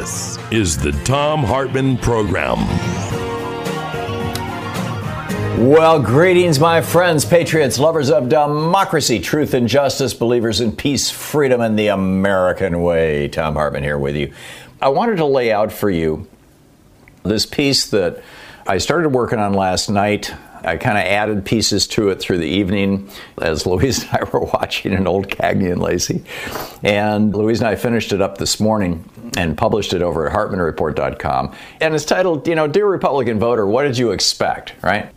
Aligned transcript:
This 0.00 0.38
is 0.50 0.78
the 0.78 0.92
Thom 1.04 1.44
Hartmann 1.44 1.98
Program. 1.98 2.56
Well, 5.68 6.00
greetings, 6.00 6.58
my 6.58 6.80
friends, 6.80 7.26
patriots, 7.26 7.78
lovers 7.78 8.10
of 8.10 8.30
democracy, 8.30 9.20
truth, 9.20 9.52
and 9.52 9.68
justice, 9.68 10.14
believers 10.14 10.62
in 10.62 10.72
peace, 10.72 11.10
freedom, 11.10 11.60
and 11.60 11.78
the 11.78 11.88
American 11.88 12.80
way. 12.80 13.28
Thom 13.28 13.56
Hartmann 13.56 13.82
here 13.82 13.98
with 13.98 14.16
you. 14.16 14.32
I 14.80 14.88
wanted 14.88 15.16
to 15.16 15.26
lay 15.26 15.52
out 15.52 15.70
for 15.70 15.90
you 15.90 16.26
this 17.22 17.44
piece 17.44 17.90
that 17.90 18.22
I 18.66 18.78
started 18.78 19.10
working 19.10 19.38
on 19.38 19.52
last 19.52 19.90
night. 19.90 20.32
I 20.64 20.78
kind 20.78 20.96
of 20.96 21.04
added 21.04 21.44
pieces 21.44 21.86
to 21.88 22.08
it 22.08 22.20
through 22.20 22.38
the 22.38 22.48
evening 22.48 23.10
as 23.40 23.66
Louise 23.66 24.02
and 24.04 24.12
I 24.12 24.24
were 24.24 24.46
watching 24.46 24.94
an 24.94 25.06
old 25.06 25.28
Cagney 25.28 25.70
and 25.70 25.82
Lacey. 25.82 26.24
And 26.82 27.34
Louise 27.34 27.60
and 27.60 27.68
I 27.68 27.76
finished 27.76 28.14
it 28.14 28.22
up 28.22 28.38
this 28.38 28.60
morning 28.60 29.04
and 29.36 29.56
published 29.56 29.92
it 29.92 30.02
over 30.02 30.28
at 30.28 30.34
hartmannreport.com. 30.34 31.54
And 31.80 31.94
it's 31.94 32.04
titled, 32.04 32.46
you 32.46 32.54
know, 32.54 32.66
Dear 32.66 32.86
Republican 32.86 33.38
Voter, 33.38 33.66
What 33.66 33.84
Did 33.84 33.98
You 33.98 34.10
Expect, 34.10 34.74
right? 34.82 35.10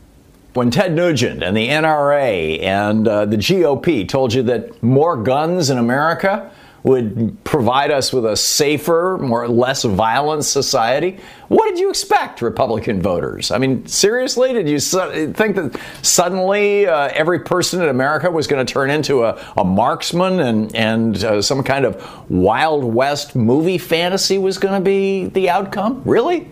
When 0.54 0.70
Ted 0.70 0.94
Nugent 0.94 1.42
and 1.42 1.58
the 1.58 1.70
NRA 1.70 2.62
and 2.62 3.08
uh, 3.08 3.26
the 3.26 3.38
GOP 3.38 4.08
told 4.08 4.34
you 4.34 4.44
that 4.44 4.84
more 4.84 5.18
guns 5.18 5.72
in 5.72 5.80
America 5.80 6.52
would 6.84 7.42
provide 7.46 7.92
us 7.92 8.12
with 8.12 8.26
a 8.26 8.36
safer, 8.36 9.18
more 9.22 9.48
less 9.48 9.84
violent 9.84 10.44
society. 10.44 11.18
What 11.48 11.70
did 11.70 11.80
you 11.80 11.90
expect, 11.90 12.42
Republican 12.42 13.02
voters? 13.02 13.52
I 13.52 13.58
mean, 13.58 13.86
seriously, 13.88 14.52
did 14.52 14.68
you 14.68 14.80
su- 14.80 15.32
think 15.34 15.56
that 15.56 15.80
suddenly 16.02 16.86
uh, 16.86 17.10
every 17.14 17.40
person 17.40 17.82
in 17.82 17.88
America 17.88 18.30
was 18.30 18.48
going 18.48 18.66
to 18.66 18.72
turn 18.72 18.90
into 18.90 19.24
a, 19.24 19.42
a 19.56 19.64
marksman 19.64 20.42
and 20.42 20.76
and 20.76 21.24
uh, 21.24 21.42
some 21.42 21.64
kind 21.64 21.86
of 21.86 22.30
Wild 22.30 22.84
West 22.84 23.36
movie 23.36 23.78
fantasy 23.78 24.38
was 24.38 24.58
going 24.58 24.74
to 24.74 24.84
be 24.84 25.28
the 25.28 25.50
outcome? 25.50 26.02
Really? 26.04 26.52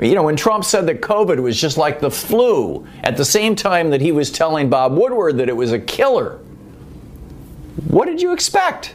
You 0.00 0.14
know, 0.14 0.22
when 0.22 0.36
Trump 0.36 0.64
said 0.64 0.86
that 0.86 1.02
COVID 1.02 1.40
was 1.42 1.60
just 1.60 1.76
like 1.76 2.00
the 2.00 2.10
flu, 2.10 2.86
at 3.04 3.18
the 3.18 3.24
same 3.24 3.54
time 3.54 3.90
that 3.90 4.00
he 4.00 4.10
was 4.10 4.30
telling 4.30 4.70
Bob 4.70 4.96
Woodward 4.96 5.36
that 5.36 5.50
it 5.50 5.56
was 5.56 5.72
a 5.72 5.78
killer, 5.78 6.38
what 7.88 8.06
did 8.06 8.22
you 8.22 8.32
expect? 8.32 8.94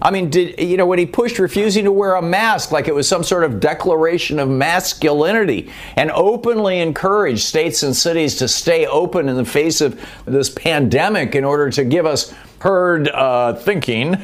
I 0.00 0.10
mean, 0.10 0.28
did 0.28 0.60
you 0.60 0.76
know 0.76 0.86
when 0.86 0.98
he 0.98 1.06
pushed 1.06 1.38
refusing 1.38 1.84
to 1.84 1.92
wear 1.92 2.16
a 2.16 2.22
mask 2.22 2.70
like 2.70 2.86
it 2.86 2.94
was 2.94 3.08
some 3.08 3.24
sort 3.24 3.44
of 3.44 3.60
declaration 3.60 4.38
of 4.38 4.48
masculinity 4.48 5.72
and 5.96 6.10
openly 6.10 6.80
encouraged 6.80 7.40
states 7.40 7.82
and 7.82 7.96
cities 7.96 8.36
to 8.36 8.48
stay 8.48 8.86
open 8.86 9.28
in 9.28 9.36
the 9.36 9.44
face 9.44 9.80
of 9.80 9.98
this 10.26 10.50
pandemic 10.50 11.34
in 11.34 11.44
order 11.44 11.70
to 11.70 11.84
give 11.84 12.04
us 12.04 12.34
herd 12.58 13.08
uh, 13.08 13.54
thinking? 13.54 14.18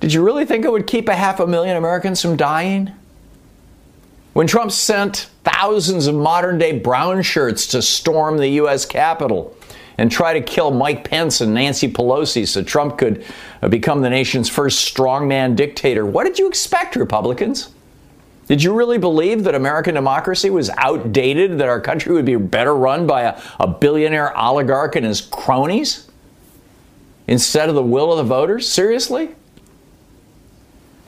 Did 0.00 0.12
you 0.12 0.24
really 0.24 0.44
think 0.44 0.64
it 0.64 0.72
would 0.72 0.86
keep 0.86 1.08
a 1.08 1.14
half 1.14 1.38
a 1.40 1.46
million 1.46 1.76
Americans 1.76 2.20
from 2.20 2.36
dying? 2.36 2.92
When 4.32 4.46
Trump 4.46 4.70
sent 4.70 5.28
thousands 5.42 6.06
of 6.06 6.14
modern 6.14 6.58
day 6.58 6.78
brown 6.78 7.22
shirts 7.22 7.66
to 7.68 7.82
storm 7.82 8.36
the 8.36 8.48
U.S. 8.48 8.86
Capitol, 8.86 9.56
and 9.98 10.10
try 10.10 10.32
to 10.32 10.40
kill 10.40 10.70
Mike 10.70 11.04
Pence 11.04 11.40
and 11.40 11.52
Nancy 11.52 11.90
Pelosi 11.90 12.46
so 12.46 12.62
Trump 12.62 12.96
could 12.96 13.24
uh, 13.60 13.68
become 13.68 14.00
the 14.00 14.08
nation's 14.08 14.48
first 14.48 14.94
strongman 14.94 15.56
dictator. 15.56 16.06
What 16.06 16.24
did 16.24 16.38
you 16.38 16.48
expect, 16.48 16.96
Republicans? 16.96 17.70
Did 18.46 18.62
you 18.62 18.72
really 18.72 18.96
believe 18.96 19.44
that 19.44 19.54
American 19.54 19.94
democracy 19.94 20.48
was 20.48 20.70
outdated, 20.78 21.58
that 21.58 21.68
our 21.68 21.80
country 21.80 22.14
would 22.14 22.24
be 22.24 22.36
better 22.36 22.74
run 22.74 23.06
by 23.06 23.22
a, 23.22 23.42
a 23.60 23.66
billionaire 23.66 24.34
oligarch 24.38 24.96
and 24.96 25.04
his 25.04 25.20
cronies 25.20 26.08
instead 27.26 27.68
of 27.68 27.74
the 27.74 27.82
will 27.82 28.10
of 28.10 28.18
the 28.18 28.24
voters? 28.24 28.66
Seriously? 28.66 29.34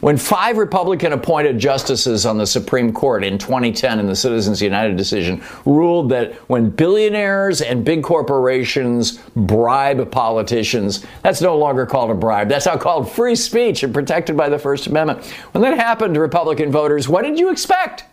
When 0.01 0.17
five 0.17 0.57
Republican 0.57 1.13
appointed 1.13 1.59
justices 1.59 2.25
on 2.25 2.39
the 2.39 2.47
Supreme 2.47 2.91
Court 2.91 3.23
in 3.23 3.37
2010 3.37 3.99
in 3.99 4.07
the 4.07 4.17
Citizens 4.17 4.63
United 4.63 4.97
decision 4.97 5.43
ruled 5.67 6.09
that 6.09 6.33
when 6.49 6.71
billionaires 6.71 7.61
and 7.61 7.85
big 7.85 8.03
corporations 8.03 9.19
bribe 9.37 10.11
politicians, 10.11 11.05
that's 11.23 11.43
no 11.43 11.59
longer 11.59 11.85
called 11.85 12.11
a 12.11 12.15
bribe. 12.15 12.49
That's 12.49 12.65
now 12.65 12.79
called 12.79 13.13
free 13.13 13.35
speech 13.35 13.83
and 13.83 13.93
protected 13.93 14.39
by 14.39 14.49
the 14.49 14.59
First 14.59 14.87
Amendment. 14.87 15.23
When 15.53 15.61
that 15.63 15.77
happened 15.77 16.15
to 16.15 16.21
Republican 16.21 16.73
voters, 16.73 17.07
what 17.07 17.23
did 17.23 17.39
you 17.39 17.51
expect? 17.51 18.05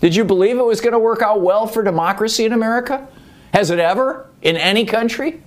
Did 0.00 0.16
you 0.16 0.24
believe 0.24 0.56
it 0.56 0.64
was 0.64 0.80
going 0.80 0.94
to 0.94 0.98
work 0.98 1.20
out 1.20 1.42
well 1.42 1.66
for 1.66 1.82
democracy 1.82 2.46
in 2.46 2.54
America? 2.54 3.06
Has 3.52 3.68
it 3.68 3.78
ever 3.78 4.30
in 4.40 4.56
any 4.56 4.86
country? 4.86 5.42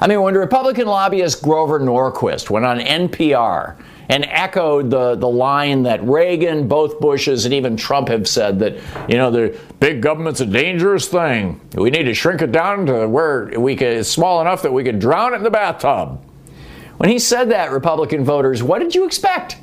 I 0.00 0.08
mean, 0.08 0.20
when 0.20 0.34
Republican 0.34 0.88
lobbyist 0.88 1.44
Grover 1.44 1.78
Norquist 1.78 2.50
went 2.50 2.66
on 2.66 2.80
NPR 2.80 3.76
and 4.08 4.24
echoed 4.24 4.90
the, 4.90 5.14
the 5.14 5.28
line 5.28 5.84
that 5.84 6.02
Reagan, 6.04 6.68
both 6.68 7.00
Bushes, 7.00 7.44
and 7.44 7.54
even 7.54 7.76
Trump 7.76 8.08
have 8.08 8.28
said 8.28 8.58
that, 8.58 8.76
you 9.08 9.16
know, 9.16 9.30
the 9.30 9.58
big 9.80 10.02
government's 10.02 10.40
a 10.40 10.46
dangerous 10.46 11.08
thing. 11.08 11.60
We 11.74 11.90
need 11.90 12.04
to 12.04 12.14
shrink 12.14 12.42
it 12.42 12.52
down 12.52 12.86
to 12.86 13.08
where 13.08 13.58
we 13.58 13.76
could, 13.76 13.88
it's 13.88 14.08
small 14.08 14.40
enough 14.40 14.62
that 14.62 14.72
we 14.72 14.84
could 14.84 14.98
drown 14.98 15.34
it 15.34 15.36
in 15.36 15.42
the 15.42 15.50
bathtub. 15.50 16.24
When 16.98 17.10
he 17.10 17.18
said 17.18 17.50
that, 17.50 17.70
Republican 17.70 18.24
voters, 18.24 18.62
what 18.62 18.80
did 18.80 18.94
you 18.94 19.04
expect? 19.04 19.56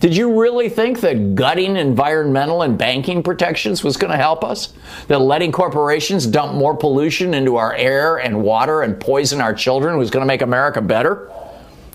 Did 0.00 0.16
you 0.16 0.40
really 0.40 0.68
think 0.68 1.00
that 1.00 1.34
gutting 1.34 1.76
environmental 1.76 2.62
and 2.62 2.78
banking 2.78 3.22
protections 3.22 3.82
was 3.82 3.96
going 3.96 4.12
to 4.12 4.16
help 4.16 4.44
us? 4.44 4.72
That 5.08 5.18
letting 5.18 5.50
corporations 5.50 6.24
dump 6.26 6.54
more 6.54 6.76
pollution 6.76 7.34
into 7.34 7.56
our 7.56 7.74
air 7.74 8.16
and 8.16 8.42
water 8.42 8.82
and 8.82 8.98
poison 8.98 9.40
our 9.40 9.52
children 9.52 9.96
was 9.96 10.10
going 10.10 10.22
to 10.22 10.26
make 10.26 10.42
America 10.42 10.80
better? 10.80 11.30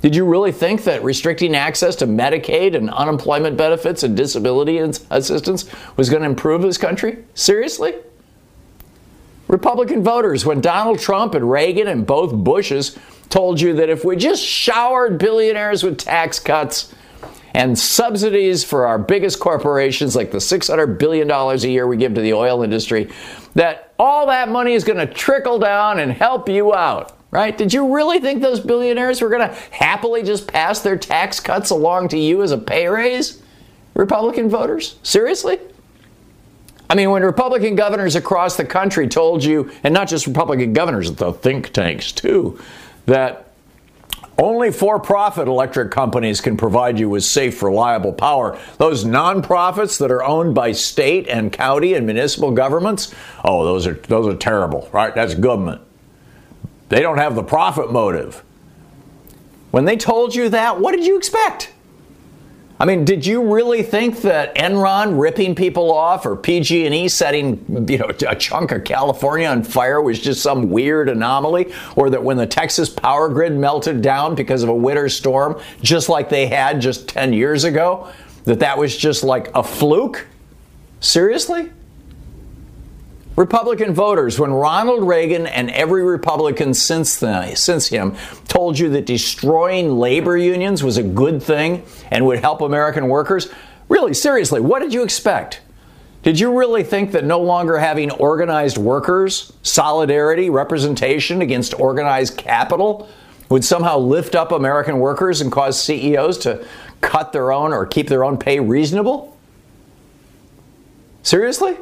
Did 0.03 0.17
you 0.17 0.25
really 0.25 0.51
think 0.51 0.83
that 0.83 1.01
restricting 1.01 1.55
access 1.55 1.95
to 1.95 2.05
Medicaid 2.05 2.75
and 2.75 2.89
unemployment 2.89 3.55
benefits 3.55 4.03
and 4.03 4.17
disability 4.17 4.77
assistance 4.77 5.65
was 5.95 6.09
going 6.09 6.23
to 6.23 6.27
improve 6.27 6.61
this 6.61 6.77
country? 6.77 7.23
Seriously? 7.35 7.95
Republican 9.47 10.03
voters, 10.03 10.45
when 10.45 10.59
Donald 10.59 10.99
Trump 10.99 11.35
and 11.35 11.49
Reagan 11.49 11.87
and 11.87 12.05
both 12.05 12.33
Bushes 12.33 12.99
told 13.29 13.61
you 13.61 13.75
that 13.75 13.87
if 13.87 14.03
we 14.03 14.17
just 14.17 14.43
showered 14.43 15.17
billionaires 15.17 15.83
with 15.83 15.97
tax 15.97 16.37
cuts 16.37 16.93
and 17.53 17.79
subsidies 17.79 18.61
for 18.61 18.85
our 18.85 18.99
biggest 18.99 19.39
corporations, 19.39 20.17
like 20.17 20.31
the 20.31 20.39
$600 20.39 20.99
billion 20.99 21.31
a 21.31 21.55
year 21.59 21.87
we 21.87 21.95
give 21.95 22.13
to 22.15 22.21
the 22.21 22.33
oil 22.33 22.61
industry, 22.61 23.09
that 23.55 23.93
all 23.97 24.27
that 24.27 24.49
money 24.49 24.73
is 24.73 24.83
going 24.83 24.99
to 24.99 25.13
trickle 25.13 25.59
down 25.59 25.99
and 25.99 26.11
help 26.11 26.49
you 26.49 26.73
out 26.73 27.17
right? 27.33 27.57
Did 27.57 27.73
you 27.73 27.93
really 27.95 28.19
think 28.19 28.41
those 28.43 28.59
billionaires 28.59 29.19
were 29.19 29.29
going 29.29 29.49
to 29.49 29.55
happily 29.71 30.21
just 30.21 30.47
pass 30.47 30.81
their 30.81 30.95
tax 30.95 31.39
cuts 31.39 31.71
along 31.71 32.09
to 32.09 32.17
you 32.17 32.43
as 32.43 32.51
a 32.51 32.57
pay 32.59 32.87
raise? 32.87 33.41
Republican 33.95 34.49
voters? 34.49 34.97
Seriously? 35.01 35.57
I 36.91 36.95
mean, 36.95 37.09
when 37.09 37.23
Republican 37.23 37.75
governors 37.75 38.15
across 38.15 38.55
the 38.55 38.65
country 38.65 39.07
told 39.07 39.43
you, 39.43 39.71
and 39.83 39.95
not 39.95 40.07
just 40.07 40.27
Republican 40.27 40.73
governors, 40.73 41.11
the 41.11 41.33
think 41.33 41.73
tanks 41.73 42.11
too, 42.11 42.59
that 43.07 43.51
only 44.37 44.71
for 44.71 44.99
profit 44.99 45.47
electric 45.47 45.89
companies 45.89 46.39
can 46.39 46.55
provide 46.55 46.99
you 46.99 47.09
with 47.09 47.23
safe, 47.23 47.63
reliable 47.63 48.13
power. 48.13 48.59
Those 48.77 49.05
nonprofits 49.05 49.97
that 49.99 50.11
are 50.11 50.23
owned 50.23 50.53
by 50.53 50.71
state 50.71 51.27
and 51.27 51.51
county 51.51 51.95
and 51.95 52.05
municipal 52.05 52.51
governments, 52.51 53.13
oh, 53.43 53.65
those 53.65 53.87
are, 53.87 53.93
those 53.93 54.27
are 54.27 54.37
terrible, 54.37 54.87
right? 54.91 55.15
That's 55.15 55.33
government. 55.33 55.81
They 56.93 57.01
don't 57.01 57.17
have 57.17 57.33
the 57.33 57.41
profit 57.41 57.91
motive. 57.91 58.43
When 59.71 59.85
they 59.85 59.97
told 59.97 60.35
you 60.35 60.49
that, 60.49 60.79
what 60.79 60.91
did 60.91 61.07
you 61.07 61.17
expect? 61.17 61.73
I 62.79 62.85
mean, 62.85 63.03
did 63.03 63.25
you 63.25 63.51
really 63.51 63.81
think 63.81 64.21
that 64.21 64.53
Enron 64.53 65.19
ripping 65.19 65.55
people 65.55 65.91
off 65.91 66.23
or 66.23 66.35
PG&E 66.35 67.07
setting, 67.07 67.87
you 67.89 67.97
know, 67.97 68.11
a 68.27 68.35
chunk 68.35 68.71
of 68.71 68.83
California 68.83 69.47
on 69.47 69.63
fire 69.63 70.03
was 70.03 70.19
just 70.19 70.43
some 70.43 70.69
weird 70.69 71.09
anomaly 71.09 71.73
or 71.95 72.11
that 72.11 72.23
when 72.23 72.37
the 72.37 72.45
Texas 72.45 72.91
power 72.91 73.27
grid 73.27 73.53
melted 73.53 74.03
down 74.03 74.35
because 74.35 74.61
of 74.61 74.69
a 74.69 74.75
winter 74.75 75.09
storm, 75.09 75.59
just 75.81 76.09
like 76.09 76.29
they 76.29 76.45
had 76.45 76.79
just 76.79 77.07
10 77.09 77.33
years 77.33 77.63
ago, 77.63 78.07
that 78.43 78.59
that 78.59 78.77
was 78.77 78.95
just 78.95 79.23
like 79.23 79.49
a 79.55 79.63
fluke? 79.63 80.27
Seriously? 80.99 81.71
Republican 83.35 83.93
voters, 83.93 84.39
when 84.39 84.51
Ronald 84.51 85.07
Reagan 85.07 85.47
and 85.47 85.71
every 85.71 86.03
Republican 86.03 86.73
since, 86.73 87.11
since 87.55 87.87
him 87.87 88.15
told 88.47 88.77
you 88.77 88.89
that 88.89 89.07
destroying 89.07 89.97
labor 89.97 90.37
unions 90.37 90.83
was 90.83 90.97
a 90.97 91.03
good 91.03 91.41
thing 91.41 91.83
and 92.11 92.25
would 92.27 92.39
help 92.39 92.61
American 92.61 93.07
workers, 93.07 93.49
really, 93.89 94.13
seriously, 94.13 94.61
what 94.61 94.79
did 94.79 94.93
you 94.93 95.03
expect? 95.03 95.61
Did 96.21 96.39
you 96.39 96.57
really 96.57 96.83
think 96.83 97.11
that 97.11 97.25
no 97.25 97.41
longer 97.41 97.79
having 97.79 98.11
organized 98.11 98.77
workers, 98.77 99.51
solidarity, 99.63 100.49
representation 100.49 101.41
against 101.41 101.77
organized 101.79 102.37
capital 102.37 103.09
would 103.49 103.65
somehow 103.65 103.97
lift 103.97 104.35
up 104.35 104.51
American 104.51 104.99
workers 104.99 105.41
and 105.41 105.51
cause 105.51 105.81
CEOs 105.83 106.37
to 106.39 106.65
cut 107.01 107.33
their 107.33 107.51
own 107.51 107.73
or 107.73 107.85
keep 107.85 108.07
their 108.07 108.23
own 108.23 108.37
pay 108.37 108.59
reasonable? 108.59 109.37
Seriously? 111.23 111.77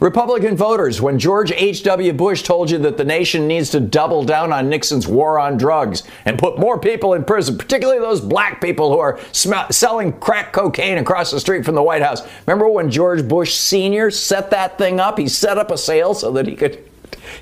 Republican 0.00 0.56
voters, 0.56 1.00
when 1.00 1.18
George 1.18 1.50
H.W. 1.50 2.12
Bush 2.12 2.42
told 2.42 2.70
you 2.70 2.78
that 2.78 2.96
the 2.96 3.04
nation 3.04 3.48
needs 3.48 3.70
to 3.70 3.80
double 3.80 4.22
down 4.22 4.52
on 4.52 4.68
Nixon's 4.68 5.08
war 5.08 5.40
on 5.40 5.56
drugs 5.56 6.04
and 6.24 6.38
put 6.38 6.56
more 6.56 6.78
people 6.78 7.14
in 7.14 7.24
prison, 7.24 7.58
particularly 7.58 7.98
those 7.98 8.20
black 8.20 8.60
people 8.60 8.92
who 8.92 9.00
are 9.00 9.18
sm- 9.32 9.70
selling 9.70 10.12
crack 10.20 10.52
cocaine 10.52 10.98
across 10.98 11.32
the 11.32 11.40
street 11.40 11.64
from 11.64 11.74
the 11.74 11.82
White 11.82 12.02
House. 12.02 12.22
Remember 12.46 12.68
when 12.68 12.92
George 12.92 13.26
Bush 13.26 13.54
Sr. 13.54 14.12
set 14.12 14.50
that 14.50 14.78
thing 14.78 15.00
up? 15.00 15.18
He 15.18 15.26
set 15.26 15.58
up 15.58 15.72
a 15.72 15.78
sale 15.78 16.14
so 16.14 16.30
that 16.32 16.46
he 16.46 16.54
could 16.54 16.84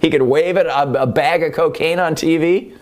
he 0.01 0.09
could 0.09 0.23
wave 0.23 0.57
it 0.57 0.67
a, 0.67 1.03
a 1.03 1.07
bag 1.07 1.43
of 1.43 1.53
cocaine 1.53 1.99
on 1.99 2.15
TV. 2.15 2.75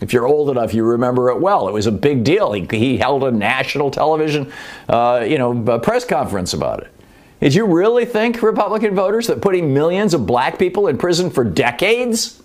If 0.00 0.12
you're 0.12 0.26
old 0.28 0.48
enough, 0.48 0.72
you 0.72 0.84
remember 0.84 1.30
it 1.30 1.40
well. 1.40 1.68
It 1.68 1.72
was 1.72 1.86
a 1.86 1.92
big 1.92 2.22
deal. 2.22 2.52
He, 2.52 2.66
he 2.70 2.98
held 2.98 3.24
a 3.24 3.32
national 3.32 3.90
television, 3.90 4.52
uh, 4.88 5.24
you 5.26 5.38
know, 5.38 5.80
press 5.80 6.04
conference 6.04 6.52
about 6.52 6.82
it. 6.82 6.92
Did 7.40 7.54
you 7.54 7.66
really 7.66 8.04
think, 8.04 8.42
Republican 8.42 8.94
voters, 8.94 9.28
that 9.28 9.40
putting 9.40 9.72
millions 9.72 10.12
of 10.12 10.26
black 10.26 10.58
people 10.58 10.88
in 10.88 10.98
prison 10.98 11.30
for 11.30 11.44
decades, 11.44 12.42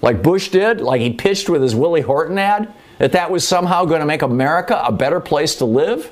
like 0.00 0.22
Bush 0.22 0.48
did, 0.48 0.80
like 0.80 1.00
he 1.00 1.12
pitched 1.12 1.48
with 1.48 1.60
his 1.60 1.74
Willie 1.74 2.02
Horton 2.02 2.38
ad, 2.38 2.72
that 2.98 3.12
that 3.12 3.30
was 3.30 3.46
somehow 3.46 3.84
going 3.84 4.00
to 4.00 4.06
make 4.06 4.22
America 4.22 4.80
a 4.84 4.92
better 4.92 5.18
place 5.18 5.56
to 5.56 5.64
live? 5.64 6.10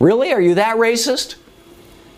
Really? 0.00 0.32
Are 0.32 0.40
you 0.40 0.54
that 0.54 0.76
racist? 0.76 1.36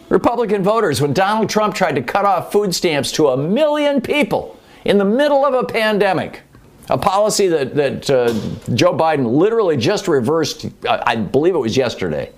Republican 0.09 0.63
voters, 0.63 1.01
when 1.01 1.13
Donald 1.13 1.49
Trump 1.49 1.75
tried 1.75 1.95
to 1.95 2.03
cut 2.03 2.25
off 2.25 2.53
food 2.53 2.75
stamps 2.75 3.13
to 3.13 3.29
a 3.29 3.37
million 3.37 4.01
people 4.01 4.59
in 4.85 4.99
the 4.99 5.05
middle 5.05 5.45
of 5.45 5.55
a 5.55 5.65
pandemic, 5.65 6.43
a 6.89 6.99
policy 6.99 7.47
that, 7.49 7.75
that 7.75 8.11
uh, 8.11 8.33
Joe 8.75 8.93
Biden 8.97 9.37
literally 9.37 9.77
just 9.77 10.09
reversed, 10.09 10.67
I 10.87 11.17
believe 11.17 11.55
it 11.55 11.59
was 11.59 11.77
yesterday. 11.77 12.33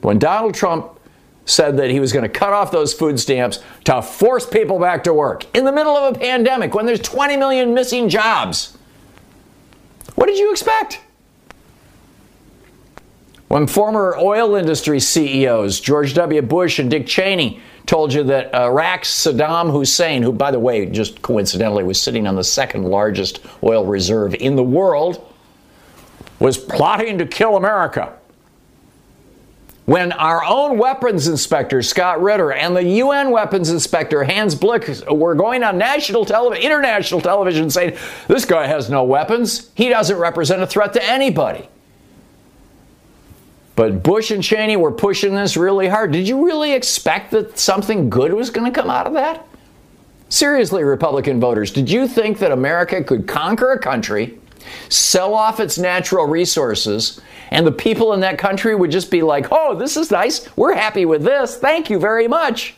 When 0.00 0.18
Donald 0.18 0.54
Trump 0.54 0.98
said 1.48 1.78
that 1.78 1.90
he 1.90 1.98
was 1.98 2.12
going 2.12 2.24
to 2.24 2.28
cut 2.28 2.52
off 2.52 2.70
those 2.70 2.92
food 2.92 3.18
stamps 3.18 3.60
to 3.84 4.02
force 4.02 4.46
people 4.46 4.78
back 4.78 5.04
to 5.04 5.14
work 5.14 5.44
in 5.56 5.64
the 5.64 5.72
middle 5.72 5.96
of 5.96 6.14
a 6.14 6.18
pandemic 6.18 6.74
when 6.74 6.84
there's 6.84 7.00
20 7.00 7.36
million 7.36 7.72
missing 7.72 8.08
jobs. 8.08 8.76
What 10.14 10.26
did 10.26 10.38
you 10.38 10.50
expect? 10.50 11.00
When 13.48 13.66
former 13.66 14.14
oil 14.18 14.56
industry 14.56 15.00
CEOs 15.00 15.80
George 15.80 16.12
W. 16.14 16.42
Bush 16.42 16.78
and 16.78 16.90
Dick 16.90 17.06
Cheney 17.06 17.60
told 17.86 18.12
you 18.12 18.22
that 18.24 18.54
uh, 18.54 18.64
Iraq's 18.64 19.08
Saddam 19.08 19.72
Hussein, 19.72 20.22
who, 20.22 20.32
by 20.32 20.50
the 20.50 20.60
way, 20.60 20.84
just 20.84 21.22
coincidentally 21.22 21.82
was 21.82 22.00
sitting 22.00 22.26
on 22.26 22.36
the 22.36 22.44
second 22.44 22.84
largest 22.84 23.40
oil 23.64 23.86
reserve 23.86 24.34
in 24.34 24.54
the 24.54 24.62
world, 24.62 25.32
was 26.38 26.58
plotting 26.58 27.16
to 27.16 27.26
kill 27.26 27.56
America 27.56 28.12
when 29.88 30.12
our 30.12 30.44
own 30.44 30.76
weapons 30.76 31.28
inspector, 31.28 31.80
Scott 31.80 32.20
Ritter, 32.20 32.52
and 32.52 32.76
the 32.76 32.84
UN 32.84 33.30
weapons 33.30 33.70
inspector, 33.70 34.22
Hans 34.22 34.54
Blix, 34.54 35.02
were 35.06 35.34
going 35.34 35.64
on 35.64 35.78
national 35.78 36.26
television, 36.26 36.62
international 36.62 37.22
television 37.22 37.70
saying, 37.70 37.96
this 38.26 38.44
guy 38.44 38.66
has 38.66 38.90
no 38.90 39.02
weapons. 39.04 39.70
He 39.74 39.88
doesn't 39.88 40.18
represent 40.18 40.60
a 40.60 40.66
threat 40.66 40.92
to 40.92 41.02
anybody. 41.02 41.70
But 43.76 44.02
Bush 44.02 44.30
and 44.30 44.44
Cheney 44.44 44.76
were 44.76 44.92
pushing 44.92 45.34
this 45.34 45.56
really 45.56 45.88
hard. 45.88 46.12
Did 46.12 46.28
you 46.28 46.44
really 46.44 46.74
expect 46.74 47.30
that 47.30 47.58
something 47.58 48.10
good 48.10 48.34
was 48.34 48.50
going 48.50 48.70
to 48.70 48.78
come 48.78 48.90
out 48.90 49.06
of 49.06 49.14
that? 49.14 49.46
Seriously, 50.28 50.84
Republican 50.84 51.40
voters, 51.40 51.70
did 51.70 51.88
you 51.88 52.06
think 52.06 52.40
that 52.40 52.52
America 52.52 53.02
could 53.02 53.26
conquer 53.26 53.72
a 53.72 53.78
country, 53.78 54.38
sell 54.88 55.34
off 55.34 55.60
its 55.60 55.78
natural 55.78 56.26
resources, 56.26 57.20
and 57.50 57.66
the 57.66 57.72
people 57.72 58.12
in 58.12 58.20
that 58.20 58.38
country 58.38 58.74
would 58.74 58.90
just 58.90 59.10
be 59.10 59.22
like, 59.22 59.48
oh, 59.50 59.74
this 59.74 59.96
is 59.96 60.10
nice. 60.10 60.48
We're 60.56 60.74
happy 60.74 61.04
with 61.04 61.22
this. 61.22 61.56
Thank 61.56 61.90
you 61.90 61.98
very 61.98 62.28
much. 62.28 62.74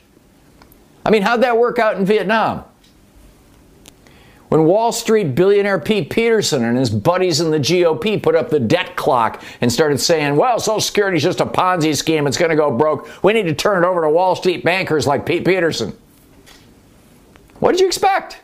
I 1.04 1.10
mean, 1.10 1.22
how'd 1.22 1.42
that 1.42 1.56
work 1.56 1.78
out 1.78 1.96
in 1.96 2.04
Vietnam? 2.04 2.64
When 4.50 4.64
Wall 4.64 4.90
Street 4.90 5.36
billionaire 5.36 5.78
Pete 5.78 6.10
Peterson 6.10 6.64
and 6.64 6.76
his 6.76 6.90
buddies 6.90 7.40
in 7.40 7.52
the 7.52 7.58
GOP 7.58 8.20
put 8.20 8.34
up 8.34 8.50
the 8.50 8.58
debt 8.58 8.96
clock 8.96 9.42
and 9.60 9.72
started 9.72 10.00
saying, 10.00 10.34
well, 10.34 10.58
Social 10.58 10.80
Security 10.80 11.18
is 11.18 11.22
just 11.22 11.40
a 11.40 11.46
Ponzi 11.46 11.96
scheme, 11.96 12.26
it's 12.26 12.36
going 12.36 12.50
to 12.50 12.56
go 12.56 12.76
broke. 12.76 13.08
We 13.22 13.32
need 13.32 13.44
to 13.44 13.54
turn 13.54 13.84
it 13.84 13.86
over 13.86 14.02
to 14.02 14.10
Wall 14.10 14.34
Street 14.34 14.64
bankers 14.64 15.06
like 15.06 15.24
Pete 15.24 15.44
Peterson. 15.44 15.96
What 17.60 17.72
did 17.72 17.80
you 17.80 17.86
expect? 17.86 18.40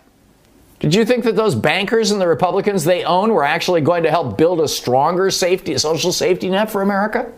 Did 0.81 0.95
you 0.95 1.05
think 1.05 1.25
that 1.25 1.37
those 1.37 1.55
bankers 1.55 2.11
and 2.11 2.21
the 2.21 2.29
Republicans 2.29 2.85
they 2.85 3.05
own 3.05 3.33
were 3.33 3.45
actually 3.45 3.81
going 3.81 4.03
to 4.03 4.11
help 4.11 4.37
build 4.37 4.61
a 4.61 4.69
stronger 4.69 5.31
safety, 5.31 5.73
a 5.73 5.79
social 5.79 6.13
safety 6.13 6.51
net 6.51 6.71
for 6.71 6.83
America? 6.83 7.33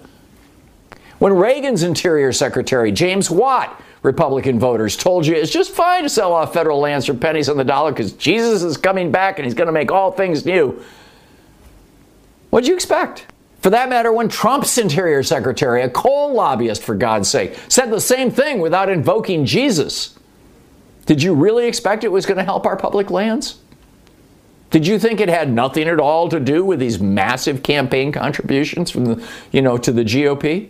When 1.18 1.32
Reagan's 1.32 1.82
Interior 1.82 2.32
Secretary, 2.32 2.92
James 2.92 3.30
Watt, 3.30 3.80
Republican 4.02 4.58
voters 4.58 4.96
told 4.96 5.26
you 5.26 5.34
it's 5.34 5.50
just 5.50 5.72
fine 5.72 6.04
to 6.04 6.08
sell 6.08 6.32
off 6.32 6.52
federal 6.52 6.78
lands 6.78 7.06
for 7.06 7.14
pennies 7.14 7.48
on 7.48 7.56
the 7.56 7.64
dollar 7.64 7.90
because 7.90 8.12
Jesus 8.12 8.62
is 8.62 8.76
coming 8.76 9.10
back 9.10 9.38
and 9.38 9.44
he's 9.44 9.54
going 9.54 9.66
to 9.66 9.72
make 9.72 9.90
all 9.90 10.12
things 10.12 10.46
new. 10.46 10.82
What'd 12.50 12.68
you 12.68 12.74
expect? 12.74 13.26
For 13.60 13.70
that 13.70 13.88
matter, 13.88 14.12
when 14.12 14.28
Trump's 14.28 14.78
Interior 14.78 15.22
Secretary, 15.24 15.82
a 15.82 15.90
coal 15.90 16.32
lobbyist 16.32 16.82
for 16.82 16.94
God's 16.94 17.28
sake, 17.28 17.58
said 17.68 17.90
the 17.90 18.00
same 18.00 18.30
thing 18.30 18.60
without 18.60 18.88
invoking 18.88 19.44
Jesus. 19.44 20.17
Did 21.08 21.22
you 21.22 21.32
really 21.32 21.66
expect 21.66 22.04
it 22.04 22.12
was 22.12 22.26
going 22.26 22.36
to 22.36 22.44
help 22.44 22.66
our 22.66 22.76
public 22.76 23.10
lands? 23.10 23.56
Did 24.68 24.86
you 24.86 24.98
think 24.98 25.20
it 25.20 25.30
had 25.30 25.50
nothing 25.50 25.88
at 25.88 25.98
all 25.98 26.28
to 26.28 26.38
do 26.38 26.62
with 26.62 26.80
these 26.80 27.00
massive 27.00 27.62
campaign 27.62 28.12
contributions 28.12 28.90
from 28.90 29.06
the, 29.06 29.28
you 29.50 29.62
know, 29.62 29.78
to 29.78 29.90
the 29.90 30.02
GOP? 30.04 30.68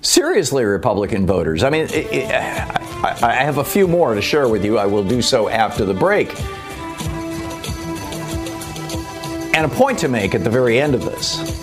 Seriously, 0.00 0.64
Republican 0.64 1.24
voters. 1.24 1.62
I 1.62 1.70
mean, 1.70 1.84
it, 1.84 1.94
it, 1.94 2.30
I, 2.32 3.16
I 3.22 3.34
have 3.34 3.58
a 3.58 3.64
few 3.64 3.86
more 3.86 4.16
to 4.16 4.20
share 4.20 4.48
with 4.48 4.64
you. 4.64 4.76
I 4.76 4.86
will 4.86 5.04
do 5.04 5.22
so 5.22 5.48
after 5.48 5.84
the 5.84 5.94
break. 5.94 6.34
And 9.54 9.64
a 9.64 9.68
point 9.72 10.00
to 10.00 10.08
make 10.08 10.34
at 10.34 10.42
the 10.42 10.50
very 10.50 10.80
end 10.80 10.96
of 10.96 11.04
this. 11.04 11.61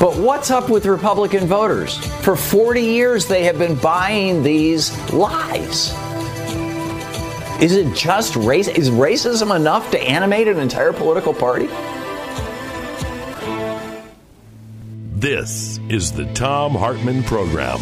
But 0.00 0.16
what's 0.16 0.50
up 0.50 0.68
with 0.68 0.86
Republican 0.86 1.46
voters? 1.46 1.96
For 2.22 2.36
40 2.36 2.82
years, 2.82 3.26
they 3.26 3.44
have 3.44 3.58
been 3.58 3.76
buying 3.76 4.42
these 4.42 4.90
lies. 5.12 5.94
Is 7.62 7.76
it 7.76 7.94
just 7.94 8.34
race? 8.34 8.66
Is 8.68 8.90
racism 8.90 9.54
enough 9.54 9.90
to 9.92 10.00
animate 10.00 10.48
an 10.48 10.58
entire 10.58 10.92
political 10.92 11.32
party? 11.32 11.68
This 15.14 15.78
is 15.88 16.12
the 16.12 16.26
Thom 16.34 16.74
Hartmann 16.74 17.22
Program. 17.22 17.78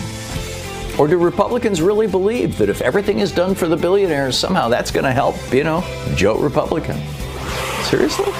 Or 0.99 1.09
do 1.09 1.17
Republicans 1.17 1.81
really 1.81 2.07
believe 2.07 2.59
that 2.59 2.69
if 2.69 2.83
everything 2.83 3.21
is 3.21 3.33
done 3.33 3.55
for 3.55 3.67
the 3.67 3.77
billionaires, 3.77 4.39
somehow 4.39 4.69
that's 4.69 4.91
going 4.91 5.05
to 5.05 5.13
help, 5.13 5.37
you 5.53 5.65
know, 5.65 5.83
Joe 6.15 6.39
Republican? 6.39 7.01
Seriously? 7.85 8.31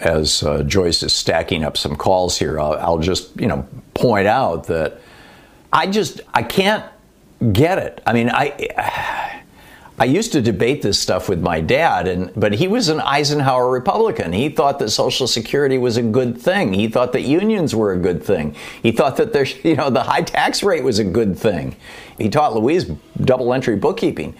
As 0.00 0.42
uh, 0.42 0.62
Joyce 0.62 1.02
is 1.02 1.12
stacking 1.12 1.64
up 1.64 1.76
some 1.76 1.96
calls 1.96 2.38
here, 2.38 2.58
I'll, 2.58 2.74
I'll, 2.74 2.98
just 2.98 3.38
you 3.40 3.46
know 3.46 3.66
point 3.94 4.26
out 4.26 4.66
that 4.66 5.00
I 5.72 5.86
just 5.86 6.20
I 6.32 6.42
can't 6.42 6.84
get 7.52 7.78
it. 7.78 8.02
I 8.06 8.12
mean, 8.12 8.30
I 8.30 9.40
I 10.00 10.04
used 10.04 10.32
to 10.32 10.40
debate 10.40 10.80
this 10.80 10.98
stuff 10.98 11.28
with 11.28 11.42
my 11.42 11.60
dad, 11.60 12.08
and 12.08 12.32
but 12.34 12.54
he 12.54 12.66
was 12.68 12.88
an 12.88 13.00
Eisenhower 13.00 13.70
Republican. 13.70 14.32
He 14.32 14.48
thought 14.48 14.78
that 14.78 14.88
Social 14.88 15.26
Security 15.26 15.76
was 15.76 15.98
a 15.98 16.02
good 16.02 16.40
thing. 16.40 16.72
He 16.72 16.88
thought 16.88 17.12
that 17.12 17.20
unions 17.20 17.76
were 17.76 17.92
a 17.92 17.98
good 17.98 18.24
thing. 18.24 18.56
He 18.82 18.92
thought 18.92 19.18
that 19.18 19.34
there, 19.34 19.44
you 19.62 19.76
know, 19.76 19.90
the 19.90 20.02
high 20.02 20.22
tax 20.22 20.62
rate 20.62 20.84
was 20.84 20.98
a 20.98 21.04
good 21.04 21.38
thing. 21.38 21.76
He 22.16 22.30
taught 22.30 22.54
Louise 22.54 22.90
double 23.20 23.52
entry 23.52 23.76
bookkeeping, 23.76 24.34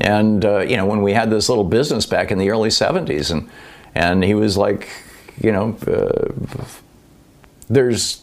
and 0.00 0.44
uh, 0.44 0.58
you 0.58 0.76
know 0.76 0.86
when 0.86 1.02
we 1.02 1.12
had 1.12 1.30
this 1.30 1.48
little 1.48 1.64
business 1.64 2.04
back 2.04 2.32
in 2.32 2.38
the 2.38 2.50
early 2.50 2.70
'70s, 2.70 3.30
and 3.30 3.48
and 3.96 4.22
he 4.22 4.34
was 4.34 4.58
like, 4.58 4.88
you 5.40 5.52
know, 5.52 5.74
uh, 5.86 6.64
there's 7.68 8.22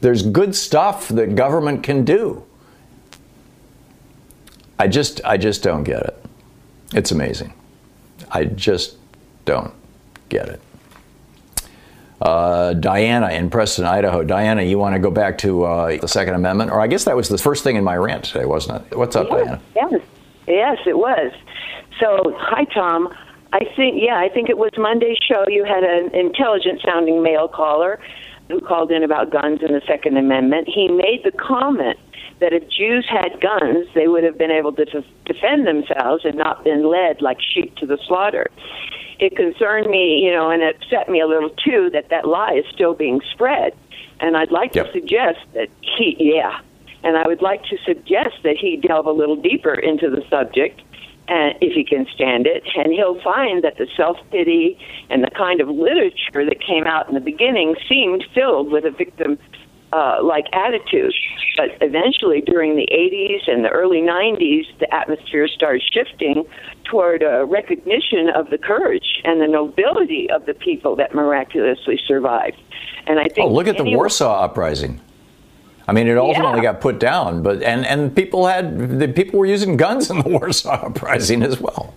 there's 0.00 0.22
good 0.22 0.54
stuff 0.54 1.08
that 1.08 1.34
government 1.34 1.82
can 1.82 2.04
do. 2.04 2.44
I 4.78 4.86
just, 4.86 5.20
I 5.24 5.36
just 5.36 5.64
don't 5.64 5.82
get 5.82 6.02
it. 6.04 6.24
It's 6.94 7.10
amazing. 7.10 7.52
I 8.30 8.44
just 8.44 8.96
don't 9.44 9.74
get 10.28 10.48
it. 10.48 10.60
Uh, 12.22 12.74
Diana 12.74 13.30
in 13.30 13.50
Preston, 13.50 13.86
Idaho. 13.86 14.22
Diana, 14.22 14.62
you 14.62 14.78
want 14.78 14.94
to 14.94 15.00
go 15.00 15.10
back 15.10 15.36
to 15.38 15.64
uh, 15.64 15.96
the 15.98 16.06
Second 16.06 16.34
Amendment? 16.34 16.70
Or 16.70 16.80
I 16.80 16.86
guess 16.86 17.02
that 17.04 17.16
was 17.16 17.28
the 17.28 17.38
first 17.38 17.64
thing 17.64 17.74
in 17.74 17.82
my 17.82 17.96
rant 17.96 18.24
today, 18.26 18.44
wasn't 18.44 18.86
it? 18.86 18.96
What's 18.96 19.16
up, 19.16 19.26
yes, 19.30 19.44
Diana? 19.44 19.60
Yes, 19.74 20.00
yes, 20.46 20.78
it 20.86 20.96
was. 20.96 21.32
So, 21.98 22.36
hi, 22.38 22.64
Thom. 22.72 23.12
I 23.52 23.60
think, 23.76 24.02
yeah, 24.02 24.18
I 24.18 24.28
think 24.28 24.48
it 24.50 24.58
was 24.58 24.70
Monday's 24.76 25.18
show. 25.18 25.44
You 25.48 25.64
had 25.64 25.82
an 25.84 26.14
intelligent 26.14 26.82
sounding 26.84 27.22
male 27.22 27.48
caller 27.48 27.98
who 28.48 28.60
called 28.60 28.90
in 28.90 29.02
about 29.02 29.30
guns 29.30 29.60
and 29.62 29.74
the 29.74 29.82
Second 29.86 30.16
Amendment. 30.16 30.68
He 30.68 30.88
made 30.88 31.22
the 31.24 31.32
comment 31.32 31.98
that 32.40 32.52
if 32.52 32.68
Jews 32.68 33.06
had 33.08 33.40
guns, 33.40 33.86
they 33.94 34.08
would 34.08 34.24
have 34.24 34.38
been 34.38 34.50
able 34.50 34.72
to 34.72 34.84
defend 35.24 35.66
themselves 35.66 36.24
and 36.24 36.36
not 36.36 36.64
been 36.64 36.88
led 36.88 37.20
like 37.20 37.38
sheep 37.40 37.74
to 37.76 37.86
the 37.86 37.98
slaughter. 38.06 38.48
It 39.18 39.36
concerned 39.36 39.90
me, 39.90 40.20
you 40.24 40.32
know, 40.32 40.50
and 40.50 40.62
it 40.62 40.76
upset 40.76 41.08
me 41.08 41.20
a 41.20 41.26
little 41.26 41.50
too 41.50 41.90
that 41.92 42.10
that 42.10 42.26
lie 42.26 42.54
is 42.54 42.64
still 42.72 42.94
being 42.94 43.20
spread. 43.32 43.74
And 44.20 44.36
I'd 44.36 44.52
like 44.52 44.74
yep. 44.74 44.86
to 44.86 44.92
suggest 44.92 45.38
that 45.54 45.68
he, 45.80 46.16
yeah, 46.18 46.60
and 47.02 47.16
I 47.16 47.26
would 47.26 47.42
like 47.42 47.62
to 47.64 47.78
suggest 47.84 48.36
that 48.42 48.56
he 48.56 48.76
delve 48.76 49.06
a 49.06 49.12
little 49.12 49.36
deeper 49.36 49.74
into 49.74 50.10
the 50.10 50.24
subject 50.28 50.82
uh, 51.28 51.52
if 51.60 51.74
he 51.74 51.84
can 51.84 52.06
stand 52.14 52.46
it, 52.46 52.62
and 52.74 52.92
he'll 52.92 53.20
find 53.22 53.62
that 53.62 53.76
the 53.76 53.86
self 53.96 54.16
pity 54.30 54.78
and 55.10 55.22
the 55.22 55.30
kind 55.30 55.60
of 55.60 55.68
literature 55.68 56.44
that 56.44 56.60
came 56.60 56.86
out 56.86 57.08
in 57.08 57.14
the 57.14 57.20
beginning 57.20 57.76
seemed 57.88 58.24
filled 58.34 58.70
with 58.70 58.84
a 58.84 58.90
victim 58.90 59.38
uh, 59.92 60.18
like 60.22 60.46
attitude. 60.52 61.14
But 61.56 61.70
eventually, 61.80 62.40
during 62.40 62.76
the 62.76 62.86
80s 62.92 63.50
and 63.50 63.64
the 63.64 63.70
early 63.70 64.00
90s, 64.00 64.64
the 64.78 64.92
atmosphere 64.94 65.48
started 65.48 65.82
shifting 65.92 66.44
toward 66.84 67.22
a 67.22 67.44
recognition 67.44 68.30
of 68.34 68.50
the 68.50 68.58
courage 68.58 69.20
and 69.24 69.40
the 69.40 69.48
nobility 69.48 70.30
of 70.30 70.46
the 70.46 70.54
people 70.54 70.96
that 70.96 71.14
miraculously 71.14 72.00
survived. 72.06 72.60
And 73.06 73.18
I 73.18 73.24
think. 73.24 73.38
Oh, 73.38 73.52
look 73.52 73.68
at 73.68 73.76
the 73.76 73.84
Warsaw 73.84 74.44
Uprising. 74.44 75.00
I 75.88 75.92
mean, 75.92 76.06
it 76.06 76.18
ultimately 76.18 76.58
yeah. 76.58 76.72
got 76.72 76.80
put 76.82 77.00
down, 77.00 77.42
but 77.42 77.62
and 77.62 77.86
and 77.86 78.14
people 78.14 78.46
had 78.46 79.00
the 79.00 79.08
people 79.08 79.38
were 79.38 79.46
using 79.46 79.78
guns 79.78 80.10
in 80.10 80.18
the 80.18 80.28
Warsaw 80.38 80.86
Uprising 80.86 81.42
as 81.42 81.58
well. 81.58 81.94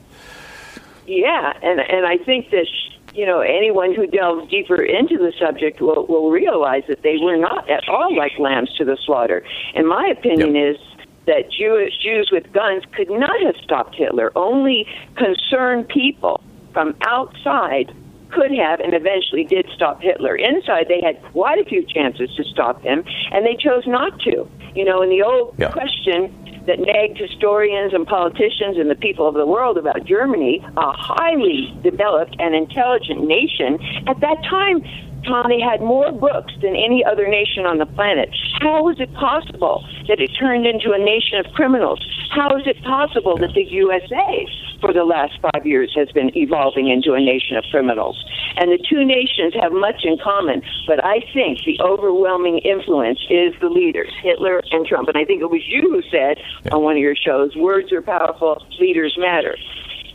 Yeah, 1.06 1.54
and 1.62 1.82
and 1.82 2.06
I 2.06 2.18
think 2.18 2.52
that 2.52 2.68
you 3.14 3.26
know 3.26 3.42
anyone 3.42 3.94
who 3.94 4.08
delves 4.08 4.50
deeper 4.50 4.82
into 4.82 5.18
the 5.18 5.34
subject 5.38 5.82
will 5.82 6.06
will 6.08 6.32
realize 6.32 6.84
that 6.88 7.02
they 7.04 7.18
were 7.18 7.36
not 7.36 7.70
at 7.70 7.88
all 7.90 8.16
like 8.16 8.32
lambs 8.40 8.74
to 8.78 8.86
the 8.86 8.98
slaughter. 9.06 9.44
And 9.76 9.90
my 9.90 10.08
opinion 10.08 10.56
yep. 10.56 10.76
is 10.76 10.82
that 11.26 11.52
Jewish 11.52 11.94
Jews 12.02 12.30
with 12.32 12.52
guns 12.54 12.84
could 12.96 13.10
not 13.10 13.42
have 13.42 13.56
stopped 13.62 13.96
Hitler. 13.96 14.32
Only 14.38 14.88
concerned 15.18 15.90
people 15.90 16.42
from 16.72 16.96
outside 17.02 17.94
could 18.32 18.52
have 18.52 18.80
and 18.80 18.94
eventually 18.94 19.44
did 19.44 19.68
stop 19.76 20.02
Hitler. 20.02 20.36
Inside, 20.36 20.88
they 20.88 21.02
had 21.02 21.22
quite 21.32 21.60
a 21.60 21.66
few 21.66 21.86
chances 21.86 22.30
to 22.36 22.44
stop 22.44 22.82
him, 22.82 23.04
and 23.32 23.46
they 23.46 23.56
chose 23.56 23.86
not 23.88 24.20
to. 24.22 24.48
You 24.74 24.86
know, 24.86 25.02
in 25.02 25.10
the 25.10 25.22
old 25.22 25.56
yeah. 25.58 25.72
question 25.72 26.34
that 26.68 26.80
nagged 26.80 27.18
historians 27.18 27.94
and 27.94 28.06
politicians 28.06 28.78
and 28.78 28.90
the 28.90 28.96
people 28.96 29.28
of 29.28 29.34
the 29.34 29.46
world 29.46 29.78
about 29.78 30.06
Germany, 30.06 30.64
a 30.78 30.92
highly 30.92 31.76
developed 31.84 32.36
and 32.40 32.54
intelligent 32.56 33.26
nation, 33.26 33.80
at 34.08 34.20
that 34.22 34.38
time, 34.50 34.84
Tommy 35.26 35.62
had 35.62 35.82
more 35.82 36.12
books 36.12 36.54
than 36.62 36.76
any 36.76 37.04
other 37.06 37.28
nation 37.28 37.66
on 37.66 37.78
the 37.78 37.86
planet. 37.86 38.30
How 38.60 38.90
is 38.90 39.00
it 39.00 39.14
possible 39.14 39.86
that 40.08 40.20
it 40.20 40.32
turned 40.40 40.66
into 40.66 40.92
a 40.92 40.98
nation 40.98 41.40
of 41.40 41.52
criminals? 41.54 42.00
How 42.32 42.56
is 42.58 42.64
it 42.66 42.82
possible 42.84 43.38
that 43.38 43.54
the 43.54 43.64
USA, 43.64 44.48
for 44.80 44.94
the 44.94 45.04
last 45.04 45.38
five 45.42 45.66
years, 45.66 45.92
has 45.96 46.10
been 46.12 46.32
evolving 46.36 46.90
into 46.90 47.14
a 47.14 47.20
nation 47.20 47.58
of 47.58 47.64
criminals? 47.72 48.18
And 48.58 48.72
the 48.72 48.80
two 48.90 49.06
nations 49.06 49.54
have 49.62 49.72
much 49.72 50.04
in 50.04 50.18
common, 50.18 50.62
but 50.88 51.04
I 51.04 51.22
think 51.34 51.60
the 51.66 51.80
overwhelming 51.82 52.60
influence 52.60 53.20
is 53.30 53.54
the 53.62 53.70
leaders, 53.70 54.12
Hitler 54.24 54.62
and 54.72 54.86
Trump. 54.86 55.08
And 55.08 55.18
I 55.18 55.26
think 55.26 55.42
it 55.42 55.50
was 55.50 55.62
you 55.68 55.82
who 55.92 56.02
said 56.10 56.38
on 56.72 56.84
one 56.84 56.96
of 56.96 57.02
your 57.02 57.16
shows, 57.16 57.56
words 57.56 57.92
are 57.92 58.02
powerful, 58.02 58.66
leaders 58.80 59.16
matter. 59.20 59.56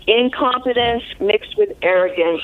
Incompetence 0.06 1.02
mixed 1.20 1.56
with 1.58 1.70
arrogance 1.82 2.42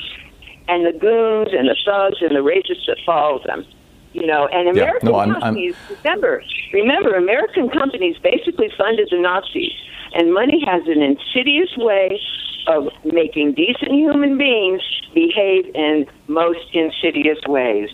and 0.67 0.85
the 0.85 0.97
goons 0.97 1.49
and 1.51 1.67
the 1.67 1.75
thugs 1.85 2.17
and 2.21 2.31
the 2.31 2.43
racists 2.43 2.85
that 2.87 2.97
follow 3.05 3.41
them. 3.45 3.65
You 4.13 4.27
know, 4.27 4.47
and 4.47 4.69
American 4.69 5.09
yeah, 5.09 5.25
no, 5.25 5.33
companies, 5.33 5.75
I'm, 5.89 5.95
I'm... 5.95 6.03
remember, 6.03 6.43
remember, 6.71 7.15
American 7.15 7.69
companies 7.69 8.15
basically 8.21 8.71
funded 8.77 9.07
the 9.09 9.17
Nazis, 9.17 9.73
and 10.13 10.31
money 10.31 10.63
has 10.67 10.83
an 10.87 11.01
insidious 11.01 11.75
way 11.77 12.21
of 12.67 12.89
making 13.03 13.53
decent 13.53 13.91
human 13.91 14.37
beings 14.37 14.81
behave 15.15 15.65
in 15.73 16.05
most 16.27 16.73
insidious 16.73 17.39
ways. 17.47 17.89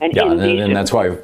And 0.00 0.14
yeah, 0.14 0.30
and, 0.30 0.40
and 0.40 0.74
that's 0.74 0.92
why 0.92 1.18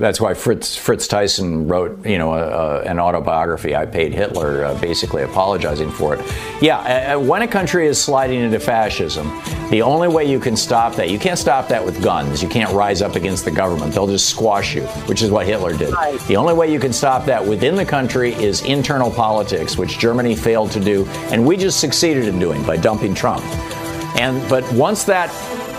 that's 0.00 0.20
why 0.20 0.32
Fritz, 0.32 0.76
Fritz 0.76 1.06
Thyssen 1.06 1.70
wrote, 1.70 2.06
you 2.06 2.16
know, 2.16 2.32
a, 2.32 2.38
a, 2.38 2.80
an 2.84 2.98
autobiography, 2.98 3.76
I 3.76 3.84
Paid 3.84 4.14
Hitler, 4.14 4.64
uh, 4.64 4.80
basically 4.80 5.22
apologizing 5.22 5.90
for 5.90 6.14
it. 6.14 6.34
Yeah, 6.62 6.78
uh, 7.14 7.20
when 7.20 7.42
a 7.42 7.48
country 7.48 7.86
is 7.86 8.02
sliding 8.02 8.40
into 8.40 8.58
fascism, 8.58 9.28
the 9.68 9.82
only 9.82 10.08
way 10.08 10.24
you 10.24 10.40
can 10.40 10.56
stop 10.56 10.94
that, 10.94 11.10
you 11.10 11.18
can't 11.18 11.38
stop 11.38 11.68
that 11.68 11.84
with 11.84 12.02
guns. 12.02 12.42
You 12.42 12.48
can't 12.48 12.72
rise 12.72 13.02
up 13.02 13.14
against 13.14 13.44
the 13.44 13.50
government. 13.50 13.92
They'll 13.92 14.06
just 14.06 14.30
squash 14.30 14.74
you, 14.74 14.84
which 15.06 15.20
is 15.20 15.30
what 15.30 15.46
Hitler 15.46 15.76
did. 15.76 15.92
Right. 15.92 16.18
The 16.22 16.36
only 16.36 16.54
way 16.54 16.72
you 16.72 16.80
can 16.80 16.94
stop 16.94 17.26
that 17.26 17.44
within 17.44 17.76
the 17.76 17.84
country 17.84 18.32
is 18.34 18.62
internal 18.62 19.10
politics, 19.10 19.76
which 19.76 19.98
Germany 19.98 20.34
failed 20.34 20.70
to 20.72 20.80
do, 20.80 21.04
and 21.30 21.46
we 21.46 21.58
just 21.58 21.78
succeeded 21.78 22.24
in 22.24 22.38
doing 22.38 22.64
by 22.64 22.78
dumping 22.78 23.14
Trump. 23.14 23.44
And 24.18 24.48
but 24.48 24.70
once 24.72 25.04
that 25.04 25.30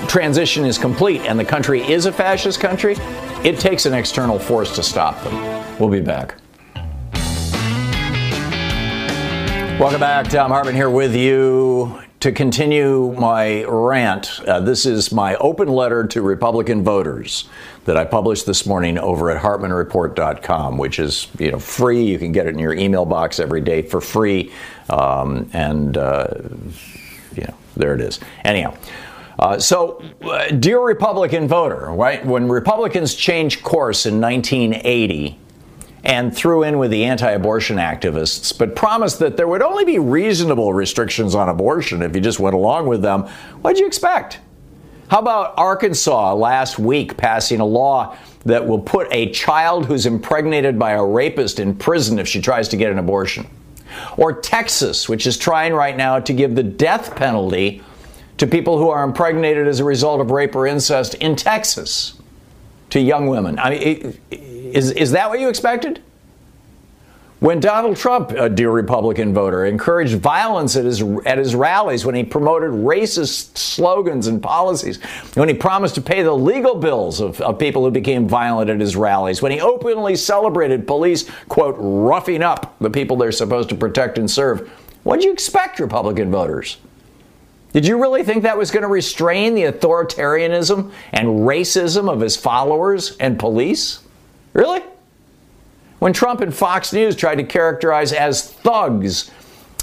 transition 0.08 0.65
is 0.65 0.77
complete 0.77 1.22
and 1.22 1.39
the 1.39 1.46
country 1.46 1.81
is 1.81 2.05
a 2.05 2.12
fascist 2.12 2.60
country, 2.60 2.96
it 3.43 3.60
takes 3.60 3.86
an 3.86 3.93
external 3.93 4.39
force 4.39 4.75
to 4.75 4.84
stop 4.84 5.22
them. 5.24 5.79
We'll 5.79 5.89
be 5.89 6.01
back. 6.01 6.36
Welcome 9.79 10.00
back. 10.00 10.27
Thom 10.27 10.51
Hartmann 10.51 10.75
here 10.75 10.91
with 10.91 11.15
you 11.15 12.00
to 12.20 12.31
continue 12.31 13.15
my 13.17 13.63
rant. 13.63 14.39
Uh, 14.48 14.60
this 14.60 14.86
is 14.86 15.12
my 15.12 15.36
open 15.38 15.67
letter 15.67 16.05
to 16.05 16.22
Republican 16.22 16.84
voters 16.84 17.50
that 17.86 17.98
I 17.98 18.05
published 18.05 18.46
this 18.46 18.67
morning 18.67 19.00
over 19.00 19.31
at 19.31 19.41
HartmannReport.com, 19.41 20.77
which 20.77 21.00
is 21.00 21.27
you 21.39 21.51
know 21.51 21.58
free. 21.58 22.03
You 22.03 22.20
can 22.20 22.31
get 22.31 22.46
it 22.46 22.53
in 22.53 22.60
your 22.60 22.74
email 22.74 23.05
box 23.05 23.39
every 23.39 23.62
day 23.62 23.81
for 23.81 24.00
free, 24.00 24.53
um, 24.89 25.50
and 25.51 25.98
uh, 25.98 26.27
you 27.36 27.46
know 27.46 27.55
there 27.75 27.96
it 27.96 28.01
is. 28.01 28.20
Anyhow. 28.46 28.75
Uh, 29.41 29.57
so, 29.57 30.03
uh, 30.21 30.50
dear 30.50 30.79
Republican 30.79 31.48
voter, 31.48 31.88
right? 31.91 32.24
When 32.24 32.48
Republicans 32.48 33.15
changed 33.15 33.63
course 33.63 34.05
in 34.05 34.21
1980 34.21 35.39
and 36.03 36.36
threw 36.36 36.62
in 36.62 36.77
with 36.77 36.91
the 36.91 37.05
anti 37.05 37.31
abortion 37.31 37.77
activists, 37.77 38.55
but 38.55 38.75
promised 38.75 39.17
that 39.17 39.38
there 39.38 39.48
would 39.48 39.63
only 39.63 39.83
be 39.83 39.98
reasonable 39.98 40.74
restrictions 40.74 41.33
on 41.33 41.50
abortion 41.50 42.03
if 42.03 42.13
you 42.13 42.21
just 42.21 42.39
went 42.39 42.53
along 42.53 42.86
with 42.86 43.01
them, 43.01 43.24
what'd 43.63 43.79
you 43.79 43.88
expect? 43.88 44.39
How 45.07 45.17
about 45.17 45.55
Arkansas 45.57 46.36
last 46.36 46.77
week 46.77 47.17
passing 47.17 47.60
a 47.60 47.65
law 47.65 48.15
that 48.45 48.67
will 48.67 48.79
put 48.79 49.07
a 49.12 49.31
child 49.31 49.88
who's 49.88 50.05
impregnated 50.05 50.77
by 50.77 50.91
a 50.91 51.03
rapist 51.03 51.60
in 51.60 51.75
prison 51.75 52.19
if 52.19 52.27
she 52.27 52.41
tries 52.41 52.69
to 52.69 52.77
get 52.77 52.91
an 52.91 53.00
abortion? 53.00 53.48
Or 54.17 54.39
Texas, 54.39 55.10
which 55.10 55.25
is 55.25 55.36
trying 55.36 55.74
right 55.74 55.98
now 55.98 56.19
to 56.19 56.31
give 56.31 56.53
the 56.53 56.63
death 56.63 57.15
penalty 57.15 57.83
to 58.41 58.48
people 58.48 58.79
who 58.79 58.89
are 58.89 59.03
impregnated 59.03 59.67
as 59.67 59.79
a 59.79 59.83
result 59.83 60.19
of 60.19 60.31
rape 60.31 60.55
or 60.55 60.65
incest 60.65 61.13
in 61.13 61.36
Texas 61.36 62.19
to 62.89 63.00
young 63.00 63.27
women. 63.27 63.60
I 63.60 63.69
mean, 63.69 64.17
is, 64.31 64.89
is 64.89 65.12
that 65.12 65.29
what 65.29 65.39
you 65.39 65.48
expected? 65.48 66.01
When 67.39 67.60
Donald 67.60 67.98
Trump, 67.98 68.31
a 68.31 68.50
dear 68.50 68.71
Republican 68.71 69.31
voter, 69.31 69.67
encouraged 69.67 70.17
violence 70.17 70.75
at 70.75 70.86
his, 70.86 71.03
at 71.24 71.38
his 71.38 71.53
rallies, 71.53 72.03
when 72.03 72.15
he 72.15 72.24
promoted 72.24 72.71
racist 72.71 73.60
slogans 73.60 74.25
and 74.25 74.41
policies, 74.41 75.00
when 75.36 75.48
he 75.48 75.53
promised 75.53 75.93
to 75.93 76.01
pay 76.01 76.24
the 76.24 76.33
legal 76.33 76.74
bills 76.74 77.21
of, 77.21 77.39
of 77.41 77.60
people 77.60 77.86
who 77.86 77.91
became 77.91 78.27
violent 78.27 78.71
at 78.71 78.79
his 78.79 78.95
rallies, 78.95 79.43
when 79.43 79.51
he 79.51 79.62
openly 79.62 80.15
celebrated 80.15 80.88
police, 80.88 81.29
quote, 81.48 81.75
roughing 81.77 82.41
up 82.41 82.75
the 82.79 82.89
people 82.89 83.17
they're 83.17 83.31
supposed 83.31 83.69
to 83.69 83.75
protect 83.75 84.17
and 84.17 84.31
serve, 84.31 84.67
what 85.03 85.17
did 85.17 85.25
you 85.25 85.31
expect, 85.31 85.79
Republican 85.79 86.31
voters? 86.31 86.77
Did 87.74 87.88
you 87.88 88.01
really 88.01 88.24
think 88.24 88.44
that 88.44 88.58
was 88.58 88.72
going 88.72 88.84
to 88.84 88.90
restrain 88.90 89.56
the 89.56 89.63
authoritarianism 89.63 90.92
and 91.13 91.28
racism 91.28 92.12
of 92.12 92.20
his 92.20 92.36
followers 92.36 93.16
and 93.18 93.40
police? 93.40 94.00
Really? 94.54 94.82
When 96.00 96.13
Trump 96.13 96.42
and 96.42 96.54
Fox 96.54 96.92
News 96.92 97.16
tried 97.16 97.36
to 97.36 97.44
characterize 97.44 98.12
as 98.12 98.51
thugs 98.51 99.32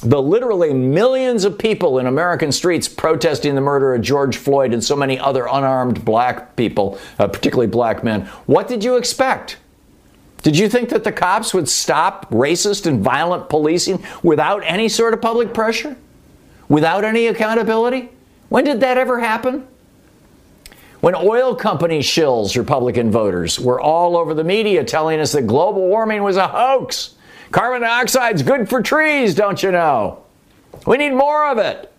the 0.03 0.21
literally 0.21 0.73
millions 0.73 1.45
of 1.45 1.59
people 1.59 1.99
in 1.99 2.07
American 2.07 2.53
streets 2.53 2.87
protesting 2.87 3.55
the 3.55 3.61
murder 3.61 3.95
of 3.95 4.03
George 4.03 4.37
Floyd 4.37 4.73
and 4.73 4.83
so 4.83 4.95
many 4.95 5.19
other 5.19 5.47
unarmed 5.47 6.05
black 6.05 6.55
people, 6.55 6.99
uh, 7.19 7.27
particularly 7.27 7.67
black 7.67 8.05
men, 8.05 8.27
what 8.47 8.69
did 8.69 8.85
you 8.85 8.97
expect? 8.97 9.57
Did 10.43 10.57
you 10.57 10.69
think 10.69 10.91
that 10.91 11.03
the 11.03 11.11
cops 11.11 11.53
would 11.53 11.69
stop 11.69 12.31
racist 12.31 12.87
and 12.87 13.01
violent 13.01 13.49
policing 13.49 14.05
without 14.23 14.63
any 14.65 14.89
sort 14.89 15.15
of 15.15 15.21
public 15.21 15.53
pressure? 15.53 15.97
Without 16.69 17.05
any 17.05 17.27
accountability? 17.27 18.11
When 18.49 18.65
did 18.65 18.81
that 18.81 18.99
ever 18.99 19.21
happen? 19.21 19.67
When 21.01 21.15
oil 21.15 21.55
company 21.55 22.01
shills 22.01 22.57
Republican 22.57 23.11
voters 23.11 23.59
were 23.61 23.81
all 23.81 24.17
over 24.17 24.35
the 24.35 24.45
media 24.45 24.83
telling 24.83 25.21
us 25.21 25.33
that 25.33 25.47
global 25.47 25.87
warming 25.87 26.23
was 26.23 26.37
a 26.37 26.49
hoax. 26.49 27.15
Carbon 27.51 27.83
dioxide's 27.83 28.43
good 28.43 28.69
for 28.69 28.83
trees, 28.83 29.35
don't 29.35 29.63
you 29.63 29.71
know? 29.71 30.25
We 30.87 30.99
need 30.99 31.13
more 31.13 31.49
of 31.51 31.59
it. 31.59 31.93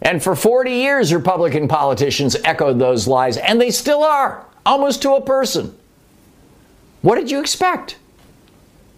And 0.00 0.22
for 0.22 0.34
40 0.34 0.70
years, 0.70 1.12
Republican 1.12 1.68
politicians 1.68 2.36
echoed 2.44 2.78
those 2.78 3.06
lies, 3.06 3.36
and 3.36 3.60
they 3.60 3.70
still 3.70 4.02
are, 4.02 4.46
almost 4.64 5.02
to 5.02 5.14
a 5.14 5.20
person. 5.20 5.76
What 7.02 7.16
did 7.16 7.30
you 7.30 7.40
expect? 7.40 7.97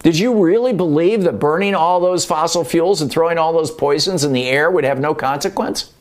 Did 0.03 0.17
you 0.17 0.43
really 0.43 0.73
believe 0.73 1.23
that 1.23 1.39
burning 1.39 1.75
all 1.75 1.99
those 1.99 2.25
fossil 2.25 2.63
fuels 2.63 3.01
and 3.01 3.11
throwing 3.11 3.37
all 3.37 3.53
those 3.53 3.71
poisons 3.71 4.23
in 4.23 4.33
the 4.33 4.47
air 4.47 4.71
would 4.71 4.83
have 4.83 4.99
no 4.99 5.13
consequence? 5.13 5.93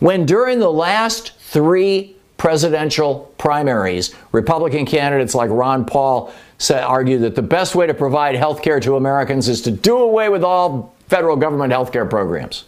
When 0.00 0.24
during 0.24 0.58
the 0.58 0.72
last 0.72 1.38
three 1.38 2.16
presidential 2.36 3.32
primaries, 3.38 4.14
Republican 4.32 4.86
candidates 4.86 5.34
like 5.34 5.50
Ron 5.50 5.84
Paul 5.84 6.32
said, 6.58 6.82
argued 6.82 7.22
that 7.22 7.34
the 7.34 7.42
best 7.42 7.74
way 7.74 7.86
to 7.86 7.94
provide 7.94 8.34
health 8.34 8.62
care 8.62 8.80
to 8.80 8.96
Americans 8.96 9.48
is 9.48 9.60
to 9.62 9.70
do 9.70 9.98
away 9.98 10.28
with 10.28 10.42
all 10.42 10.94
federal 11.08 11.36
government 11.36 11.72
health 11.72 11.92
care 11.92 12.06
programs. 12.06 12.64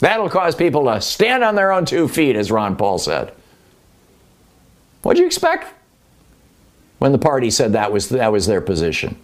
That'll 0.00 0.28
cause 0.28 0.54
people 0.54 0.84
to 0.84 1.00
stand 1.00 1.42
on 1.42 1.54
their 1.54 1.72
own 1.72 1.86
two 1.86 2.08
feet, 2.08 2.36
as 2.36 2.50
Ron 2.50 2.76
Paul 2.76 2.98
said. 2.98 3.32
What'd 5.02 5.20
you 5.20 5.26
expect 5.26 5.72
when 7.04 7.12
the 7.12 7.18
party 7.18 7.50
said 7.50 7.74
that 7.74 7.92
was, 7.92 8.08
that 8.08 8.32
was 8.32 8.46
their 8.46 8.62
position? 8.62 9.14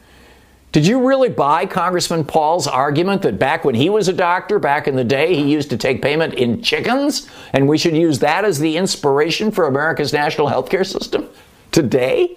Did 0.71 0.87
you 0.87 1.09
really 1.09 1.31
buy 1.31 1.65
Congressman 1.65 2.27
Paul's 2.27 2.67
argument 2.67 3.23
that 3.23 3.39
back 3.39 3.65
when 3.65 3.75
he 3.75 3.89
was 3.89 4.07
a 4.07 4.13
doctor, 4.13 4.59
back 4.59 4.87
in 4.87 4.97
the 4.97 5.03
day, 5.03 5.35
he 5.35 5.51
used 5.51 5.71
to 5.71 5.79
take 5.79 6.03
payment 6.03 6.35
in 6.35 6.61
chickens, 6.63 7.27
and 7.55 7.67
we 7.67 7.79
should 7.79 7.97
use 7.97 8.19
that 8.19 8.45
as 8.45 8.59
the 8.59 8.77
inspiration 8.77 9.51
for 9.51 9.67
America's 9.67 10.13
national 10.13 10.51
healthcare 10.51 10.87
system 10.87 11.27
today? 11.73 12.37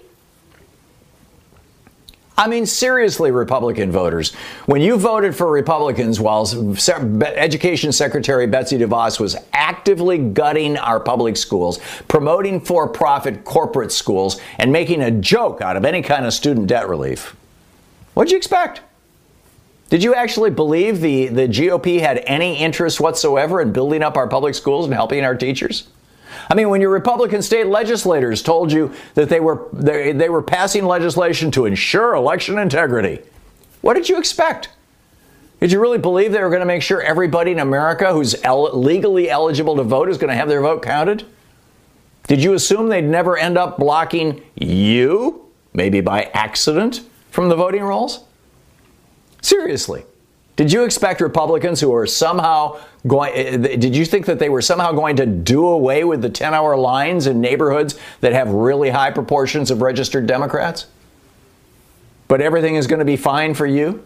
I 2.36 2.48
mean, 2.48 2.66
seriously, 2.66 3.30
Republican 3.30 3.92
voters, 3.92 4.34
when 4.66 4.80
you 4.80 4.96
voted 4.96 5.36
for 5.36 5.50
Republicans 5.50 6.18
while 6.18 6.48
Education 7.22 7.92
Secretary 7.92 8.48
Betsy 8.48 8.76
DeVos 8.76 9.20
was 9.20 9.36
actively 9.52 10.18
gutting 10.18 10.76
our 10.76 10.98
public 10.98 11.36
schools, 11.36 11.78
promoting 12.08 12.60
for 12.60 12.88
profit 12.88 13.44
corporate 13.44 13.92
schools, 13.92 14.40
and 14.58 14.72
making 14.72 15.00
a 15.00 15.12
joke 15.12 15.60
out 15.60 15.76
of 15.76 15.84
any 15.84 16.02
kind 16.02 16.26
of 16.26 16.32
student 16.32 16.66
debt 16.66 16.88
relief, 16.88 17.36
What'd 18.14 18.30
you 18.30 18.38
expect? 18.38 18.80
Did 19.90 20.02
you 20.02 20.14
actually 20.14 20.50
believe 20.50 21.00
the, 21.00 21.26
the 21.26 21.48
GOP 21.48 22.00
had 22.00 22.18
any 22.26 22.56
interest 22.56 23.00
whatsoever 23.00 23.60
in 23.60 23.72
building 23.72 24.02
up 24.02 24.16
our 24.16 24.28
public 24.28 24.54
schools 24.54 24.86
and 24.86 24.94
helping 24.94 25.24
our 25.24 25.34
teachers? 25.34 25.88
I 26.50 26.54
mean, 26.54 26.68
when 26.68 26.80
your 26.80 26.90
Republican 26.90 27.42
state 27.42 27.66
legislators 27.66 28.42
told 28.42 28.72
you 28.72 28.92
that 29.14 29.28
they 29.28 29.40
were, 29.40 29.68
they, 29.72 30.12
they 30.12 30.28
were 30.28 30.42
passing 30.42 30.84
legislation 30.84 31.50
to 31.52 31.66
ensure 31.66 32.14
election 32.14 32.58
integrity, 32.58 33.20
what 33.80 33.94
did 33.94 34.08
you 34.08 34.18
expect? 34.18 34.70
Did 35.60 35.72
you 35.72 35.80
really 35.80 35.98
believe 35.98 36.32
they 36.32 36.42
were 36.42 36.50
going 36.50 36.60
to 36.60 36.66
make 36.66 36.82
sure 36.82 37.00
everybody 37.00 37.52
in 37.52 37.58
America 37.58 38.12
who's 38.12 38.34
el- 38.42 38.78
legally 38.78 39.30
eligible 39.30 39.76
to 39.76 39.82
vote 39.82 40.08
is 40.08 40.18
going 40.18 40.30
to 40.30 40.36
have 40.36 40.48
their 40.48 40.60
vote 40.60 40.82
counted? 40.82 41.24
Did 42.26 42.42
you 42.42 42.54
assume 42.54 42.88
they'd 42.88 43.02
never 43.02 43.36
end 43.36 43.56
up 43.56 43.78
blocking 43.78 44.42
you, 44.56 45.46
maybe 45.72 46.00
by 46.00 46.24
accident? 46.34 47.02
from 47.34 47.48
the 47.48 47.56
voting 47.56 47.82
rolls? 47.82 48.22
Seriously. 49.42 50.04
Did 50.56 50.72
you 50.72 50.84
expect 50.84 51.20
Republicans 51.20 51.80
who 51.80 51.92
are 51.94 52.06
somehow 52.06 52.78
going, 53.06 53.32
eh, 53.34 53.56
did 53.56 53.96
you 53.96 54.04
think 54.04 54.26
that 54.26 54.38
they 54.38 54.48
were 54.48 54.62
somehow 54.62 54.92
going 54.92 55.16
to 55.16 55.26
do 55.26 55.66
away 55.66 56.04
with 56.04 56.22
the 56.22 56.30
10 56.30 56.54
hour 56.54 56.76
lines 56.76 57.26
in 57.26 57.40
neighborhoods 57.40 57.98
that 58.20 58.32
have 58.32 58.50
really 58.50 58.90
high 58.90 59.10
proportions 59.10 59.70
of 59.70 59.82
registered 59.82 60.26
Democrats? 60.26 60.86
But 62.28 62.40
everything 62.40 62.76
is 62.76 62.86
going 62.86 63.00
to 63.00 63.04
be 63.04 63.16
fine 63.16 63.54
for 63.54 63.66
you? 63.66 64.04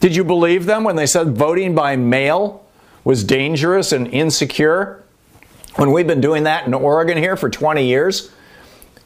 Did 0.00 0.16
you 0.16 0.24
believe 0.24 0.66
them 0.66 0.82
when 0.82 0.96
they 0.96 1.06
said 1.06 1.36
voting 1.36 1.74
by 1.74 1.94
mail 1.94 2.64
was 3.04 3.22
dangerous 3.22 3.92
and 3.92 4.08
insecure? 4.08 5.04
When 5.76 5.92
we've 5.92 6.06
been 6.06 6.20
doing 6.20 6.44
that 6.44 6.66
in 6.66 6.74
Oregon 6.74 7.16
here 7.16 7.36
for 7.36 7.48
20 7.48 7.86
years, 7.86 8.32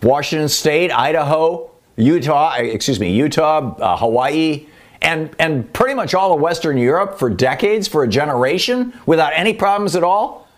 Washington 0.03 0.49
State, 0.49 0.91
Idaho, 0.91 1.71
Utah, 1.97 2.55
excuse 2.57 2.99
me, 2.99 3.13
Utah, 3.13 3.75
uh, 3.77 3.97
Hawaii, 3.97 4.67
and, 5.05 5.31
and 5.39 5.71
pretty 5.73 5.95
much 5.95 6.15
all 6.15 6.33
of 6.33 6.41
Western 6.41 6.79
Europe 6.79 7.19
for 7.19 7.29
decades, 7.29 7.87
for 7.87 8.03
a 8.03 8.09
generation, 8.09 8.93
without 9.07 9.33
any 9.35 9.53
problems 9.53 9.95
at 9.95 10.03
all? 10.03 10.49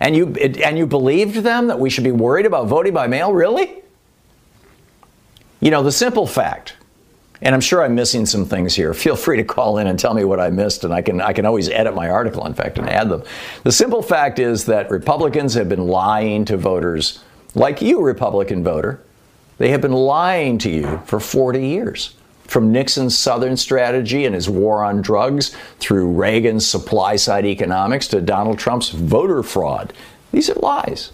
And 0.00 0.16
you, 0.16 0.34
and 0.34 0.78
you 0.78 0.86
believed 0.86 1.36
them 1.36 1.66
that 1.66 1.78
we 1.78 1.90
should 1.90 2.04
be 2.04 2.10
worried 2.10 2.46
about 2.46 2.66
voting 2.66 2.94
by 2.94 3.06
mail? 3.06 3.32
Really? 3.34 3.82
You 5.60 5.70
know, 5.70 5.82
the 5.82 5.92
simple 5.92 6.26
fact, 6.26 6.76
and 7.42 7.54
I'm 7.54 7.60
sure 7.60 7.84
I'm 7.84 7.94
missing 7.94 8.24
some 8.24 8.46
things 8.46 8.74
here. 8.74 8.94
Feel 8.94 9.16
free 9.16 9.36
to 9.36 9.44
call 9.44 9.76
in 9.76 9.86
and 9.86 9.98
tell 9.98 10.14
me 10.14 10.24
what 10.24 10.40
I 10.40 10.48
missed, 10.48 10.84
and 10.84 10.94
I 10.94 11.02
can, 11.02 11.20
I 11.20 11.34
can 11.34 11.44
always 11.44 11.68
edit 11.68 11.94
my 11.94 12.08
article, 12.08 12.46
in 12.46 12.54
fact, 12.54 12.78
and 12.78 12.88
add 12.88 13.10
them. 13.10 13.22
The 13.64 13.72
simple 13.72 14.00
fact 14.00 14.38
is 14.38 14.64
that 14.64 14.90
Republicans 14.90 15.52
have 15.54 15.68
been 15.68 15.86
lying 15.86 16.46
to 16.46 16.56
voters, 16.56 17.22
like 17.54 17.82
you, 17.82 18.00
Republican 18.00 18.64
voter, 18.64 19.02
they 19.58 19.68
have 19.72 19.82
been 19.82 19.92
lying 19.92 20.56
to 20.58 20.70
you 20.70 21.02
for 21.04 21.20
40 21.20 21.66
years. 21.66 22.14
From 22.50 22.72
Nixon's 22.72 23.16
Southern 23.16 23.56
strategy 23.56 24.24
and 24.24 24.34
his 24.34 24.50
war 24.50 24.82
on 24.82 25.02
drugs, 25.02 25.56
through 25.78 26.10
Reagan's 26.10 26.66
supply 26.66 27.14
side 27.14 27.46
economics 27.46 28.08
to 28.08 28.20
Donald 28.20 28.58
Trump's 28.58 28.90
voter 28.90 29.44
fraud. 29.44 29.92
These 30.32 30.50
are 30.50 30.54
lies. 30.54 31.12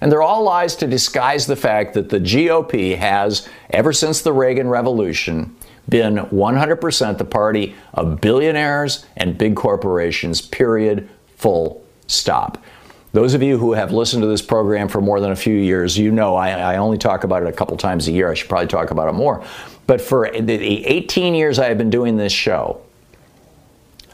And 0.00 0.10
they're 0.10 0.22
all 0.22 0.44
lies 0.44 0.74
to 0.76 0.86
disguise 0.86 1.46
the 1.46 1.56
fact 1.56 1.92
that 1.92 2.08
the 2.08 2.18
GOP 2.18 2.96
has, 2.96 3.46
ever 3.68 3.92
since 3.92 4.22
the 4.22 4.32
Reagan 4.32 4.68
Revolution, 4.68 5.54
been 5.90 6.16
100% 6.16 7.18
the 7.18 7.24
party 7.26 7.74
of 7.92 8.22
billionaires 8.22 9.04
and 9.14 9.36
big 9.36 9.56
corporations, 9.56 10.40
period, 10.40 11.06
full 11.36 11.84
stop. 12.06 12.64
Those 13.12 13.34
of 13.34 13.42
you 13.42 13.58
who 13.58 13.74
have 13.74 13.92
listened 13.92 14.22
to 14.22 14.26
this 14.26 14.40
program 14.40 14.88
for 14.88 15.02
more 15.02 15.20
than 15.20 15.32
a 15.32 15.36
few 15.36 15.54
years, 15.54 15.98
you 15.98 16.10
know 16.10 16.34
I, 16.34 16.50
I 16.50 16.76
only 16.78 16.96
talk 16.96 17.24
about 17.24 17.42
it 17.42 17.48
a 17.48 17.52
couple 17.52 17.76
times 17.76 18.08
a 18.08 18.12
year. 18.12 18.30
I 18.30 18.34
should 18.34 18.48
probably 18.48 18.68
talk 18.68 18.90
about 18.90 19.08
it 19.10 19.12
more. 19.12 19.44
But 19.88 20.02
for 20.02 20.30
the 20.30 20.86
18 20.86 21.34
years 21.34 21.58
I 21.58 21.68
have 21.68 21.78
been 21.78 21.88
doing 21.88 22.18
this 22.18 22.32
show, 22.32 22.82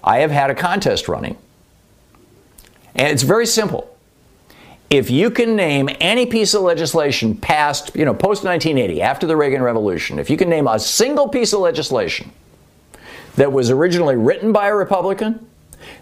I 0.05 0.19
have 0.19 0.31
had 0.31 0.49
a 0.49 0.55
contest 0.55 1.09
running. 1.09 1.37
And 2.95 3.09
it's 3.09 3.25
very 3.25 3.45
simple. 3.45 3.91
If 4.89 5.11
you 5.11 5.31
can 5.31 5.57
name 5.57 5.89
any 5.99 6.27
piece 6.27 6.55
of 6.55 6.63
legislation 6.63 7.37
passed, 7.37 7.97
you 7.97 8.05
know, 8.05 8.15
post 8.15 8.45
1980, 8.45 9.03
after 9.03 9.27
the 9.27 9.37
Reagan 9.37 9.63
Revolution, 9.63 10.21
if 10.21 10.31
you 10.31 10.37
can 10.37 10.49
name 10.49 10.69
a 10.69 10.79
single 10.79 11.29
piece 11.29 11.53
of 11.53 11.59
legislation 11.59 12.31
that 13.35 13.51
was 13.51 13.69
originally 13.69 14.15
written 14.15 14.53
by 14.53 14.69
a 14.69 14.75
Republican, 14.77 15.45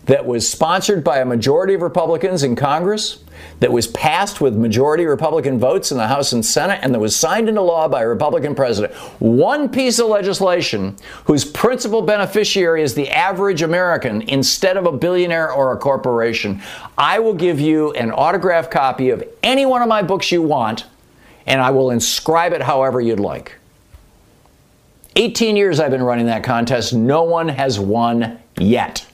that 0.06 0.26
was 0.26 0.48
sponsored 0.48 1.02
by 1.04 1.18
a 1.18 1.24
majority 1.24 1.74
of 1.74 1.82
Republicans 1.82 2.42
in 2.42 2.56
Congress, 2.56 3.22
that 3.60 3.72
was 3.72 3.86
passed 3.86 4.40
with 4.40 4.56
majority 4.56 5.06
Republican 5.06 5.58
votes 5.58 5.92
in 5.92 5.98
the 5.98 6.08
House 6.08 6.32
and 6.32 6.44
Senate, 6.44 6.80
and 6.82 6.92
that 6.92 6.98
was 6.98 7.14
signed 7.14 7.48
into 7.48 7.62
law 7.62 7.86
by 7.88 8.02
a 8.02 8.08
Republican 8.08 8.54
president. 8.54 8.92
One 9.20 9.68
piece 9.68 9.98
of 9.98 10.08
legislation 10.08 10.96
whose 11.24 11.44
principal 11.44 12.02
beneficiary 12.02 12.82
is 12.82 12.94
the 12.94 13.08
average 13.10 13.62
American 13.62 14.22
instead 14.22 14.76
of 14.76 14.86
a 14.86 14.92
billionaire 14.92 15.52
or 15.52 15.72
a 15.72 15.78
corporation. 15.78 16.60
I 16.98 17.20
will 17.20 17.34
give 17.34 17.60
you 17.60 17.92
an 17.92 18.10
autographed 18.10 18.70
copy 18.70 19.10
of 19.10 19.22
any 19.42 19.64
one 19.64 19.82
of 19.82 19.88
my 19.88 20.02
books 20.02 20.32
you 20.32 20.42
want, 20.42 20.86
and 21.46 21.60
I 21.60 21.70
will 21.70 21.90
inscribe 21.90 22.52
it 22.52 22.62
however 22.62 23.00
you'd 23.00 23.20
like. 23.20 23.54
18 25.14 25.56
years 25.56 25.78
I've 25.78 25.90
been 25.90 26.02
running 26.02 26.26
that 26.26 26.42
contest. 26.42 26.94
No 26.94 27.22
one 27.22 27.48
has 27.48 27.78
won 27.78 28.40
yet. 28.58 29.06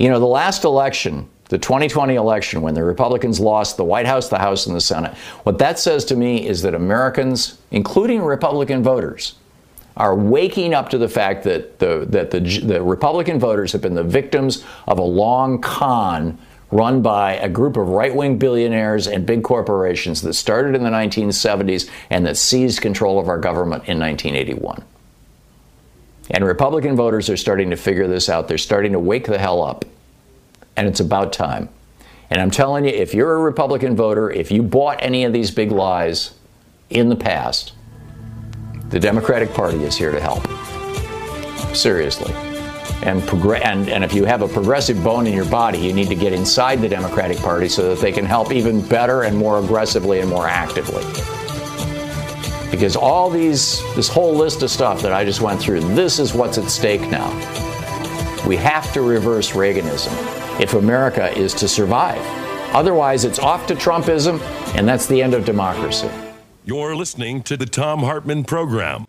You 0.00 0.08
know, 0.08 0.18
the 0.18 0.24
last 0.24 0.64
election, 0.64 1.28
the 1.50 1.58
2020 1.58 2.14
election, 2.14 2.62
when 2.62 2.72
the 2.72 2.82
Republicans 2.82 3.38
lost 3.38 3.76
the 3.76 3.84
White 3.84 4.06
House, 4.06 4.30
the 4.30 4.38
House, 4.38 4.66
and 4.66 4.74
the 4.74 4.80
Senate, 4.80 5.12
what 5.42 5.58
that 5.58 5.78
says 5.78 6.06
to 6.06 6.16
me 6.16 6.48
is 6.48 6.62
that 6.62 6.74
Americans, 6.74 7.58
including 7.70 8.22
Republican 8.22 8.82
voters, 8.82 9.34
are 9.98 10.14
waking 10.14 10.72
up 10.72 10.88
to 10.88 10.96
the 10.96 11.06
fact 11.08 11.44
that 11.44 11.80
the, 11.80 12.06
that 12.08 12.30
the, 12.30 12.40
the 12.40 12.82
Republican 12.82 13.38
voters 13.38 13.72
have 13.72 13.82
been 13.82 13.94
the 13.94 14.02
victims 14.02 14.64
of 14.88 14.98
a 14.98 15.02
long 15.02 15.60
con 15.60 16.38
run 16.70 17.02
by 17.02 17.34
a 17.34 17.48
group 17.50 17.76
of 17.76 17.88
right 17.88 18.14
wing 18.14 18.38
billionaires 18.38 19.06
and 19.06 19.26
big 19.26 19.42
corporations 19.42 20.22
that 20.22 20.32
started 20.32 20.74
in 20.74 20.82
the 20.82 20.88
1970s 20.88 21.90
and 22.08 22.24
that 22.24 22.38
seized 22.38 22.80
control 22.80 23.18
of 23.18 23.28
our 23.28 23.38
government 23.38 23.86
in 23.86 23.98
1981. 23.98 24.82
And 26.30 26.44
Republican 26.44 26.96
voters 26.96 27.28
are 27.28 27.36
starting 27.36 27.70
to 27.70 27.76
figure 27.76 28.06
this 28.06 28.28
out. 28.28 28.46
They're 28.46 28.58
starting 28.58 28.92
to 28.92 29.00
wake 29.00 29.26
the 29.26 29.38
hell 29.38 29.62
up. 29.62 29.84
And 30.76 30.86
it's 30.86 31.00
about 31.00 31.32
time. 31.32 31.68
And 32.30 32.40
I'm 32.40 32.52
telling 32.52 32.84
you, 32.84 32.90
if 32.90 33.12
you're 33.12 33.34
a 33.34 33.40
Republican 33.40 33.96
voter, 33.96 34.30
if 34.30 34.52
you 34.52 34.62
bought 34.62 35.02
any 35.02 35.24
of 35.24 35.32
these 35.32 35.50
big 35.50 35.72
lies 35.72 36.34
in 36.88 37.08
the 37.08 37.16
past, 37.16 37.72
The 38.90 39.00
Democratic 39.00 39.52
Party 39.52 39.82
is 39.82 39.96
here 39.96 40.12
to 40.12 40.20
help. 40.20 40.46
Seriously. 41.74 42.32
And, 43.02 43.22
progr- 43.22 43.64
and, 43.64 43.88
and 43.88 44.04
if 44.04 44.12
you 44.12 44.24
have 44.24 44.42
a 44.42 44.48
progressive 44.48 45.02
bone 45.02 45.26
in 45.26 45.32
your 45.32 45.48
body, 45.48 45.78
you 45.78 45.92
need 45.92 46.08
to 46.08 46.14
get 46.14 46.32
inside 46.32 46.80
the 46.80 46.88
Democratic 46.88 47.38
Party 47.38 47.68
so 47.68 47.94
that 47.94 48.00
they 48.00 48.12
can 48.12 48.24
help 48.24 48.52
even 48.52 48.86
better 48.88 49.22
and 49.22 49.36
more 49.36 49.58
aggressively 49.58 50.20
and 50.20 50.28
more 50.28 50.46
actively. 50.46 51.02
Because 52.70 52.96
all 52.96 53.30
these, 53.30 53.82
this 53.94 54.08
whole 54.08 54.34
list 54.34 54.62
of 54.62 54.70
stuff 54.70 55.02
that 55.02 55.12
I 55.12 55.24
just 55.24 55.40
went 55.40 55.60
through, 55.60 55.80
this 55.80 56.18
is 56.18 56.34
what's 56.34 56.58
at 56.58 56.70
stake 56.70 57.02
now. 57.10 57.28
We 58.46 58.56
have 58.56 58.92
to 58.92 59.02
reverse 59.02 59.52
Reaganism 59.52 60.60
if 60.60 60.74
America 60.74 61.36
is 61.36 61.52
to 61.54 61.68
survive. 61.68 62.20
Otherwise, 62.74 63.24
it's 63.24 63.38
off 63.38 63.66
to 63.66 63.74
Trumpism, 63.74 64.40
and 64.76 64.88
that's 64.88 65.06
the 65.06 65.20
end 65.20 65.34
of 65.34 65.44
democracy. 65.44 66.08
You're 66.64 66.94
listening 66.94 67.42
to 67.44 67.56
the 67.56 67.66
Thom 67.66 68.00
Hartmann 68.00 68.44
Program. 68.44 69.06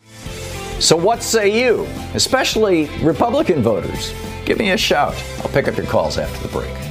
So, 0.79 0.95
what 0.95 1.21
say 1.21 1.63
you, 1.63 1.85
especially 2.15 2.87
Republican 3.03 3.61
voters? 3.61 4.13
Give 4.45 4.57
me 4.57 4.71
a 4.71 4.77
shout. 4.77 5.13
I'll 5.39 5.51
pick 5.51 5.67
up 5.67 5.77
your 5.77 5.85
calls 5.85 6.17
after 6.17 6.47
the 6.47 6.51
break. 6.51 6.90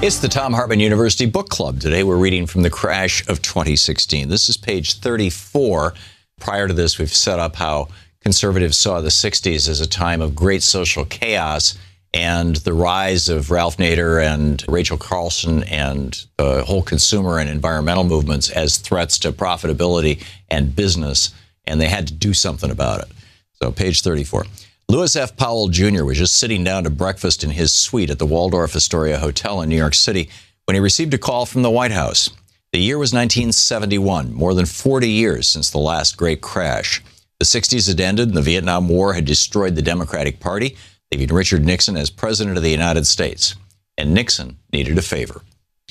It's 0.00 0.20
the 0.20 0.28
Thom 0.28 0.52
Hartmann 0.52 0.78
University 0.78 1.26
Book 1.26 1.48
Club. 1.48 1.80
Today 1.80 2.04
we're 2.04 2.18
reading 2.18 2.46
from 2.46 2.62
the 2.62 2.70
crash 2.70 3.28
of 3.28 3.42
2016. 3.42 4.28
This 4.28 4.48
is 4.48 4.56
page 4.56 5.00
34. 5.00 5.92
Prior 6.38 6.68
to 6.68 6.72
this, 6.72 7.00
we've 7.00 7.12
set 7.12 7.40
up 7.40 7.56
how 7.56 7.88
conservatives 8.20 8.76
saw 8.76 9.00
the 9.00 9.08
60s 9.08 9.68
as 9.68 9.80
a 9.80 9.88
time 9.88 10.22
of 10.22 10.36
great 10.36 10.62
social 10.62 11.04
chaos 11.04 11.76
and 12.14 12.56
the 12.56 12.74
rise 12.74 13.28
of 13.28 13.50
Ralph 13.50 13.78
Nader 13.78 14.24
and 14.24 14.64
Rachel 14.68 14.98
Carlson 14.98 15.64
and 15.64 16.24
the 16.36 16.62
whole 16.62 16.84
consumer 16.84 17.40
and 17.40 17.50
environmental 17.50 18.04
movements 18.04 18.50
as 18.50 18.78
threats 18.78 19.18
to 19.18 19.32
profitability 19.32 20.22
and 20.48 20.76
business, 20.76 21.34
and 21.66 21.80
they 21.80 21.88
had 21.88 22.06
to 22.06 22.14
do 22.14 22.32
something 22.34 22.70
about 22.70 23.00
it. 23.00 23.08
So, 23.54 23.72
page 23.72 24.02
34. 24.02 24.46
Lewis 24.90 25.16
F. 25.16 25.36
Powell 25.36 25.68
Jr. 25.68 26.02
was 26.02 26.16
just 26.16 26.36
sitting 26.36 26.64
down 26.64 26.84
to 26.84 26.88
breakfast 26.88 27.44
in 27.44 27.50
his 27.50 27.74
suite 27.74 28.08
at 28.08 28.18
the 28.18 28.24
Waldorf 28.24 28.74
Astoria 28.74 29.18
Hotel 29.18 29.60
in 29.60 29.68
New 29.68 29.76
York 29.76 29.92
City 29.92 30.30
when 30.64 30.76
he 30.76 30.80
received 30.80 31.12
a 31.12 31.18
call 31.18 31.44
from 31.44 31.60
the 31.60 31.70
White 31.70 31.90
House. 31.90 32.30
The 32.72 32.78
year 32.78 32.96
was 32.96 33.12
1971, 33.12 34.32
more 34.32 34.54
than 34.54 34.64
40 34.64 35.06
years 35.06 35.46
since 35.46 35.68
the 35.68 35.76
last 35.76 36.16
great 36.16 36.40
crash. 36.40 37.02
The 37.38 37.44
60s 37.44 37.86
had 37.86 38.00
ended 38.00 38.28
and 38.28 38.36
the 38.38 38.40
Vietnam 38.40 38.88
War 38.88 39.12
had 39.12 39.26
destroyed 39.26 39.74
the 39.74 39.82
Democratic 39.82 40.40
Party, 40.40 40.74
leaving 41.12 41.36
Richard 41.36 41.66
Nixon 41.66 41.98
as 41.98 42.08
President 42.08 42.56
of 42.56 42.62
the 42.62 42.70
United 42.70 43.06
States. 43.06 43.56
And 43.98 44.14
Nixon 44.14 44.56
needed 44.72 44.96
a 44.96 45.02
favor. 45.02 45.42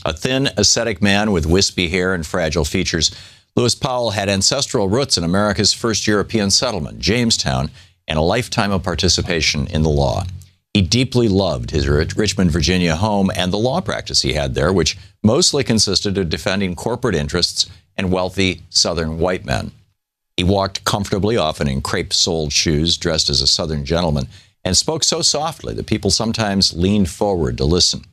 A 0.05 0.13
thin, 0.13 0.49
ascetic 0.57 1.03
man 1.03 1.31
with 1.31 1.45
wispy 1.45 1.89
hair 1.89 2.15
and 2.15 2.25
fragile 2.25 2.65
features, 2.65 3.11
Lewis 3.55 3.75
Powell 3.75 4.11
had 4.11 4.27
ancestral 4.27 4.89
roots 4.89 5.19
in 5.19 5.23
America's 5.23 5.73
first 5.73 6.07
European 6.07 6.49
settlement, 6.49 6.97
Jamestown, 6.97 7.69
and 8.07 8.17
a 8.17 8.21
lifetime 8.21 8.71
of 8.71 8.83
participation 8.83 9.67
in 9.67 9.83
the 9.83 9.89
law. 9.89 10.23
He 10.73 10.81
deeply 10.81 11.27
loved 11.27 11.71
his 11.71 11.87
Richmond, 11.87 12.51
Virginia 12.51 12.95
home 12.95 13.31
and 13.35 13.51
the 13.51 13.57
law 13.57 13.81
practice 13.81 14.21
he 14.21 14.33
had 14.33 14.53
there, 14.53 14.71
which 14.71 14.97
mostly 15.23 15.63
consisted 15.63 16.17
of 16.17 16.29
defending 16.29 16.75
corporate 16.75 17.15
interests 17.15 17.65
and 17.95 18.11
wealthy 18.11 18.61
Southern 18.69 19.17
white 19.17 19.43
men. 19.43 19.71
He 20.35 20.43
walked 20.43 20.85
comfortably, 20.85 21.35
often 21.35 21.67
in 21.67 21.81
crepe 21.81 22.13
soled 22.13 22.53
shoes, 22.53 22.95
dressed 22.95 23.29
as 23.29 23.41
a 23.41 23.47
Southern 23.47 23.85
gentleman, 23.85 24.27
and 24.63 24.77
spoke 24.77 25.03
so 25.03 25.23
softly 25.23 25.73
that 25.73 25.87
people 25.87 26.11
sometimes 26.11 26.75
leaned 26.75 27.09
forward 27.09 27.57
to 27.57 27.65
listen. 27.65 28.03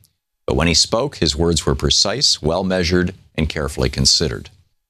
But 0.47 0.55
when 0.55 0.67
he 0.67 0.73
spoke, 0.73 1.17
his 1.17 1.35
words 1.35 1.65
were 1.65 1.75
precise, 1.75 2.41
well 2.41 2.63
measured, 2.63 3.13
and 3.35 3.47
carefully 3.47 3.89
considered. 3.89 4.49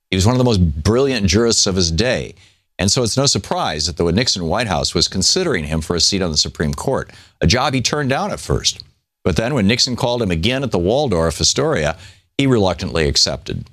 He 0.09 0.15
was 0.15 0.25
one 0.25 0.35
of 0.35 0.37
the 0.37 0.45
most 0.45 0.81
brilliant 0.81 1.27
jurists 1.27 1.67
of 1.67 1.75
his 1.75 1.91
day 1.91 2.35
and 2.77 2.91
so 2.91 3.03
it's 3.03 3.17
no 3.17 3.25
surprise 3.25 3.85
that 3.85 3.97
the 3.97 4.11
Nixon 4.11 4.45
White 4.45 4.67
House 4.67 4.93
was 4.93 5.07
considering 5.07 5.65
him 5.65 5.81
for 5.81 5.95
a 5.95 6.01
seat 6.01 6.21
on 6.21 6.31
the 6.31 6.37
Supreme 6.37 6.73
Court, 6.73 7.11
a 7.39 7.47
job 7.47 7.73
he 7.73 7.81
turned 7.81 8.09
down 8.09 8.31
at 8.31 8.39
first. 8.39 8.83
But 9.23 9.37
then 9.37 9.53
when 9.53 9.67
Nixon 9.67 9.95
called 9.95 10.21
him 10.21 10.31
again 10.31 10.63
at 10.63 10.71
the 10.71 10.79
Waldorf 10.79 11.39
Astoria, 11.39 11.97
he 12.37 12.45
reluctantly 12.47 13.07
accepted. 13.07 13.65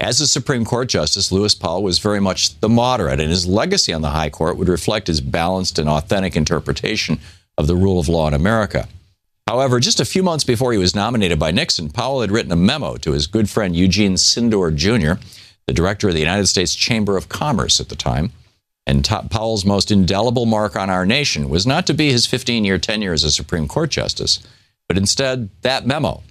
As 0.00 0.20
a 0.20 0.26
Supreme 0.26 0.64
Court 0.64 0.88
Justice, 0.88 1.30
Lewis 1.30 1.54
Powell 1.54 1.82
was 1.82 1.98
very 1.98 2.20
much 2.20 2.58
the 2.60 2.68
moderate, 2.68 3.20
and 3.20 3.30
his 3.30 3.46
legacy 3.46 3.92
on 3.92 4.02
the 4.02 4.10
High 4.10 4.30
Court 4.30 4.56
would 4.56 4.68
reflect 4.68 5.06
his 5.06 5.20
balanced 5.20 5.78
and 5.78 5.88
authentic 5.88 6.36
interpretation 6.36 7.20
of 7.56 7.66
the 7.66 7.76
rule 7.76 8.00
of 8.00 8.08
law 8.08 8.26
in 8.26 8.34
America. 8.34 8.88
However, 9.46 9.78
just 9.78 10.00
a 10.00 10.04
few 10.04 10.22
months 10.22 10.42
before 10.42 10.72
he 10.72 10.78
was 10.78 10.94
nominated 10.94 11.38
by 11.38 11.50
Nixon, 11.50 11.90
Powell 11.90 12.22
had 12.22 12.30
written 12.30 12.50
a 12.50 12.56
memo 12.56 12.96
to 12.96 13.12
his 13.12 13.26
good 13.26 13.48
friend 13.48 13.76
Eugene 13.76 14.14
Sydnor 14.14 14.74
Jr., 14.74 15.20
the 15.66 15.72
director 15.72 16.08
of 16.08 16.14
the 16.14 16.20
United 16.20 16.46
States 16.46 16.74
Chamber 16.74 17.16
of 17.16 17.28
Commerce 17.28 17.78
at 17.78 17.88
the 17.88 17.96
time, 17.96 18.32
and 18.86 19.04
Powell's 19.04 19.64
most 19.64 19.90
indelible 19.90 20.46
mark 20.46 20.76
on 20.76 20.90
our 20.90 21.06
nation 21.06 21.48
was 21.48 21.66
not 21.66 21.86
to 21.86 21.94
be 21.94 22.12
his 22.12 22.26
15 22.26 22.64
year 22.64 22.78
tenure 22.78 23.12
as 23.12 23.24
a 23.24 23.30
Supreme 23.30 23.66
Court 23.66 23.90
justice, 23.90 24.40
but 24.88 24.98
instead 24.98 25.48
that 25.62 25.86
memo, 25.86 26.22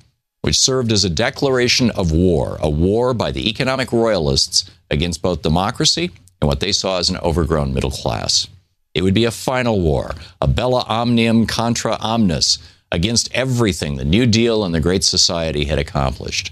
which 0.42 0.60
served 0.60 0.92
as 0.92 1.04
a 1.04 1.10
declaration 1.10 1.90
of 1.92 2.12
war, 2.12 2.58
a 2.62 2.70
war 2.70 3.14
by 3.14 3.32
the 3.32 3.50
economic 3.50 3.92
royalists 3.92 4.70
against 4.92 5.22
both 5.22 5.42
democracy 5.42 6.12
and 6.42 6.48
what 6.48 6.60
they 6.60 6.72
saw 6.72 7.00
as 7.00 7.10
an 7.10 7.18
overgrown 7.18 7.74
middle 7.74 7.92
class. 7.92 8.48
It 8.94 9.02
would 9.02 9.14
be 9.14 9.26
a 9.26 9.32
final 9.32 9.82
war, 9.82 10.14
a 10.40 10.48
bella 10.48 10.86
omnium 10.88 11.48
contra 11.48 11.98
omnes, 12.00 12.60
against 12.92 13.34
everything 13.34 13.96
the 13.96 14.06
New 14.06 14.28
Deal 14.28 14.64
and 14.64 14.76
the 14.76 14.80
Great 14.80 15.04
Society 15.04 15.66
had 15.66 15.80
accomplished. 15.80 16.52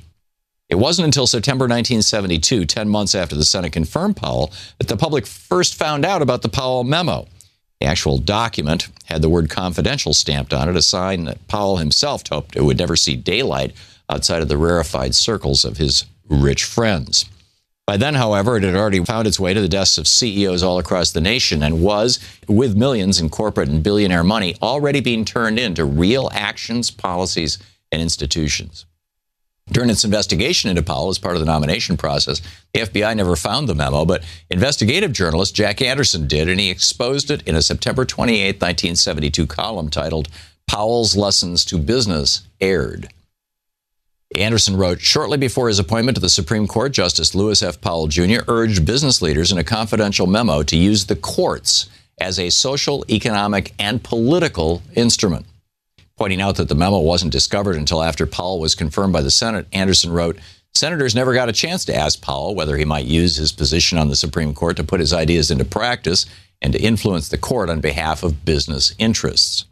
It 0.71 0.79
wasn't 0.79 1.03
until 1.03 1.27
September 1.27 1.63
1972, 1.65 2.63
10 2.63 2.87
months 2.87 3.13
after 3.13 3.35
the 3.35 3.43
Senate 3.43 3.73
confirmed 3.73 4.15
Powell, 4.15 4.53
that 4.77 4.87
the 4.87 4.95
public 4.95 5.27
first 5.27 5.75
found 5.75 6.05
out 6.05 6.21
about 6.21 6.43
the 6.43 6.49
Powell 6.49 6.85
memo. 6.85 7.27
The 7.81 7.87
actual 7.87 8.17
document 8.19 8.87
had 9.03 9.21
the 9.21 9.27
word 9.27 9.49
confidential 9.49 10.13
stamped 10.13 10.53
on 10.53 10.69
it, 10.69 10.77
a 10.77 10.81
sign 10.81 11.25
that 11.25 11.45
Powell 11.49 11.75
himself 11.75 12.23
hoped 12.25 12.55
it 12.55 12.63
would 12.63 12.77
never 12.77 12.95
see 12.95 13.17
daylight 13.17 13.75
outside 14.09 14.41
of 14.41 14.47
the 14.47 14.55
rarefied 14.55 15.13
circles 15.13 15.65
of 15.65 15.75
his 15.75 16.05
rich 16.29 16.63
friends. 16.63 17.25
By 17.85 17.97
then, 17.97 18.13
however, 18.13 18.55
it 18.55 18.63
had 18.63 18.75
already 18.75 19.03
found 19.03 19.27
its 19.27 19.41
way 19.41 19.53
to 19.53 19.59
the 19.59 19.67
desks 19.67 19.97
of 19.97 20.07
CEOs 20.07 20.63
all 20.63 20.79
across 20.79 21.11
the 21.11 21.19
nation 21.19 21.63
and 21.63 21.83
was, 21.83 22.17
with 22.47 22.77
millions 22.77 23.19
in 23.19 23.29
corporate 23.29 23.67
and 23.67 23.83
billionaire 23.83 24.23
money, 24.23 24.55
already 24.61 25.01
being 25.01 25.25
turned 25.25 25.59
into 25.59 25.83
real 25.83 26.29
actions, 26.31 26.91
policies, 26.91 27.57
and 27.91 28.01
institutions. 28.01 28.85
During 29.71 29.89
its 29.89 30.03
investigation 30.03 30.69
into 30.69 30.83
Powell 30.83 31.09
as 31.09 31.17
part 31.17 31.35
of 31.35 31.39
the 31.39 31.45
nomination 31.45 31.95
process, 31.95 32.41
the 32.73 32.81
FBI 32.81 33.15
never 33.15 33.37
found 33.37 33.69
the 33.69 33.75
memo, 33.75 34.03
but 34.03 34.23
investigative 34.49 35.13
journalist 35.13 35.55
Jack 35.55 35.81
Anderson 35.81 36.27
did, 36.27 36.49
and 36.49 36.59
he 36.59 36.69
exposed 36.69 37.31
it 37.31 37.41
in 37.47 37.55
a 37.55 37.61
September 37.61 38.03
28, 38.03 38.55
1972 38.55 39.47
column 39.47 39.89
titled 39.89 40.27
Powell's 40.67 41.15
Lessons 41.15 41.63
to 41.65 41.77
Business 41.77 42.47
Aired. 42.59 43.09
Anderson 44.35 44.75
wrote 44.75 45.01
Shortly 45.01 45.37
before 45.37 45.69
his 45.69 45.79
appointment 45.79 46.15
to 46.15 46.21
the 46.21 46.29
Supreme 46.29 46.67
Court, 46.67 46.91
Justice 46.91 47.33
Lewis 47.33 47.63
F. 47.63 47.79
Powell 47.79 48.07
Jr. 48.07 48.41
urged 48.47 48.85
business 48.85 49.21
leaders 49.21 49.51
in 49.51 49.57
a 49.57 49.63
confidential 49.63 50.27
memo 50.27 50.63
to 50.63 50.77
use 50.77 51.05
the 51.05 51.15
courts 51.15 51.89
as 52.19 52.39
a 52.39 52.49
social, 52.49 53.05
economic, 53.09 53.73
and 53.79 54.03
political 54.03 54.81
instrument. 54.95 55.45
Pointing 56.21 56.39
out 56.39 56.57
that 56.57 56.69
the 56.69 56.75
memo 56.75 56.99
wasn't 56.99 57.31
discovered 57.31 57.75
until 57.75 58.03
after 58.03 58.27
Powell 58.27 58.59
was 58.59 58.75
confirmed 58.75 59.11
by 59.11 59.23
the 59.23 59.31
Senate, 59.31 59.65
Anderson 59.73 60.11
wrote 60.11 60.37
Senators 60.71 61.15
never 61.15 61.33
got 61.33 61.49
a 61.49 61.51
chance 61.51 61.83
to 61.85 61.95
ask 61.95 62.21
Powell 62.21 62.53
whether 62.53 62.77
he 62.77 62.85
might 62.85 63.05
use 63.07 63.37
his 63.37 63.51
position 63.51 63.97
on 63.97 64.07
the 64.07 64.15
Supreme 64.15 64.53
Court 64.53 64.77
to 64.77 64.83
put 64.83 64.99
his 64.99 65.13
ideas 65.13 65.49
into 65.49 65.65
practice 65.65 66.27
and 66.61 66.73
to 66.73 66.79
influence 66.79 67.29
the 67.29 67.39
court 67.39 67.71
on 67.71 67.81
behalf 67.81 68.21
of 68.21 68.45
business 68.45 68.93
interests. 68.99 69.65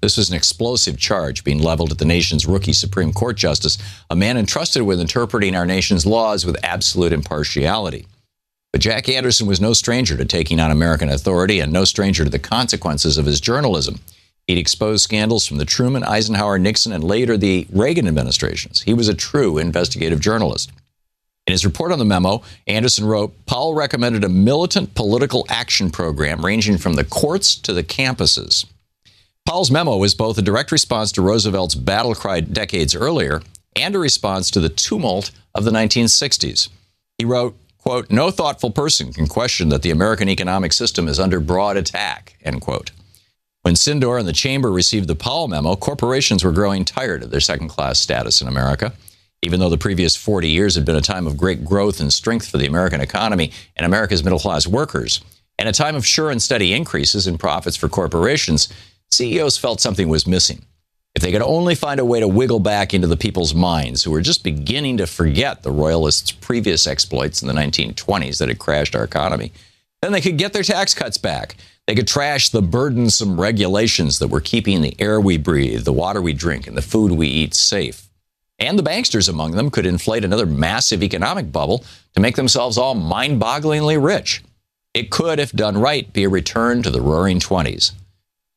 This 0.00 0.16
was 0.16 0.30
an 0.30 0.36
explosive 0.36 0.98
charge 0.98 1.42
being 1.42 1.58
leveled 1.60 1.90
at 1.90 1.98
the 1.98 2.04
nation's 2.04 2.46
rookie 2.46 2.74
Supreme 2.74 3.12
Court 3.12 3.36
justice, 3.36 3.76
a 4.08 4.14
man 4.14 4.36
entrusted 4.36 4.82
with 4.82 5.00
interpreting 5.00 5.56
our 5.56 5.66
nation's 5.66 6.06
laws 6.06 6.46
with 6.46 6.64
absolute 6.64 7.12
impartiality. 7.12 8.06
But 8.70 8.82
Jack 8.82 9.08
Anderson 9.08 9.48
was 9.48 9.60
no 9.60 9.72
stranger 9.72 10.16
to 10.16 10.24
taking 10.24 10.60
on 10.60 10.70
American 10.70 11.08
authority 11.08 11.58
and 11.58 11.72
no 11.72 11.84
stranger 11.84 12.22
to 12.22 12.30
the 12.30 12.38
consequences 12.38 13.18
of 13.18 13.26
his 13.26 13.40
journalism. 13.40 13.98
He'd 14.48 14.56
exposed 14.56 15.02
scandals 15.02 15.46
from 15.46 15.58
the 15.58 15.66
Truman, 15.66 16.02
Eisenhower, 16.02 16.58
Nixon, 16.58 16.90
and 16.92 17.04
later 17.04 17.36
the 17.36 17.66
Reagan 17.70 18.08
administrations. 18.08 18.80
He 18.80 18.94
was 18.94 19.06
a 19.06 19.14
true 19.14 19.58
investigative 19.58 20.20
journalist. 20.20 20.72
In 21.46 21.52
his 21.52 21.66
report 21.66 21.92
on 21.92 21.98
the 21.98 22.06
memo, 22.06 22.42
Anderson 22.66 23.04
wrote 23.04 23.34
Powell 23.44 23.74
recommended 23.74 24.24
a 24.24 24.28
militant 24.28 24.94
political 24.94 25.44
action 25.50 25.90
program 25.90 26.44
ranging 26.44 26.78
from 26.78 26.94
the 26.94 27.04
courts 27.04 27.54
to 27.56 27.74
the 27.74 27.84
campuses. 27.84 28.64
Powell's 29.46 29.70
memo 29.70 29.98
was 29.98 30.14
both 30.14 30.38
a 30.38 30.42
direct 30.42 30.72
response 30.72 31.12
to 31.12 31.22
Roosevelt's 31.22 31.74
battle 31.74 32.14
cry 32.14 32.40
decades 32.40 32.94
earlier 32.94 33.42
and 33.76 33.94
a 33.94 33.98
response 33.98 34.50
to 34.50 34.60
the 34.60 34.68
tumult 34.70 35.30
of 35.54 35.64
the 35.64 35.70
1960s. 35.70 36.70
He 37.18 37.26
wrote, 37.26 37.54
quote, 37.78 38.10
no 38.10 38.30
thoughtful 38.30 38.70
person 38.70 39.12
can 39.12 39.26
question 39.26 39.68
that 39.68 39.82
the 39.82 39.90
American 39.90 40.28
economic 40.28 40.72
system 40.72 41.06
is 41.06 41.20
under 41.20 41.38
broad 41.38 41.76
attack, 41.76 42.36
end 42.42 42.62
quote. 42.62 42.92
When 43.62 43.74
Sydnor 43.74 44.18
and 44.18 44.28
the 44.28 44.32
Chamber 44.32 44.70
received 44.70 45.08
the 45.08 45.14
Powell 45.14 45.48
memo, 45.48 45.74
corporations 45.76 46.44
were 46.44 46.52
growing 46.52 46.84
tired 46.84 47.22
of 47.22 47.30
their 47.30 47.40
second 47.40 47.68
class 47.68 47.98
status 47.98 48.40
in 48.40 48.48
America. 48.48 48.92
Even 49.42 49.60
though 49.60 49.68
the 49.68 49.78
previous 49.78 50.16
40 50.16 50.48
years 50.48 50.74
had 50.74 50.84
been 50.84 50.96
a 50.96 51.00
time 51.00 51.26
of 51.26 51.36
great 51.36 51.64
growth 51.64 52.00
and 52.00 52.12
strength 52.12 52.48
for 52.48 52.58
the 52.58 52.66
American 52.66 53.00
economy 53.00 53.52
and 53.76 53.84
America's 53.84 54.24
middle 54.24 54.38
class 54.38 54.66
workers, 54.66 55.20
and 55.58 55.68
a 55.68 55.72
time 55.72 55.96
of 55.96 56.06
sure 56.06 56.30
and 56.30 56.40
steady 56.40 56.72
increases 56.72 57.26
in 57.26 57.38
profits 57.38 57.76
for 57.76 57.88
corporations, 57.88 58.68
CEOs 59.10 59.58
felt 59.58 59.80
something 59.80 60.08
was 60.08 60.26
missing. 60.26 60.64
If 61.14 61.22
they 61.22 61.32
could 61.32 61.42
only 61.42 61.74
find 61.74 61.98
a 61.98 62.04
way 62.04 62.20
to 62.20 62.28
wiggle 62.28 62.60
back 62.60 62.94
into 62.94 63.08
the 63.08 63.16
people's 63.16 63.54
minds 63.54 64.04
who 64.04 64.10
were 64.12 64.20
just 64.20 64.44
beginning 64.44 64.98
to 64.98 65.06
forget 65.06 65.62
the 65.62 65.72
Royalists' 65.72 66.30
previous 66.30 66.86
exploits 66.86 67.42
in 67.42 67.48
the 67.48 67.54
1920s 67.54 68.38
that 68.38 68.48
had 68.48 68.58
crashed 68.58 68.94
our 68.94 69.04
economy, 69.04 69.52
then 70.00 70.12
they 70.12 70.20
could 70.20 70.38
get 70.38 70.52
their 70.52 70.62
tax 70.62 70.94
cuts 70.94 71.18
back. 71.18 71.56
They 71.88 71.94
could 71.94 72.06
trash 72.06 72.50
the 72.50 72.60
burdensome 72.60 73.40
regulations 73.40 74.18
that 74.18 74.28
were 74.28 74.42
keeping 74.42 74.82
the 74.82 74.94
air 74.98 75.18
we 75.18 75.38
breathe, 75.38 75.84
the 75.84 75.92
water 75.92 76.20
we 76.20 76.34
drink, 76.34 76.66
and 76.66 76.76
the 76.76 76.82
food 76.82 77.12
we 77.12 77.28
eat 77.28 77.54
safe. 77.54 78.10
And 78.58 78.78
the 78.78 78.82
banksters 78.82 79.26
among 79.26 79.52
them 79.52 79.70
could 79.70 79.86
inflate 79.86 80.22
another 80.22 80.44
massive 80.44 81.02
economic 81.02 81.50
bubble 81.50 81.82
to 82.14 82.20
make 82.20 82.36
themselves 82.36 82.76
all 82.76 82.94
mind 82.94 83.40
bogglingly 83.40 83.96
rich. 83.96 84.42
It 84.92 85.08
could, 85.08 85.40
if 85.40 85.50
done 85.52 85.78
right, 85.78 86.12
be 86.12 86.24
a 86.24 86.28
return 86.28 86.82
to 86.82 86.90
the 86.90 87.00
roaring 87.00 87.40
20s. 87.40 87.92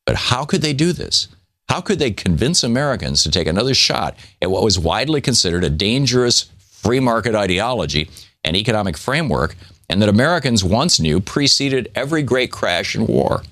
But 0.06 0.18
how 0.18 0.44
could 0.44 0.62
they 0.62 0.74
do 0.74 0.92
this? 0.92 1.30
How 1.70 1.80
could 1.80 2.00
they 2.00 2.12
convince 2.12 2.66
Americans 2.66 3.24
to 3.24 3.32
take 3.32 3.48
another 3.48 3.74
shot 3.74 4.18
at 4.42 4.52
what 4.52 4.62
was 4.62 4.78
widely 4.78 5.22
considered 5.22 5.64
a 5.64 5.70
dangerous 5.70 6.50
free 6.60 7.00
market 7.00 7.34
ideology 7.34 8.10
and 8.44 8.58
economic 8.58 8.98
framework, 8.98 9.56
and 9.92 10.02
that 10.02 10.08
Americans 10.08 10.64
once 10.64 11.02
knew 11.02 11.20
preceded 11.20 11.92
every 11.94 12.24
great 12.24 12.50
crash 12.50 12.96
and 12.96 13.10
war? 13.10 13.44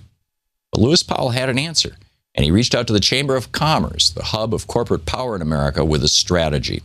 But 0.72 0.80
Lewis 0.80 1.04
Powell 1.04 1.32
had 1.32 1.50
an 1.50 1.60
answer, 1.60 1.98
and 2.34 2.46
he 2.46 2.52
reached 2.52 2.74
out 2.74 2.88
to 2.88 2.94
the 2.94 3.02
Chamber 3.02 3.36
of 3.36 3.52
Commerce, 3.52 4.10
the 4.10 4.24
hub 4.24 4.54
of 4.54 4.66
corporate 4.66 5.06
power 5.06 5.36
in 5.36 5.42
America, 5.42 5.84
with 5.84 6.02
a 6.02 6.08
strategy. 6.08 6.82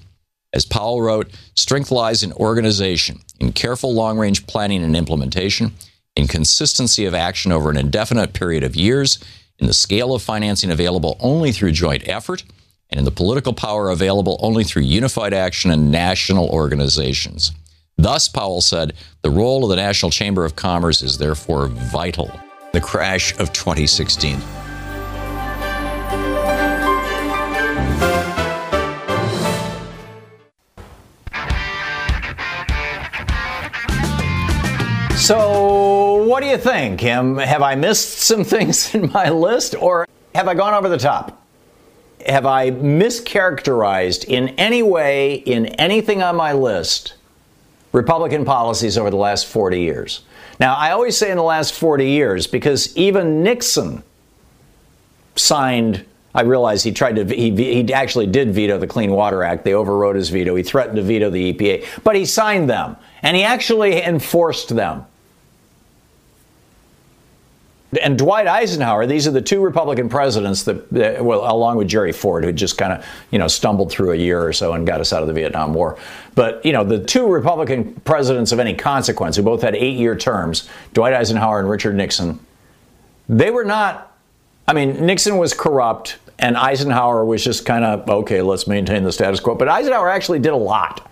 As 0.53 0.65
Powell 0.65 1.01
wrote, 1.01 1.31
strength 1.55 1.93
lies 1.93 2.25
in 2.25 2.33
organization, 2.33 3.21
in 3.39 3.53
careful 3.53 3.95
long 3.95 4.19
range 4.19 4.45
planning 4.49 4.83
and 4.83 4.97
implementation, 4.97 5.73
in 6.17 6.27
consistency 6.27 7.05
of 7.05 7.15
action 7.15 7.53
over 7.53 7.71
an 7.71 7.77
indefinite 7.77 8.33
period 8.33 8.65
of 8.65 8.75
years, 8.75 9.23
in 9.61 9.69
the 9.69 9.73
scale 9.73 10.15
of 10.15 10.23
financing 10.23 10.73
available 10.73 11.17
only 11.21 11.53
through 11.53 11.71
joint 11.71 12.09
effort, 12.09 12.43
and 12.91 12.99
in 12.99 13.05
the 13.05 13.13
political 13.13 13.53
power 13.53 13.89
available 13.89 14.37
only 14.41 14.65
through 14.65 14.83
unified 14.83 15.33
action 15.33 15.71
and 15.71 15.93
national 15.93 16.49
organizations. 16.49 17.53
Thus, 17.97 18.29
Powell 18.29 18.61
said, 18.61 18.95
the 19.23 19.31
role 19.31 19.63
of 19.65 19.71
the 19.71 19.77
National 19.77 20.11
Chamber 20.11 20.45
of 20.45 20.57
Commerce 20.57 21.01
is 21.01 21.17
therefore 21.17 21.69
vital. 21.69 22.31
The 22.73 22.81
crash 22.81 23.33
of 23.39 23.53
2016. 23.53 24.41
So, 35.17 36.25
what 36.25 36.43
do 36.43 36.49
you 36.49 36.59
think, 36.59 37.01
Kim? 37.01 37.39
Have 37.39 37.63
I 37.63 37.77
missed 37.77 38.19
some 38.19 38.45
things 38.45 38.95
in 38.95 39.11
my 39.13 39.31
list, 39.31 39.75
or 39.81 40.07
have 40.35 40.49
I 40.49 40.55
gone 40.55 40.75
over 40.75 40.89
the 40.89 40.99
top? 40.99 41.43
Have 42.27 42.45
I 42.45 42.73
mischaracterized 42.73 44.25
in 44.25 44.49
any 44.59 44.83
way, 44.83 45.37
in 45.37 45.67
anything 45.67 46.23
on 46.23 46.37
my 46.37 46.53
list, 46.53 47.15
Republican 47.95 48.45
policies 48.45 48.99
over 48.99 49.09
the 49.09 49.17
last 49.17 49.47
40 49.47 49.81
years? 49.81 50.23
Now, 50.59 50.75
I 50.75 50.91
always 50.91 51.17
say 51.17 51.31
in 51.31 51.37
the 51.37 51.43
last 51.43 51.73
40 51.75 52.11
years 52.11 52.47
because 52.47 52.95
even 52.97 53.43
Nixon 53.43 54.03
signed. 55.37 56.05
I 56.37 56.43
realize 56.43 56.83
he 56.83 56.91
tried 56.91 57.15
to, 57.15 57.25
he, 57.25 57.55
he 57.55 57.93
actually 57.93 58.27
did 58.27 58.53
veto 58.53 58.77
the 58.77 58.89
Clean 58.89 59.13
Water 59.13 59.45
Act. 59.45 59.65
They 59.65 59.73
overrode 59.73 60.17
his 60.17 60.31
veto. 60.31 60.57
He 60.57 60.65
threatened 60.65 60.97
to 60.97 61.03
veto 61.03 61.31
the 61.31 61.53
EPA, 61.53 62.03
but 62.03 62.17
he 62.17 62.27
signed 62.27 62.69
them 62.69 62.97
and 63.23 63.37
he 63.37 63.45
actually 63.45 64.03
enforced 64.03 64.75
them 64.75 65.07
and 67.99 68.17
Dwight 68.17 68.47
Eisenhower, 68.47 69.07
these 69.07 69.27
are 69.27 69.31
the 69.31 69.43
two 69.43 69.61
Republican 69.61 70.09
presidents 70.09 70.63
that, 70.65 70.89
that 70.91 71.25
well, 71.25 71.41
along 71.41 71.77
with 71.77 71.89
Jerry 71.89 72.13
Ford, 72.13 72.45
who 72.45 72.53
just 72.53 72.79
kind 72.79 72.93
of, 72.93 73.07
you 73.31 73.39
know, 73.39 73.49
stumbled 73.49 73.91
through 73.91 74.13
a 74.13 74.17
year 74.17 74.45
or 74.45 74.53
so 74.53 74.73
and 74.73 74.87
got 74.87 75.01
us 75.01 75.13
out 75.13 75.23
of 75.23 75.29
the 75.29 75.35
Vietnam 75.35 75.75
War. 75.75 75.99
But, 76.35 76.65
you 76.65 76.73
know, 76.73 76.85
the 76.85 77.03
two 77.03 77.27
Republican 77.27 77.95
presidents 78.05 78.53
of 78.53 78.59
any 78.59 78.75
consequence 78.75 79.37
who 79.37 79.43
both 79.43 79.63
had 79.63 79.75
eight 79.75 79.97
year 79.97 80.17
terms, 80.17 80.69
Dwight 80.93 81.13
Eisenhower 81.13 81.59
and 81.61 81.69
Richard 81.69 81.95
Nixon, 81.95 82.39
they 83.29 83.51
were 83.51 83.65
not, 83.65 84.17
I 84.67 84.73
mean, 84.73 85.05
Nixon 85.05 85.37
was 85.37 85.53
corrupt 85.53 86.19
and 86.39 86.57
Eisenhower 86.57 87.25
was 87.25 87.45
just 87.45 87.67
kind 87.67 87.85
of, 87.85 88.09
okay, 88.09 88.43
let's 88.43 88.67
maintain 88.67 89.05
the 89.05 89.13
status 89.13 89.41
quo. 89.41 89.55
But 89.55 89.69
Eisenhower 89.69 90.09
actually 90.09 90.39
did 90.41 90.53
a 90.53 90.57
lot. 90.57 91.11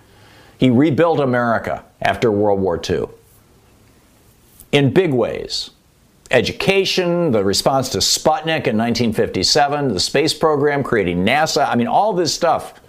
He 0.59 0.71
rebuilt 0.71 1.21
America 1.21 1.85
after 2.01 2.31
World 2.31 2.61
War 2.61 2.81
II 2.89 3.07
in 4.73 4.93
big 4.93 5.13
ways 5.13 5.71
education, 6.33 7.31
the 7.31 7.45
response 7.45 7.91
to 7.91 7.99
Sputnik 7.99 8.67
in 8.67 8.77
1957, 8.77 9.89
the 9.89 10.01
space 10.01 10.35
program, 10.35 10.83
creating 10.83 11.25
NASA. 11.25 11.69
I 11.69 11.77
mean, 11.77 11.87
all 11.87 12.13
this 12.13 12.35
stuff. 12.35 12.81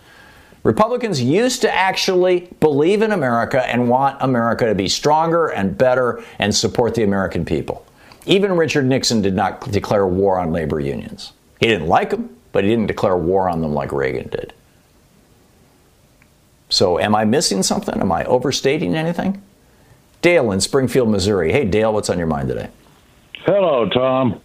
Republicans 0.64 1.22
used 1.22 1.62
to 1.62 1.74
actually 1.74 2.50
believe 2.62 3.02
in 3.02 3.12
America 3.12 3.68
and 3.70 3.90
want 3.90 4.18
America 4.22 4.66
to 4.66 4.74
be 4.74 4.88
stronger 4.88 5.48
and 5.50 5.78
better 5.78 6.24
and 6.40 6.56
support 6.56 6.96
the 6.96 7.04
American 7.04 7.44
people. 7.44 7.86
Even 8.26 8.54
Richard 8.54 8.86
Nixon 8.86 9.22
did 9.22 9.36
not 9.36 9.70
declare 9.72 10.08
war 10.08 10.40
on 10.40 10.54
labor 10.54 10.80
unions. 10.80 11.34
He 11.60 11.68
didn't 11.68 11.88
like 11.88 12.12
them, 12.12 12.36
but 12.54 12.64
he 12.64 12.70
didn't 12.70 12.88
declare 12.88 13.18
war 13.18 13.50
on 13.50 13.62
them 13.62 13.74
like 13.74 13.92
Reagan 13.92 14.30
did. 14.30 14.54
So, 16.70 16.98
am 16.98 17.14
I 17.14 17.26
missing 17.26 17.62
something? 17.62 18.00
Am 18.00 18.12
I 18.12 18.24
overstating 18.26 18.96
anything? 18.96 19.44
Dale 20.22 20.52
in 20.52 20.62
Springfield, 20.62 21.10
Missouri. 21.10 21.52
Hey, 21.52 21.66
Dale, 21.66 21.94
what's 21.94 22.10
on 22.10 22.18
your 22.18 22.28
mind 22.28 22.48
today? 22.48 22.70
Hello, 23.46 23.90
Thom. 23.94 24.42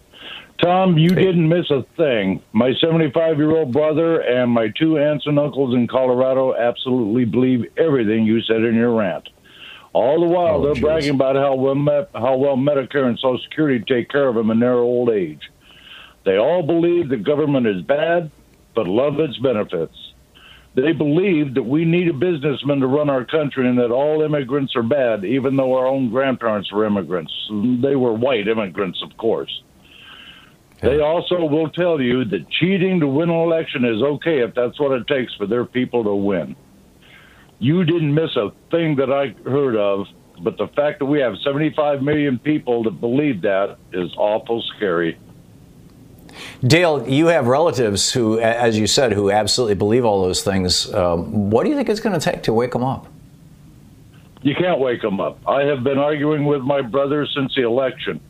Thom, 0.61 0.97
you 0.97 1.11
hey. 1.13 1.23
didn't 1.23 1.47
miss 1.47 1.71
a 1.71 1.83
thing. 1.95 2.41
My 2.51 2.73
75 2.81 3.37
year 3.37 3.51
old 3.51 3.71
brother 3.71 4.19
and 4.19 4.51
my 4.51 4.67
two 4.77 4.97
aunts 4.97 5.25
and 5.25 5.39
uncles 5.39 5.73
in 5.73 5.87
Colorado 5.87 6.53
absolutely 6.53 7.23
believe 7.23 7.65
everything 7.77 8.25
you 8.25 8.41
said 8.41 8.57
in 8.63 8.75
your 8.75 8.93
rant. 8.93 9.29
All 9.93 10.19
the 10.19 10.27
while, 10.27 10.57
oh, 10.57 10.63
they're 10.65 10.73
geez. 10.73 10.83
bragging 10.83 11.15
about 11.15 11.37
how 11.37 11.55
well, 11.55 11.75
how 12.13 12.35
well 12.35 12.57
Medicare 12.57 13.05
and 13.05 13.17
Social 13.17 13.39
Security 13.49 13.83
take 13.87 14.09
care 14.09 14.27
of 14.27 14.35
them 14.35 14.51
in 14.51 14.59
their 14.59 14.73
old 14.73 15.09
age. 15.09 15.49
They 16.25 16.35
all 16.35 16.61
believe 16.61 17.07
the 17.07 17.17
government 17.17 17.67
is 17.67 17.81
bad, 17.81 18.29
but 18.75 18.85
love 18.85 19.17
its 19.19 19.37
benefits. 19.37 19.95
They 20.75 20.93
believe 20.93 21.55
that 21.55 21.63
we 21.63 21.83
need 21.83 22.09
a 22.09 22.13
businessman 22.13 22.79
to 22.79 22.87
run 22.87 23.09
our 23.09 23.25
country 23.25 23.67
and 23.67 23.77
that 23.79 23.91
all 23.91 24.21
immigrants 24.21 24.75
are 24.75 24.83
bad, 24.83 25.25
even 25.25 25.55
though 25.55 25.75
our 25.75 25.87
own 25.87 26.09
grandparents 26.09 26.71
were 26.71 26.85
immigrants. 26.85 27.33
They 27.81 27.95
were 27.95 28.13
white 28.13 28.47
immigrants, 28.47 29.01
of 29.03 29.17
course. 29.17 29.51
They 30.81 31.01
also 31.01 31.43
will 31.43 31.69
tell 31.71 31.99
you 31.99 32.23
that 32.25 32.49
cheating 32.49 33.01
to 33.01 33.07
win 33.07 33.29
an 33.29 33.35
election 33.35 33.83
is 33.83 34.01
okay 34.01 34.39
if 34.39 34.55
that's 34.55 34.79
what 34.79 34.93
it 34.93 35.07
takes 35.07 35.33
for 35.35 35.45
their 35.45 35.65
people 35.65 36.03
to 36.05 36.15
win. 36.15 36.55
You 37.57 37.83
didn't 37.83 38.13
miss 38.13 38.33
a 38.37 38.51
thing 38.71 38.95
that 38.95 39.11
I 39.11 39.35
heard 39.49 39.75
of, 39.75 40.05
but 40.41 40.57
the 40.57 40.67
fact 40.75 40.99
that 40.99 41.05
we 41.05 41.19
have 41.19 41.33
75 41.43 42.01
million 42.01 42.39
people 42.39 42.83
that 42.83 43.01
believe 43.01 43.41
that 43.41 43.77
is 43.91 44.09
awful 44.17 44.63
scary. 44.77 45.19
Dale, 46.61 47.07
you 47.07 47.27
have 47.27 47.47
relatives 47.47 48.11
who, 48.11 48.39
as 48.39 48.77
you 48.77 48.87
said, 48.87 49.13
who 49.13 49.31
absolutely 49.31 49.75
believe 49.75 50.05
all 50.05 50.21
those 50.21 50.43
things. 50.43 50.93
Um, 50.93 51.49
what 51.49 51.63
do 51.63 51.69
you 51.69 51.75
think 51.75 51.89
it's 51.89 51.99
going 51.99 52.19
to 52.19 52.23
take 52.23 52.43
to 52.43 52.53
wake 52.53 52.71
them 52.71 52.83
up? 52.83 53.07
You 54.41 54.55
can't 54.55 54.79
wake 54.79 55.01
them 55.01 55.19
up. 55.19 55.39
I 55.47 55.63
have 55.63 55.83
been 55.83 55.97
arguing 55.97 56.45
with 56.45 56.61
my 56.61 56.81
brother 56.81 57.25
since 57.25 57.53
the 57.55 57.63
election, 57.63 58.21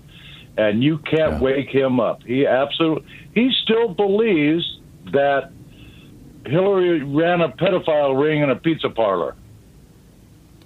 and 0.57 0.83
you 0.83 0.97
can't 0.99 1.33
yeah. 1.33 1.39
wake 1.39 1.69
him 1.69 1.99
up. 1.99 2.23
He 2.23 2.47
absolutely, 2.47 3.07
he 3.33 3.51
still 3.63 3.89
believes 3.89 4.79
that 5.11 5.51
Hillary 6.45 7.03
ran 7.03 7.41
a 7.41 7.49
pedophile 7.49 8.19
ring 8.19 8.41
in 8.41 8.49
a 8.49 8.55
pizza 8.55 8.89
parlor. 8.89 9.35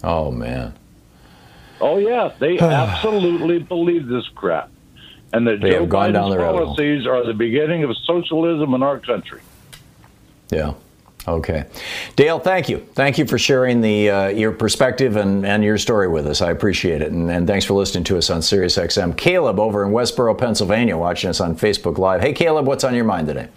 Oh 0.03 0.31
man. 0.31 0.73
Oh 1.81 1.97
yeah, 1.97 2.31
they 2.39 2.59
absolutely 2.61 3.59
believe 3.59 4.07
this 4.07 4.27
crap, 4.35 4.71
and 5.33 5.47
that 5.47 5.59
they 5.59 5.71
Joe 5.71 5.81
have 5.81 5.89
gone 5.89 6.09
Biden's 6.09 6.13
down 6.13 6.29
the 6.29 6.37
policies 6.37 7.07
are 7.07 7.25
the 7.25 7.33
beginning 7.33 7.83
of 7.83 7.95
socialism 8.05 8.73
in 8.73 8.83
our 8.83 8.99
country. 8.99 9.41
Yeah. 10.51 10.75
Okay. 11.27 11.65
Dale, 12.15 12.39
thank 12.39 12.67
you. 12.67 12.85
Thank 12.93 13.17
you 13.17 13.25
for 13.25 13.37
sharing 13.37 13.81
the 13.81 14.09
uh, 14.09 14.27
your 14.27 14.51
perspective 14.51 15.15
and, 15.15 15.45
and 15.45 15.63
your 15.63 15.77
story 15.77 16.07
with 16.09 16.27
us. 16.27 16.41
I 16.41 16.51
appreciate 16.51 17.01
it. 17.01 17.11
And, 17.11 17.31
and 17.31 17.47
thanks 17.47 17.65
for 17.65 17.73
listening 17.73 18.03
to 18.05 18.17
us 18.17 18.29
on 18.29 18.41
SiriusXM. 18.41 19.17
Caleb 19.17 19.59
over 19.59 19.85
in 19.85 19.91
Westboro, 19.91 20.37
Pennsylvania, 20.37 20.97
watching 20.97 21.29
us 21.29 21.39
on 21.39 21.55
Facebook 21.55 21.97
Live. 21.97 22.21
Hey, 22.21 22.33
Caleb, 22.33 22.67
what's 22.67 22.83
on 22.83 22.93
your 22.93 23.05
mind 23.05 23.27
today? 23.27 23.47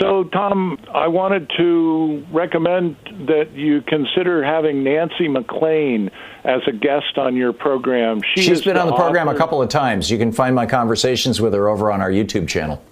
So, 0.00 0.24
Thom, 0.24 0.78
I 0.92 1.08
wanted 1.08 1.50
to 1.56 2.24
recommend 2.30 2.96
that 3.28 3.52
you 3.52 3.80
consider 3.80 4.44
having 4.44 4.84
Nancy 4.84 5.26
MacLean 5.26 6.10
as 6.44 6.60
a 6.66 6.72
guest 6.72 7.16
on 7.16 7.34
your 7.34 7.54
program. 7.54 8.20
She 8.34 8.42
She's 8.42 8.62
been 8.62 8.76
on 8.76 8.88
the 8.88 8.94
program 8.94 9.28
a 9.28 9.34
couple 9.34 9.62
of 9.62 9.70
times. 9.70 10.10
You 10.10 10.18
can 10.18 10.32
find 10.32 10.54
my 10.54 10.66
conversations 10.66 11.40
with 11.40 11.54
her 11.54 11.68
over 11.68 11.90
on 11.90 12.02
our 12.02 12.10
YouTube 12.10 12.46
channel. 12.46 12.82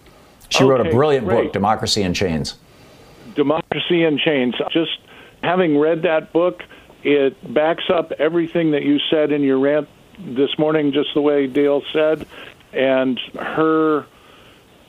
She 0.48 0.64
okay, 0.64 0.70
wrote 0.70 0.86
a 0.86 0.90
brilliant 0.90 1.26
great. 1.26 1.44
book, 1.44 1.52
Democracy 1.52 2.02
in 2.02 2.14
Chains. 2.14 2.56
Democracy 3.34 4.04
in 4.04 4.18
Chains. 4.18 4.54
Just 4.72 4.98
having 5.42 5.78
read 5.78 6.02
that 6.02 6.32
book, 6.32 6.62
it 7.02 7.52
backs 7.52 7.84
up 7.92 8.12
everything 8.12 8.70
that 8.70 8.82
you 8.82 8.98
said 9.10 9.30
in 9.30 9.42
your 9.42 9.58
rant 9.58 9.88
this 10.18 10.58
morning, 10.58 10.92
just 10.92 11.08
the 11.14 11.20
way 11.20 11.46
Dale 11.46 11.82
said. 11.92 12.26
And 12.72 13.20
her 13.38 14.06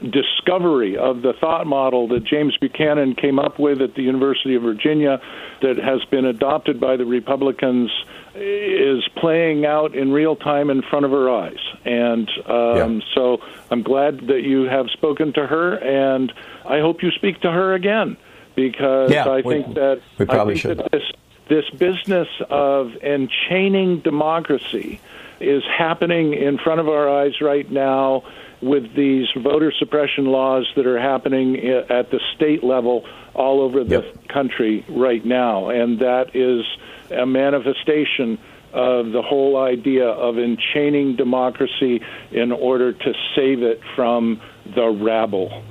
discovery 0.02 0.98
of 0.98 1.22
the 1.22 1.34
thought 1.34 1.66
model 1.66 2.08
that 2.10 2.24
James 2.24 2.56
Buchanan 2.58 3.16
came 3.16 3.40
up 3.40 3.60
with 3.60 3.82
at 3.82 3.96
the 3.96 4.02
University 4.02 4.56
of 4.56 4.64
Virginia 4.64 5.22
that 5.62 5.78
has 5.78 6.04
been 6.06 6.26
adopted 6.26 6.80
by 6.80 6.98
the 6.98 7.06
Republicans 7.06 7.92
is 8.36 9.08
playing 9.16 9.66
out 9.66 9.96
in 9.96 10.12
real 10.12 10.36
time 10.36 10.70
in 10.70 10.82
front 10.82 11.06
of 11.06 11.12
her 11.12 11.30
eyes. 11.30 11.60
And 11.86 12.30
um, 12.46 13.00
yeah. 13.00 13.00
so 13.14 13.42
I'm 13.72 13.82
glad 13.82 14.28
that 14.28 14.42
you 14.44 14.64
have 14.64 14.90
spoken 14.92 15.32
to 15.34 15.48
her, 15.48 15.78
and 15.78 16.34
I 16.66 16.80
hope 16.80 17.02
you 17.02 17.12
speak 17.12 17.42
to 17.42 17.52
her 17.52 17.74
again 17.74 18.18
because 18.56 19.12
yeah, 19.12 19.30
I 19.30 19.42
think 19.42 19.68
we, 19.68 19.74
that 19.76 20.02
we 20.18 20.26
probably 20.26 20.56
I 20.56 20.58
think 20.58 20.62
should. 20.62 20.78
That 20.80 20.92
this, 20.92 21.12
this 21.48 21.70
business 21.72 22.28
of 22.50 22.96
enchaining 23.02 24.00
democracy 24.02 25.00
is 25.40 25.64
happening 25.66 26.34
in 26.34 26.58
front 26.58 26.80
of 26.80 26.90
our 26.90 27.10
eyes 27.10 27.40
right 27.42 27.70
now 27.70 28.24
with 28.62 28.96
these 28.96 29.28
voter 29.38 29.72
suppression 29.78 30.26
laws 30.26 30.68
that 30.76 30.86
are 30.86 31.00
happening 31.00 31.58
eh, 31.58 31.84
at 31.90 32.12
the 32.12 32.20
state 32.36 32.64
level 32.64 33.06
all 33.34 33.62
over 33.62 33.84
the 33.84 34.02
yep. 34.02 34.28
country 34.28 34.86
right 34.90 35.26
now. 35.26 35.70
And 35.70 36.00
that 36.00 36.36
is 36.36 36.66
a 37.12 37.26
manifestation 37.26 38.40
of 38.74 39.12
the 39.12 39.22
whole 39.22 39.58
idea 39.58 40.06
of 40.06 40.38
enchaining 40.38 41.16
democracy 41.16 42.02
in 42.32 42.52
order 42.52 42.92
to 42.92 43.14
save 43.36 43.64
it 43.64 43.82
from 43.96 44.42
the 44.76 44.90
rabble. 44.90 45.64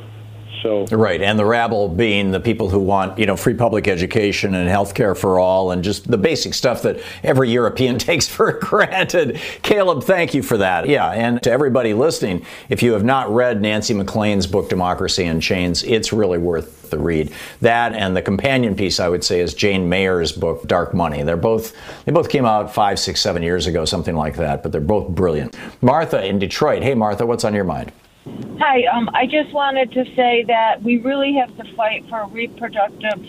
So 0.64 0.86
right, 0.86 1.20
and 1.20 1.38
the 1.38 1.44
rabble 1.44 1.90
being 1.90 2.30
the 2.30 2.40
people 2.40 2.70
who 2.70 2.78
want 2.78 3.18
you 3.18 3.26
know 3.26 3.36
free 3.36 3.52
public 3.52 3.86
education 3.86 4.54
and 4.54 4.66
health 4.66 4.94
care 4.94 5.14
for 5.14 5.38
all, 5.38 5.72
and 5.72 5.84
just 5.84 6.10
the 6.10 6.16
basic 6.16 6.54
stuff 6.54 6.80
that 6.82 7.00
every 7.22 7.50
European 7.50 7.98
takes 8.10 8.26
for 8.26 8.52
granted. 8.52 9.38
Caleb, 9.60 10.04
thank 10.04 10.32
you 10.32 10.42
for 10.42 10.56
that. 10.56 10.88
Yeah, 10.88 11.10
and 11.10 11.42
to 11.42 11.50
everybody 11.50 11.92
listening, 11.92 12.46
if 12.70 12.82
you 12.82 12.94
have 12.94 13.04
not 13.04 13.28
read 13.28 13.60
Nancy 13.60 13.92
MacLean's 13.92 14.46
book 14.46 14.70
Democracy 14.70 15.24
in 15.24 15.38
Chains, 15.38 15.82
it's 15.82 16.14
really 16.14 16.38
worth 16.38 16.88
the 16.88 16.98
read. 16.98 17.30
That 17.60 17.92
and 17.92 18.16
the 18.16 18.22
companion 18.22 18.74
piece, 18.74 19.00
I 19.00 19.10
would 19.10 19.22
say, 19.22 19.40
is 19.40 19.52
Jane 19.52 19.90
Mayer's 19.90 20.32
book 20.32 20.66
Dark 20.66 20.94
Money. 20.94 21.22
They're 21.24 21.36
both 21.36 21.74
they 22.06 22.12
both 22.12 22.30
came 22.30 22.46
out 22.46 22.72
five, 22.72 22.98
six, 22.98 23.20
seven 23.20 23.42
years 23.42 23.66
ago, 23.66 23.84
something 23.84 24.16
like 24.16 24.36
that, 24.36 24.62
but 24.62 24.72
they're 24.72 24.80
both 24.80 25.10
brilliant. 25.10 25.58
Martha 25.82 26.24
in 26.24 26.38
Detroit. 26.38 26.82
Hey, 26.82 26.94
Martha, 26.94 27.26
what's 27.26 27.44
on 27.44 27.52
your 27.52 27.64
mind? 27.64 27.92
Hi, 28.26 28.84
um, 28.84 29.10
I 29.12 29.26
just 29.26 29.52
wanted 29.52 29.92
to 29.92 30.04
say 30.14 30.44
that 30.44 30.82
we 30.82 30.96
really 30.98 31.34
have 31.34 31.54
to 31.58 31.74
fight 31.74 32.08
for 32.08 32.26
reproductive 32.26 33.20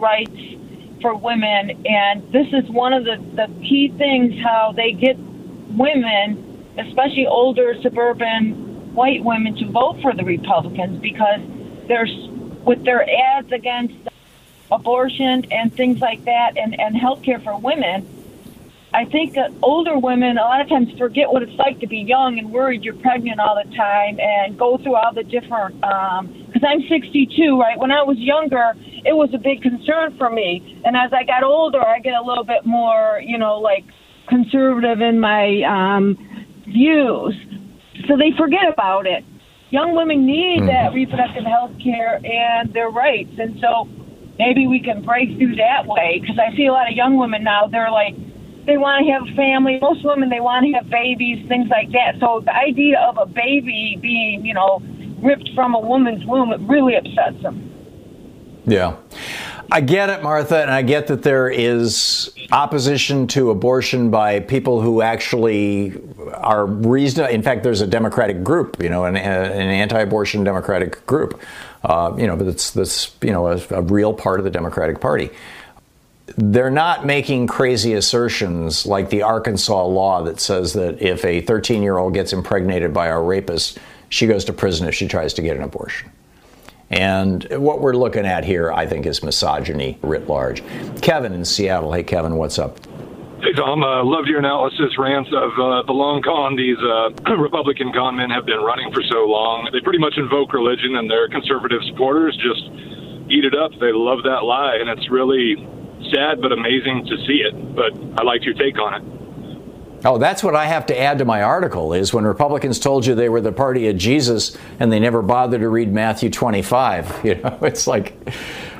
rights 0.00 0.40
for 1.02 1.14
women, 1.14 1.86
and 1.86 2.32
this 2.32 2.46
is 2.54 2.68
one 2.70 2.94
of 2.94 3.04
the, 3.04 3.16
the 3.34 3.52
key 3.60 3.88
things 3.98 4.42
how 4.42 4.72
they 4.74 4.92
get 4.92 5.18
women, 5.18 6.64
especially 6.78 7.26
older 7.26 7.74
suburban 7.82 8.94
white 8.94 9.22
women, 9.22 9.54
to 9.56 9.66
vote 9.66 10.00
for 10.00 10.14
the 10.14 10.24
Republicans 10.24 10.98
because 10.98 11.40
there's 11.86 12.14
with 12.64 12.82
their 12.84 13.06
ads 13.08 13.52
against 13.52 13.94
abortion 14.70 15.44
and 15.50 15.74
things 15.74 16.00
like 16.00 16.24
that 16.24 16.56
and, 16.56 16.78
and 16.80 16.96
health 16.96 17.22
care 17.22 17.40
for 17.40 17.58
women 17.58 18.06
I 18.94 19.04
think 19.04 19.34
that 19.34 19.52
older 19.62 19.98
women 19.98 20.38
a 20.38 20.42
lot 20.42 20.62
of 20.62 20.68
times 20.68 20.88
forget 20.96 21.30
what 21.30 21.42
it's 21.42 21.58
like 21.58 21.78
to 21.80 21.86
be 21.86 21.98
young 21.98 22.38
and 22.38 22.50
worried 22.50 22.82
you're 22.82 22.94
pregnant 22.94 23.38
all 23.38 23.54
the 23.54 23.70
time 23.76 24.18
and 24.18 24.58
go 24.58 24.78
through 24.78 24.96
all 24.96 25.12
the 25.12 25.24
different. 25.24 25.78
Because 25.80 26.62
um, 26.62 26.68
I'm 26.68 26.80
62, 26.88 27.60
right? 27.60 27.78
When 27.78 27.92
I 27.92 28.02
was 28.02 28.16
younger, 28.18 28.72
it 29.04 29.14
was 29.14 29.28
a 29.34 29.38
big 29.38 29.60
concern 29.60 30.16
for 30.16 30.30
me, 30.30 30.80
and 30.84 30.96
as 30.96 31.12
I 31.12 31.24
got 31.24 31.42
older, 31.42 31.80
I 31.80 32.00
get 32.00 32.14
a 32.14 32.22
little 32.22 32.44
bit 32.44 32.64
more, 32.64 33.20
you 33.22 33.36
know, 33.36 33.58
like 33.58 33.84
conservative 34.28 35.00
in 35.00 35.20
my 35.20 35.62
um, 35.62 36.16
views. 36.64 37.34
So 38.06 38.16
they 38.16 38.32
forget 38.38 38.72
about 38.72 39.06
it. 39.06 39.24
Young 39.70 39.94
women 39.94 40.24
need 40.24 40.60
mm-hmm. 40.60 40.66
that 40.68 40.94
reproductive 40.94 41.44
health 41.44 41.72
care 41.82 42.20
and 42.24 42.72
their 42.72 42.88
rights, 42.88 43.32
and 43.38 43.60
so 43.60 43.86
maybe 44.38 44.66
we 44.66 44.80
can 44.80 45.02
break 45.02 45.36
through 45.36 45.56
that 45.56 45.84
way. 45.86 46.20
Because 46.20 46.38
I 46.38 46.56
see 46.56 46.66
a 46.66 46.72
lot 46.72 46.88
of 46.88 46.96
young 46.96 47.18
women 47.18 47.44
now; 47.44 47.66
they're 47.66 47.90
like 47.90 48.14
they 48.68 48.76
want 48.76 49.06
to 49.06 49.12
have 49.12 49.22
a 49.22 49.34
family. 49.34 49.78
Most 49.80 50.04
women 50.04 50.28
they 50.28 50.40
want 50.40 50.66
to 50.66 50.72
have 50.72 50.90
babies, 50.90 51.48
things 51.48 51.68
like 51.70 51.90
that. 51.92 52.20
So 52.20 52.42
the 52.44 52.54
idea 52.54 53.00
of 53.00 53.16
a 53.16 53.24
baby 53.24 53.98
being, 54.00 54.44
you 54.44 54.52
know, 54.52 54.82
ripped 55.22 55.50
from 55.54 55.74
a 55.74 55.80
woman's 55.80 56.24
womb, 56.26 56.52
it 56.52 56.60
really 56.60 56.94
upsets 56.94 57.42
them. 57.42 57.64
Yeah. 58.66 58.96
I 59.72 59.80
get 59.80 60.10
it, 60.10 60.22
Martha, 60.22 60.60
and 60.60 60.70
I 60.70 60.82
get 60.82 61.06
that 61.06 61.22
there 61.22 61.48
is 61.48 62.30
opposition 62.52 63.26
to 63.28 63.50
abortion 63.50 64.10
by 64.10 64.40
people 64.40 64.80
who 64.82 65.00
actually 65.00 65.94
are 66.34 66.66
reasonable. 66.66 67.32
In 67.32 67.42
fact, 67.42 67.62
there's 67.62 67.80
a 67.80 67.86
Democratic 67.86 68.44
group, 68.44 68.82
you 68.82 68.90
know, 68.90 69.04
an, 69.04 69.16
an 69.16 69.70
anti-abortion 69.70 70.44
Democratic 70.44 71.06
group, 71.06 71.40
uh, 71.84 72.14
you 72.18 72.26
know, 72.26 72.36
but 72.36 72.46
it's 72.46 72.70
this, 72.70 73.14
you 73.22 73.30
know, 73.30 73.48
a, 73.48 73.60
a 73.70 73.82
real 73.82 74.12
part 74.12 74.40
of 74.40 74.44
the 74.44 74.50
Democratic 74.50 75.00
Party 75.00 75.30
they're 76.36 76.70
not 76.70 77.06
making 77.06 77.46
crazy 77.46 77.94
assertions 77.94 78.86
like 78.86 79.10
the 79.10 79.22
Arkansas 79.22 79.86
law 79.86 80.22
that 80.22 80.40
says 80.40 80.74
that 80.74 81.00
if 81.00 81.24
a 81.24 81.40
13 81.40 81.82
year 81.82 81.98
old 81.98 82.14
gets 82.14 82.32
impregnated 82.32 82.92
by 82.92 83.06
a 83.06 83.20
rapist, 83.20 83.78
she 84.08 84.26
goes 84.26 84.44
to 84.46 84.52
prison 84.52 84.88
if 84.88 84.94
she 84.94 85.08
tries 85.08 85.34
to 85.34 85.42
get 85.42 85.56
an 85.56 85.62
abortion. 85.62 86.10
And 86.90 87.46
what 87.50 87.80
we're 87.80 87.96
looking 87.96 88.24
at 88.24 88.44
here, 88.44 88.72
I 88.72 88.86
think, 88.86 89.04
is 89.04 89.22
misogyny 89.22 89.98
writ 90.02 90.26
large. 90.26 90.62
Kevin 91.02 91.34
in 91.34 91.44
Seattle. 91.44 91.92
Hey, 91.92 92.02
Kevin, 92.02 92.36
what's 92.36 92.58
up? 92.58 92.78
Hey, 93.42 93.52
Thom. 93.54 93.84
Uh, 93.84 94.02
loved 94.04 94.26
your 94.26 94.38
analysis, 94.38 94.96
rants 94.98 95.30
of 95.30 95.52
uh, 95.60 95.82
the 95.82 95.92
long 95.92 96.22
con 96.22 96.56
these 96.56 96.78
uh, 96.78 97.36
Republican 97.38 97.92
con 97.92 98.16
men 98.16 98.30
have 98.30 98.46
been 98.46 98.60
running 98.60 98.90
for 98.92 99.02
so 99.02 99.26
long. 99.26 99.68
They 99.72 99.80
pretty 99.80 100.00
much 100.00 100.16
invoke 100.16 100.52
religion, 100.52 100.96
and 100.96 101.10
their 101.10 101.28
conservative 101.28 101.80
supporters 101.88 102.34
just 102.40 102.64
eat 103.30 103.44
it 103.44 103.54
up. 103.54 103.70
They 103.78 103.92
love 103.92 104.24
that 104.24 104.42
lie, 104.44 104.78
and 104.80 104.88
it's 104.88 105.10
really 105.10 105.54
sad 106.12 106.40
but 106.40 106.52
amazing 106.52 107.06
to 107.06 107.16
see 107.26 107.42
it. 107.42 107.74
But 107.74 107.92
I 108.20 108.24
liked 108.24 108.44
your 108.44 108.54
take 108.54 108.78
on 108.78 108.94
it. 108.94 109.18
Oh, 110.04 110.16
that's 110.16 110.44
what 110.44 110.54
I 110.54 110.66
have 110.66 110.86
to 110.86 110.98
add 110.98 111.18
to 111.18 111.24
my 111.24 111.42
article 111.42 111.92
is 111.92 112.14
when 112.14 112.24
Republicans 112.24 112.78
told 112.78 113.04
you 113.04 113.16
they 113.16 113.28
were 113.28 113.40
the 113.40 113.50
party 113.50 113.88
of 113.88 113.96
Jesus 113.96 114.56
and 114.78 114.92
they 114.92 115.00
never 115.00 115.22
bothered 115.22 115.60
to 115.60 115.68
read 115.68 115.92
Matthew 115.92 116.30
25. 116.30 117.24
You 117.28 117.34
know, 117.34 117.58
it's 117.62 117.86
like 117.86 118.14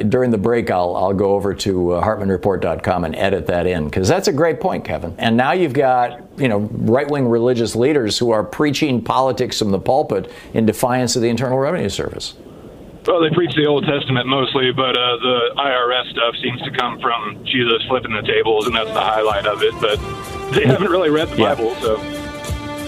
during 0.09 0.31
the 0.31 0.39
break, 0.39 0.71
I'll, 0.71 0.97
I'll 0.97 1.13
go 1.13 1.35
over 1.35 1.53
to 1.55 1.93
uh, 1.93 2.05
HartmannReport.com 2.05 3.05
and 3.05 3.15
edit 3.17 3.47
that 3.49 3.67
in 3.67 3.85
because 3.85 4.09
that's 4.09 4.29
a 4.29 4.33
great 4.33 4.59
point, 4.61 4.85
Kevin. 4.85 5.15
And 5.19 5.37
now 5.37 5.53
you've 5.53 5.75
got, 5.75 6.23
you 6.39 6.49
know, 6.49 6.61
right 6.61 7.11
wing 7.11 7.29
religious 7.29 7.77
leaders 7.77 8.17
who 8.17 8.31
are 8.31 8.45
preaching 8.45 9.03
politics 9.03 9.59
from 9.59 9.71
the 9.71 9.79
pulpit 9.79 10.33
in 10.55 10.65
defiance 10.65 11.15
of 11.17 11.21
the 11.21 11.29
Internal 11.29 11.59
Revenue 11.59 11.91
Service. 11.91 12.37
Well, 13.09 13.23
they 13.23 13.31
preach 13.35 13.55
the 13.57 13.65
Old 13.67 13.85
Testament 13.87 14.29
mostly, 14.29 14.71
but 14.71 14.95
uh, 14.97 15.17
the 15.17 15.39
IRS 15.57 16.11
stuff 16.11 16.35
seems 16.43 16.61
to 16.63 16.71
come 16.71 17.01
from 17.01 17.43
Jesus 17.45 17.83
flipping 17.89 18.13
the 18.13 18.21
tables, 18.21 18.67
and 18.67 18.77
that's 18.77 18.91
the 18.93 19.01
highlight 19.01 19.47
of 19.47 19.63
it. 19.63 19.73
But 19.81 19.97
they 20.53 20.67
haven't 20.67 20.91
really 20.91 21.09
read 21.09 21.29
the 21.29 21.37
Yeah. 21.39 21.55
Bible, 21.55 21.75
so. 21.77 21.99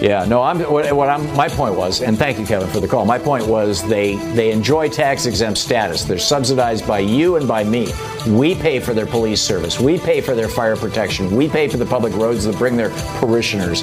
Yeah, 0.03 0.25
no, 0.27 0.43
I'm 0.43 0.61
what, 0.61 0.91
what 0.95 1.09
I'm 1.11 1.35
my 1.37 1.49
point 1.49 1.75
was, 1.75 2.01
and 2.01 2.19
thank 2.19 2.39
you, 2.39 2.47
Kevin, 2.47 2.69
for 2.69 2.81
the 2.81 2.89
call. 2.89 3.05
My 3.05 3.19
point 3.19 3.47
was 3.47 3.87
they 3.87 4.17
they 4.35 4.51
enjoy 4.51 4.89
tax 4.89 5.27
exempt 5.27 5.59
status. 5.59 6.05
They're 6.05 6.19
subsidized 6.19 6.87
by 6.87 7.01
you 7.01 7.37
and 7.37 7.47
by 7.47 7.65
me. 7.65 7.93
We 8.27 8.55
pay 8.55 8.81
for 8.81 8.95
their 8.95 9.05
police 9.07 9.43
service. 9.43 9.79
We 9.79 9.99
pay 9.99 10.23
for 10.23 10.35
their 10.35 10.49
fire 10.49 10.75
protection. 10.77 11.35
We 11.37 11.49
pay 11.51 11.69
for 11.69 11.77
the 11.77 11.85
public 11.85 12.15
roads 12.15 12.45
that 12.45 12.57
bring 12.57 12.77
their 12.79 12.91
parishioners, 13.21 13.83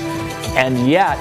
and 0.56 0.88
yet 0.90 1.18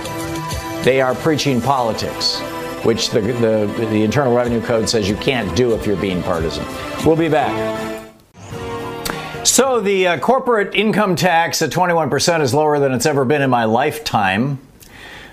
they 0.82 1.02
are 1.02 1.14
preaching 1.14 1.60
politics, 1.60 2.40
which 2.84 3.10
the 3.10 3.20
the, 3.20 3.86
the 3.90 4.02
Internal 4.02 4.34
Revenue 4.34 4.60
Code 4.60 4.88
says 4.88 5.08
you 5.08 5.16
can't 5.16 5.56
do 5.56 5.74
if 5.74 5.86
you're 5.86 5.96
being 5.96 6.22
partisan. 6.22 6.64
We'll 7.06 7.16
be 7.16 7.28
back. 7.28 7.86
So 9.46 9.80
the 9.80 10.08
uh, 10.08 10.18
corporate 10.18 10.74
income 10.74 11.14
tax 11.14 11.62
at 11.62 11.70
21% 11.70 12.40
is 12.40 12.52
lower 12.52 12.80
than 12.80 12.92
it's 12.92 13.06
ever 13.06 13.24
been 13.24 13.42
in 13.42 13.48
my 13.48 13.64
lifetime. 13.64 14.58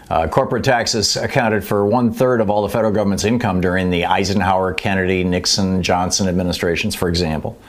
Uh, 0.09 0.27
corporate 0.27 0.63
taxes 0.63 1.15
accounted 1.15 1.63
for 1.63 1.85
one 1.85 2.13
third 2.13 2.39
of 2.39 2.49
all 2.49 2.61
the 2.61 2.69
federal 2.69 2.91
government's 2.91 3.23
income 3.23 3.59
during 3.59 3.89
the 3.89 4.05
Eisenhower, 4.05 4.73
Kennedy, 4.73 5.23
Nixon, 5.23 5.81
Johnson 5.81 6.27
administrations, 6.27 6.93
for 6.93 7.09
example. 7.09 7.59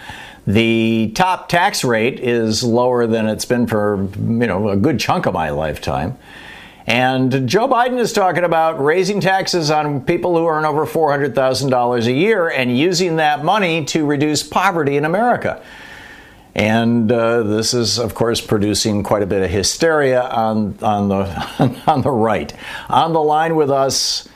The 0.46 1.12
top 1.14 1.48
tax 1.48 1.84
rate 1.84 2.20
is 2.20 2.62
lower 2.62 3.06
than 3.06 3.26
it's 3.26 3.46
been 3.46 3.66
for 3.66 4.06
you 4.18 4.46
know 4.46 4.68
a 4.68 4.76
good 4.76 5.00
chunk 5.00 5.24
of 5.24 5.32
my 5.32 5.50
lifetime. 5.50 6.18
And 6.86 7.48
Joe 7.48 7.66
Biden 7.66 7.98
is 7.98 8.12
talking 8.12 8.44
about 8.44 8.82
raising 8.82 9.20
taxes 9.20 9.70
on 9.70 10.02
people 10.02 10.36
who 10.36 10.46
earn 10.46 10.66
over 10.66 10.86
$400,000 10.86 12.06
a 12.06 12.12
year 12.12 12.48
and 12.48 12.76
using 12.76 13.16
that 13.16 13.42
money 13.42 13.84
to 13.86 14.04
reduce 14.04 14.42
poverty 14.42 14.96
in 14.96 15.04
America. 15.06 15.62
And 16.54 17.10
uh, 17.10 17.42
this 17.42 17.74
is, 17.74 17.98
of 17.98 18.14
course, 18.14 18.40
producing 18.40 19.02
quite 19.02 19.22
a 19.22 19.26
bit 19.26 19.42
of 19.42 19.50
hysteria 19.50 20.22
on, 20.22 20.78
on, 20.82 21.08
the, 21.08 21.82
on 21.86 22.02
the 22.02 22.10
right. 22.10 22.52
On 22.88 23.12
the 23.12 23.22
line 23.22 23.56
with 23.56 23.70
us, 23.70 24.28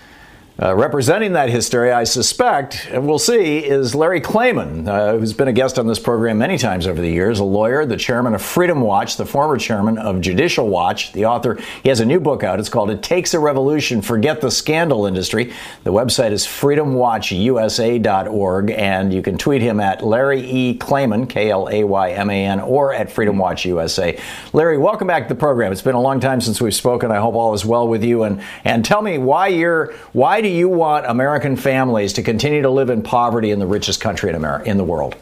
uh, 0.61 0.75
representing 0.75 1.35
that 1.35 1.49
hysteria, 1.49 1.97
I 1.97 2.03
suspect, 2.03 2.89
and 2.91 3.07
we'll 3.07 3.21
see, 3.21 3.59
is 3.59 3.95
Larry 3.95 4.21
Klayman, 4.21 4.89
uh, 4.89 5.17
who's 5.17 5.33
been 5.33 5.47
a 5.47 5.53
guest 5.53 5.79
on 5.79 5.87
this 5.87 6.01
program 6.01 6.39
many 6.39 6.59
times 6.59 6.89
over 6.89 7.01
the 7.01 7.09
years, 7.09 7.39
a 7.39 7.45
lawyer, 7.45 7.87
the 7.87 7.97
chairman 7.97 8.35
of 8.35 8.43
Freedom 8.43 8.81
Watch, 8.81 9.17
the 9.17 9.25
former 9.25 9.57
chairman 9.57 9.99
of 9.99 10.21
Judicial 10.21 10.67
Watch, 10.67 11.13
the 11.13 11.27
author. 11.27 11.61
He 11.85 11.91
has 11.91 12.01
a 12.01 12.05
new 12.05 12.19
book 12.19 12.43
out. 12.43 12.59
It's 12.59 12.69
called 12.69 12.91
It 12.91 13.05
Takes 13.05 13.35
a 13.35 13.39
Revolution 13.39 14.03
Forget 14.03 14.41
the 14.41 14.51
Scandal 14.51 15.07
Industry. 15.07 15.53
The 15.85 15.93
website 15.93 16.33
is 16.33 16.45
freedomwatchusa.org, 16.45 18.71
and 18.73 19.15
you 19.15 19.23
can 19.23 19.39
tweet 19.39 19.63
him 19.63 19.79
at 19.79 20.05
Larry 20.05 20.41
E. 20.41 20.77
Klayman, 20.77 21.29
K 21.29 21.51
L 21.51 21.69
A 21.71 21.85
Y 21.85 22.11
M 22.11 22.31
A 22.31 22.47
N, 22.47 22.59
or 22.59 22.93
at 22.93 23.13
Freedom 23.13 23.39
Watch 23.39 23.65
USA. 23.65 24.19
Larry, 24.53 24.77
welcome 24.77 25.07
back 25.07 25.23
to 25.23 25.29
the 25.29 25.39
program. 25.39 25.71
It's 25.71 25.83
been 25.83 25.95
a 25.95 26.01
long 26.01 26.19
time 26.19 26.41
since 26.41 26.61
we've 26.61 26.75
spoken. 26.75 27.13
I 27.13 27.19
hope 27.19 27.37
all 27.37 27.55
is 27.55 27.65
well 27.65 27.87
with 27.87 28.03
you. 28.03 28.25
And, 28.25 28.43
and 28.65 28.85
tell 28.85 29.03
me 29.03 29.19
why 29.19 29.47
you're, 29.47 29.95
why 30.13 30.41
do 30.41 30.48
you 30.49 30.69
want 30.69 31.07
American 31.07 31.57
families 31.57 32.13
to 32.15 32.23
continue 32.23 32.63
to 32.63 32.71
live 32.71 32.91
in 32.91 33.03
poverty 33.03 33.51
in 33.51 33.59
the 33.59 33.67
richest 33.67 34.01
country 34.01 34.31
in 34.31 34.37
America, 34.37 34.69
in 34.69 34.77
the 34.77 34.85
world? 34.85 35.15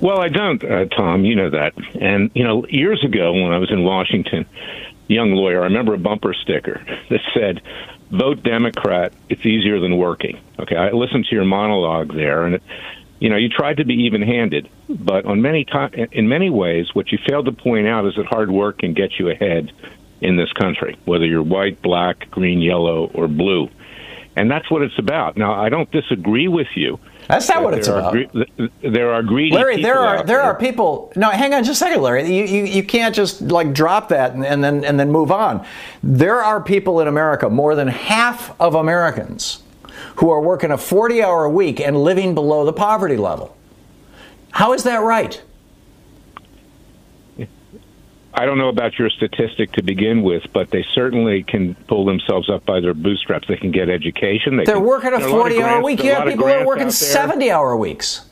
Well, 0.00 0.20
I 0.20 0.28
don't, 0.28 0.62
uh, 0.64 0.86
Thom. 0.86 1.24
You 1.24 1.36
know 1.36 1.50
that. 1.50 1.74
And, 2.00 2.30
you 2.34 2.42
know, 2.42 2.66
years 2.66 3.04
ago 3.04 3.32
when 3.32 3.52
I 3.52 3.58
was 3.58 3.70
in 3.70 3.84
Washington, 3.84 4.46
young 5.06 5.32
lawyer, 5.32 5.60
I 5.60 5.64
remember 5.64 5.94
a 5.94 5.98
bumper 5.98 6.34
sticker 6.34 6.84
that 7.08 7.20
said, 7.34 7.62
vote 8.10 8.42
Democrat, 8.42 9.12
it's 9.28 9.46
easier 9.46 9.78
than 9.78 9.96
working. 9.96 10.40
Okay, 10.58 10.76
I 10.76 10.90
listened 10.90 11.26
to 11.26 11.34
your 11.34 11.44
monologue 11.44 12.14
there, 12.14 12.44
and, 12.44 12.60
you 13.20 13.30
know, 13.30 13.36
you 13.36 13.48
tried 13.48 13.76
to 13.76 13.84
be 13.84 13.94
even 14.04 14.22
handed, 14.22 14.68
but 14.88 15.24
on 15.24 15.40
many 15.40 15.64
ti- 15.64 16.08
in 16.10 16.28
many 16.28 16.50
ways, 16.50 16.94
what 16.94 17.12
you 17.12 17.18
failed 17.28 17.46
to 17.46 17.52
point 17.52 17.86
out 17.86 18.04
is 18.04 18.16
that 18.16 18.26
hard 18.26 18.50
work 18.50 18.78
can 18.78 18.94
get 18.94 19.18
you 19.18 19.30
ahead 19.30 19.72
in 20.20 20.36
this 20.36 20.52
country, 20.52 20.96
whether 21.04 21.24
you're 21.24 21.42
white, 21.42 21.80
black, 21.80 22.30
green, 22.30 22.60
yellow, 22.60 23.10
or 23.14 23.28
blue. 23.28 23.68
And 24.34 24.50
that's 24.50 24.70
what 24.70 24.82
it's 24.82 24.98
about. 24.98 25.36
Now, 25.36 25.52
I 25.52 25.68
don't 25.68 25.90
disagree 25.90 26.48
with 26.48 26.68
you. 26.74 26.98
That's 27.28 27.48
not 27.48 27.62
what 27.62 27.74
it's 27.74 27.86
there 27.86 27.98
about. 27.98 28.16
Are, 28.16 28.26
gre- 28.26 28.66
there 28.82 29.12
are 29.12 29.22
greedy 29.22 29.54
Larry, 29.54 29.82
there 29.82 29.94
people 29.94 30.04
are 30.04 30.16
out 30.16 30.26
there 30.26 30.40
are 30.40 30.54
people. 30.54 31.12
No, 31.16 31.30
hang 31.30 31.54
on 31.54 31.64
just 31.64 31.80
a 31.80 31.84
second, 31.84 32.02
Larry. 32.02 32.34
You 32.34 32.44
you, 32.44 32.64
you 32.64 32.82
can't 32.82 33.14
just 33.14 33.42
like 33.42 33.72
drop 33.72 34.08
that 34.08 34.32
and, 34.34 34.44
and 34.44 34.62
then 34.64 34.84
and 34.84 34.98
then 34.98 35.10
move 35.10 35.30
on. 35.30 35.64
There 36.02 36.42
are 36.42 36.62
people 36.62 37.00
in 37.00 37.08
America, 37.08 37.48
more 37.48 37.74
than 37.74 37.88
half 37.88 38.58
of 38.60 38.74
Americans, 38.74 39.62
who 40.16 40.30
are 40.30 40.40
working 40.40 40.70
a 40.70 40.76
40-hour 40.76 41.48
week 41.48 41.80
and 41.80 41.96
living 42.02 42.34
below 42.34 42.64
the 42.64 42.72
poverty 42.72 43.16
level. 43.16 43.56
How 44.50 44.72
is 44.72 44.82
that 44.84 44.98
right? 44.98 45.40
I 48.34 48.46
don't 48.46 48.56
know 48.58 48.68
about 48.68 48.98
your 48.98 49.10
statistic 49.10 49.72
to 49.72 49.82
begin 49.82 50.22
with, 50.22 50.42
but 50.54 50.70
they 50.70 50.84
certainly 50.94 51.42
can 51.42 51.74
pull 51.86 52.06
themselves 52.06 52.48
up 52.48 52.64
by 52.64 52.80
their 52.80 52.94
bootstraps. 52.94 53.46
They 53.46 53.56
can 53.56 53.70
get 53.72 53.90
education. 53.90 54.56
They 54.56 54.64
They're 54.64 54.76
can, 54.76 54.84
working 54.84 55.12
a 55.12 55.18
there 55.18 55.28
are 55.28 55.30
lot 55.30 55.50
of 55.50 55.56
40-hour 55.56 55.68
grants- 55.68 55.84
week. 55.84 56.02
You 56.04 56.12
are 56.12 56.14
have 56.14 56.28
people 56.28 56.46
who 56.46 56.52
are 56.52 56.66
working 56.66 56.86
70-hour 56.86 57.76
weeks. 57.76 58.24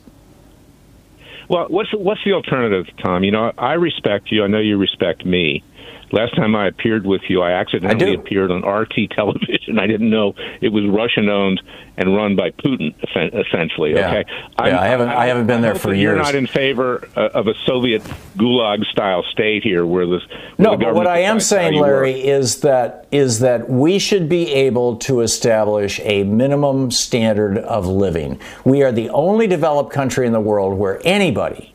Well, 1.49 1.67
what's 1.69 1.91
what's 1.93 2.23
the 2.23 2.31
alternative, 2.33 2.87
Thom? 3.03 3.23
You 3.25 3.31
know, 3.31 3.51
I 3.57 3.73
respect 3.73 4.31
you. 4.31 4.43
I 4.43 4.47
know 4.47 4.59
you 4.59 4.77
respect 4.77 5.25
me. 5.25 5.63
Last 6.11 6.35
time 6.35 6.55
I 6.55 6.67
appeared 6.67 7.05
with 7.05 7.21
you, 7.29 7.41
I 7.41 7.51
accidentally 7.51 8.11
I 8.11 8.19
appeared 8.19 8.51
on 8.51 8.63
RT 8.67 9.11
television. 9.11 9.79
I 9.79 9.87
didn't 9.87 10.09
know 10.09 10.33
it 10.61 10.69
was 10.69 10.85
Russian 10.85 11.29
owned 11.29 11.61
and 11.97 12.15
run 12.15 12.35
by 12.35 12.51
Putin, 12.51 12.93
essentially. 13.15 13.93
Yeah. 13.93 14.07
Okay, 14.09 14.23
Yeah, 14.59 14.79
I 14.81 14.87
haven't- 14.87 15.09
I 15.09 15.25
haven't 15.27 15.47
been 15.47 15.61
there 15.61 15.75
for 15.75 15.89
that 15.91 15.97
You're 15.97 16.15
years. 16.15 16.25
not 16.25 16.35
in 16.35 16.47
favor 16.47 17.07
uh, 17.15 17.29
of 17.33 17.47
a 17.47 17.53
Soviet 17.65 18.01
gulag 18.37 18.83
style 18.85 19.23
state 19.31 19.63
here, 19.63 19.85
where 19.85 20.05
this. 20.05 20.21
where 20.27 20.39
No, 20.57 20.77
but 20.77 20.95
what 20.95 21.07
I 21.07 21.19
am 21.19 21.39
saying, 21.39 21.73
you 21.73 21.79
work. 21.81 21.87
Larry, 21.89 22.21
is 22.21 22.61
that 22.61 23.07
is 23.11 23.39
that 23.39 23.69
we 23.69 23.99
should 23.99 24.29
be 24.29 24.51
able 24.53 24.95
to 24.97 25.19
establish 25.21 25.99
a 26.03 26.23
minimum 26.23 26.91
standard 26.91 27.57
of 27.57 27.85
living. 27.85 28.39
We 28.63 28.83
are 28.83 28.91
the 28.91 29.09
only 29.09 29.47
developed 29.47 29.91
country 29.91 30.25
in 30.25 30.31
the 30.33 30.39
world 30.39 30.77
where 30.79 31.01
anybody, 31.03 31.70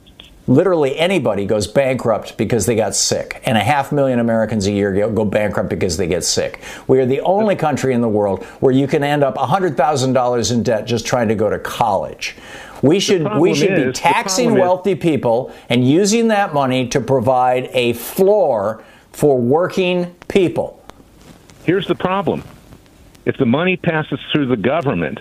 literally 0.47 0.99
anybody, 0.99 1.45
goes 1.45 1.67
bankrupt 1.67 2.37
because 2.37 2.67
they 2.67 2.77
got 2.77 2.95
sick, 2.95 3.41
and 3.45 3.57
a 3.59 3.63
half 3.63 3.93
million 3.93 4.19
Americans 4.19 4.67
a 4.67 4.73
year 4.73 5.11
go- 5.11 5.25
bankrupt 5.25 5.69
because 5.69 5.97
they 5.97 6.07
get 6.07 6.25
sick. 6.25 6.61
We 6.87 6.99
are 7.01 7.07
the 7.07 7.21
only 7.21 7.57
country 7.57 7.95
in 7.95 8.01
the 8.01 8.09
world 8.09 8.45
where 8.61 8.73
you 8.73 8.87
can 8.87 9.03
end 9.03 9.23
up 9.25 9.37
hundred 9.37 9.77
thousand 9.77 10.13
dollars 10.13 10.51
in 10.51 10.63
debt 10.63 10.87
just 10.87 11.07
trying 11.07 11.29
to 11.29 11.35
go 11.35 11.51
to 11.51 11.59
college. 11.59 12.37
We 12.83 13.01
should 13.01 13.27
we 13.39 13.55
should 13.55 13.73
is- 13.79 13.85
be 13.87 13.93
taxing 13.93 14.47
problem 14.47 14.59
is- 14.61 14.63
wealthy 14.63 14.95
people 14.95 15.53
and 15.69 15.87
using 15.89 16.29
that 16.29 16.55
money 16.55 16.89
to 16.89 17.01
provide 17.01 17.71
a 17.73 17.95
floor 17.95 18.83
for 19.13 19.39
working 19.39 20.15
people. 20.29 20.83
Here's 21.65 21.87
the 21.89 21.95
problem. 21.95 22.45
If 23.25 23.39
the 23.39 23.47
money 23.47 23.77
passes 23.77 24.21
through 24.31 24.47
the 24.47 24.57
government, 24.57 25.19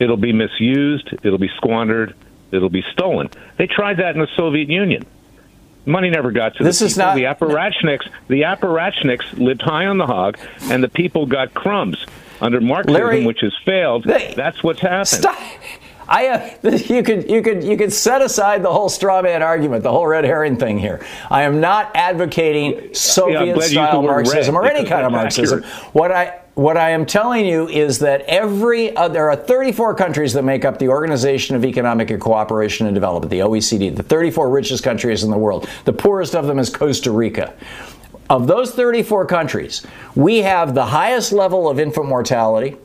it'll 0.00 0.16
be 0.16 0.32
misused, 0.32 1.14
it'll 1.22 1.38
be 1.38 1.50
squandered, 1.56 2.14
it'll 2.52 2.68
be 2.68 2.84
stolen. 2.92 3.28
They 3.56 3.66
tried 3.66 3.98
that 3.98 4.14
in 4.14 4.20
the 4.20 4.28
Soviet 4.36 4.68
Union. 4.68 5.04
Money 5.86 6.08
never 6.08 6.30
got 6.30 6.56
to 6.56 6.64
This 6.64 6.78
the 6.78 6.86
is 6.86 6.94
people. 6.94 7.06
not- 7.08 7.16
the 7.16 7.24
apparatchiks. 7.24 8.08
The 8.28 8.42
apparatchiks 8.42 9.38
lived 9.38 9.60
high 9.62 9.86
on 9.86 9.98
the 9.98 10.06
hog, 10.06 10.38
and 10.70 10.82
the 10.82 10.88
people 10.88 11.26
got 11.26 11.52
crumbs 11.52 12.04
under 12.40 12.60
Marxism, 12.60 12.94
Larry, 12.94 13.26
which 13.26 13.40
has 13.40 13.52
failed. 13.66 14.04
they- 14.04 14.32
that's 14.34 14.62
what's 14.62 14.80
happened. 14.80 15.08
Stop. 15.08 15.38
I 16.06 16.28
uh, 16.28 16.70
you 16.88 17.02
could 17.02 17.30
you 17.30 17.40
could 17.40 17.64
you 17.64 17.76
could 17.78 17.90
set 17.92 18.20
aside 18.20 18.62
the 18.62 18.70
whole 18.72 18.90
straw 18.90 19.22
man 19.22 19.42
argument, 19.42 19.82
the 19.84 19.90
whole 19.90 20.06
red 20.06 20.24
herring 20.24 20.56
thing 20.56 20.78
here. 20.78 21.00
I 21.30 21.42
am 21.44 21.60
not 21.60 21.90
advocating 21.94 22.92
Soviet 22.94 23.36
glad 23.38 23.46
you 23.46 23.54
used 23.54 23.60
the 23.68 23.72
style 23.72 24.02
Marxism 24.02 24.54
or 24.54 24.66
any 24.66 24.86
kind 24.86 25.06
of 25.06 25.12
Marxism. 25.12 25.60
accurate. 25.64 25.74
What 25.94 26.12
I 26.12 26.40
what 26.54 26.76
I 26.76 26.90
am 26.90 27.04
telling 27.04 27.46
you 27.46 27.68
is 27.68 27.98
that 27.98 28.22
every 28.22 28.94
uh, 28.96 29.08
there 29.08 29.28
are 29.28 29.36
34 29.36 29.94
countries 29.94 30.32
that 30.34 30.42
make 30.42 30.64
up 30.64 30.78
the 30.78 30.88
Organization 30.88 31.56
of 31.56 31.64
Economic 31.64 32.20
Cooperation 32.20 32.86
and 32.86 32.94
Development, 32.94 33.30
the 33.30 33.40
OECD, 33.40 33.94
the 33.94 34.02
34 34.02 34.48
richest 34.48 34.84
countries 34.84 35.24
in 35.24 35.30
the 35.30 35.38
world. 35.38 35.68
The 35.84 35.92
poorest 35.92 36.34
of 36.36 36.46
them 36.46 36.58
is 36.58 36.70
Costa 36.70 37.10
Rica. 37.10 37.54
Of 38.30 38.46
those 38.46 38.72
34 38.72 39.26
countries, 39.26 39.84
we 40.14 40.38
have 40.38 40.74
the 40.74 40.86
highest 40.86 41.32
level 41.32 41.68
of 41.68 41.78
infant 41.78 42.06
mortality, 42.06 42.76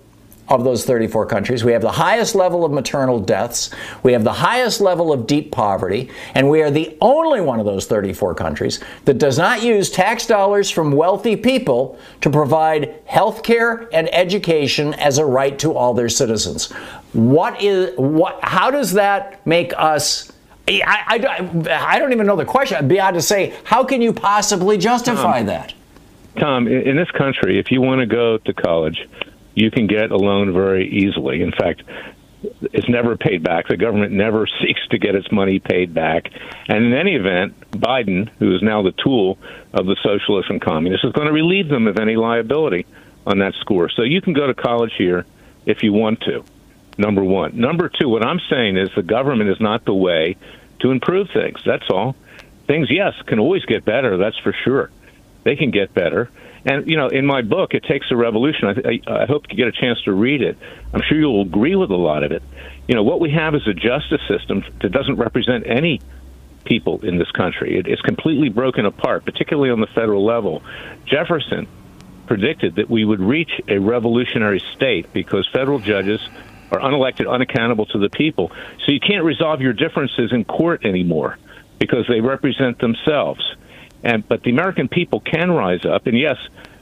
of 0.49 0.63
those 0.63 0.83
34 0.83 1.27
countries. 1.27 1.63
We 1.63 1.73
have 1.73 1.81
the 1.81 1.91
highest 1.91 2.33
level 2.35 2.65
of 2.65 2.71
maternal 2.71 3.19
deaths. 3.19 3.69
We 4.01 4.13
have 4.13 4.23
the 4.23 4.33
highest 4.33 4.81
level 4.81 5.13
of 5.13 5.27
deep 5.27 5.51
poverty. 5.51 6.09
And 6.33 6.49
we 6.49 6.61
are 6.63 6.71
the 6.71 6.97
only 7.01 7.39
one 7.39 7.59
of 7.59 7.65
those 7.65 7.85
34 7.85 8.33
countries 8.35 8.79
that 9.05 9.19
does 9.19 9.37
not 9.37 9.61
use 9.63 9.91
tax 9.91 10.25
dollars 10.25 10.71
from 10.71 10.91
wealthy 10.91 11.35
people 11.35 11.99
to 12.21 12.29
provide 12.29 12.99
health 13.05 13.43
care 13.43 13.87
and 13.93 14.13
education 14.13 14.93
as 14.95 15.19
a 15.19 15.25
right 15.25 15.57
to 15.59 15.73
all 15.73 15.93
their 15.93 16.09
citizens. 16.09 16.71
What 17.13 17.61
is, 17.61 17.95
what, 17.97 18.39
how 18.43 18.71
does 18.71 18.93
that 18.93 19.45
make 19.45 19.71
us? 19.77 20.31
I, 20.67 20.81
I, 21.07 21.95
I 21.95 21.99
don't 21.99 22.11
even 22.11 22.27
know 22.27 22.35
the 22.35 22.45
question. 22.45 22.87
Beyond 22.87 23.15
to 23.15 23.21
say, 23.21 23.55
how 23.63 23.83
can 23.83 24.01
you 24.01 24.13
possibly 24.13 24.77
justify 24.77 25.39
Thom, 25.39 25.45
that? 25.47 25.73
Thom, 26.39 26.67
in 26.67 26.95
this 26.95 27.09
country, 27.11 27.59
if 27.59 27.71
you 27.71 27.81
want 27.81 28.01
to 28.01 28.05
go 28.05 28.37
to 28.37 28.53
college, 28.53 29.07
you 29.55 29.71
can 29.71 29.87
get 29.87 30.11
a 30.11 30.17
loan 30.17 30.53
very 30.53 30.87
easily. 30.87 31.41
In 31.41 31.51
fact, 31.51 31.83
it's 32.61 32.87
never 32.87 33.17
paid 33.17 33.43
back. 33.43 33.67
The 33.67 33.77
government 33.77 34.11
never 34.11 34.47
seeks 34.61 34.81
to 34.91 34.97
get 34.97 35.15
its 35.15 35.31
money 35.31 35.59
paid 35.59 35.93
back. 35.93 36.31
And 36.67 36.85
in 36.85 36.93
any 36.93 37.15
event, 37.15 37.59
Biden, 37.71 38.29
who 38.39 38.55
is 38.55 38.61
now 38.61 38.81
the 38.81 38.93
tool 39.03 39.37
of 39.73 39.85
the 39.85 39.97
socialists 40.03 40.49
and 40.49 40.61
communists, 40.61 41.05
is 41.05 41.11
going 41.13 41.27
to 41.27 41.33
relieve 41.33 41.69
them 41.69 41.87
of 41.87 41.97
any 41.99 42.15
liability 42.15 42.85
on 43.25 43.39
that 43.39 43.53
score. 43.59 43.89
So 43.89 44.03
you 44.03 44.21
can 44.21 44.33
go 44.33 44.47
to 44.47 44.53
college 44.53 44.93
here 44.97 45.25
if 45.65 45.83
you 45.83 45.93
want 45.93 46.21
to. 46.21 46.43
Number 46.97 47.23
one. 47.23 47.57
Number 47.57 47.89
two, 47.89 48.09
what 48.09 48.25
I'm 48.25 48.39
saying 48.49 48.77
is 48.77 48.89
the 48.95 49.03
government 49.03 49.49
is 49.49 49.59
not 49.61 49.85
the 49.85 49.93
way 49.93 50.35
to 50.79 50.91
improve 50.91 51.29
things. 51.33 51.61
That's 51.65 51.89
all. 51.89 52.15
Things, 52.67 52.89
yes, 52.91 53.13
can 53.25 53.39
always 53.39 53.63
get 53.65 53.85
better. 53.85 54.17
That's 54.17 54.37
for 54.37 54.53
sure. 54.63 54.91
They 55.43 55.55
can 55.55 55.71
get 55.71 55.93
better. 55.93 56.29
And 56.65 56.89
you 56.89 56.97
know, 56.97 57.07
in 57.07 57.25
my 57.25 57.41
book, 57.41 57.73
it 57.73 57.83
takes 57.83 58.07
a 58.11 58.15
revolution. 58.15 58.67
I, 58.67 59.11
I, 59.11 59.23
I 59.23 59.25
hope 59.25 59.45
you 59.49 59.55
get 59.55 59.67
a 59.67 59.71
chance 59.71 60.01
to 60.03 60.11
read 60.11 60.41
it. 60.41 60.57
I'm 60.93 61.01
sure 61.07 61.17
you'll 61.17 61.41
agree 61.41 61.75
with 61.75 61.89
a 61.91 61.95
lot 61.95 62.23
of 62.23 62.31
it. 62.31 62.43
You 62.87 62.95
know, 62.95 63.03
what 63.03 63.19
we 63.19 63.31
have 63.31 63.55
is 63.55 63.65
a 63.67 63.73
justice 63.73 64.21
system 64.27 64.63
that 64.81 64.91
doesn't 64.91 65.17
represent 65.17 65.65
any 65.67 66.01
people 66.65 67.03
in 67.05 67.17
this 67.17 67.31
country. 67.31 67.77
It, 67.77 67.87
it's 67.87 68.01
completely 68.01 68.49
broken 68.49 68.85
apart, 68.85 69.25
particularly 69.25 69.71
on 69.71 69.79
the 69.79 69.87
federal 69.87 70.25
level. 70.25 70.61
Jefferson 71.05 71.67
predicted 72.27 72.75
that 72.75 72.89
we 72.89 73.05
would 73.05 73.19
reach 73.19 73.51
a 73.67 73.79
revolutionary 73.79 74.61
state 74.75 75.11
because 75.13 75.47
federal 75.51 75.79
judges 75.79 76.19
are 76.71 76.79
unelected, 76.79 77.31
unaccountable 77.31 77.87
to 77.87 77.97
the 77.97 78.09
people. 78.09 78.51
So 78.85 78.91
you 78.91 78.99
can't 78.99 79.23
resolve 79.23 79.61
your 79.61 79.73
differences 79.73 80.31
in 80.31 80.45
court 80.45 80.85
anymore 80.85 81.37
because 81.79 82.05
they 82.07 82.21
represent 82.21 82.79
themselves. 82.79 83.43
And 84.03 84.27
but 84.27 84.43
the 84.43 84.51
American 84.51 84.87
people 84.87 85.19
can 85.19 85.51
rise 85.51 85.85
up. 85.85 86.07
And 86.07 86.17
yes, 86.17 86.37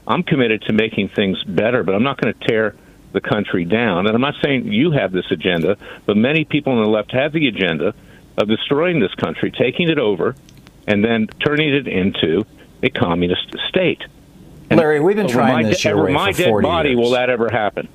I'm 0.08 0.24
committed 0.24 0.62
to 0.64 0.74
making 0.74 1.10
things 1.10 1.44
better, 1.44 1.84
but 1.84 1.96
I'm 1.96 2.04
not 2.04 2.20
going 2.20 2.34
to 2.34 2.48
tear 2.48 2.76
the 3.14 3.22
country 3.22 3.66
down. 3.66 4.06
And 4.06 4.16
I'm 4.16 4.22
not 4.22 4.36
saying 4.44 4.72
you 4.72 4.92
have 4.92 5.12
this 5.12 5.30
agenda, 5.32 5.78
but 6.06 6.18
many 6.18 6.46
people 6.46 6.74
on 6.74 6.84
the 6.84 6.90
left 6.90 7.12
have 7.12 7.34
the 7.34 7.48
agenda 7.48 7.94
of 8.38 8.48
destroying 8.48 9.00
this 9.00 9.14
country, 9.16 9.52
taking 9.52 9.90
it 9.90 9.98
over, 9.98 10.36
and 10.86 11.04
then 11.04 11.28
turning 11.44 11.74
it 11.74 11.88
into 11.88 12.46
a 12.84 12.90
communist 12.90 13.56
state. 13.68 14.04
And 14.70 14.80
Larry, 14.80 15.00
we've 15.00 15.16
been 15.16 15.28
trying 15.28 15.66
this 15.66 15.84
your 15.84 16.04
way 16.04 16.12
my 16.14 16.34
for 16.34 16.44
40 16.44 16.64
dead 16.66 16.70
body 16.70 16.90
years. 16.90 17.00
will 17.00 17.12
that 17.12 17.30
ever 17.30 17.50
happen? 17.50 17.88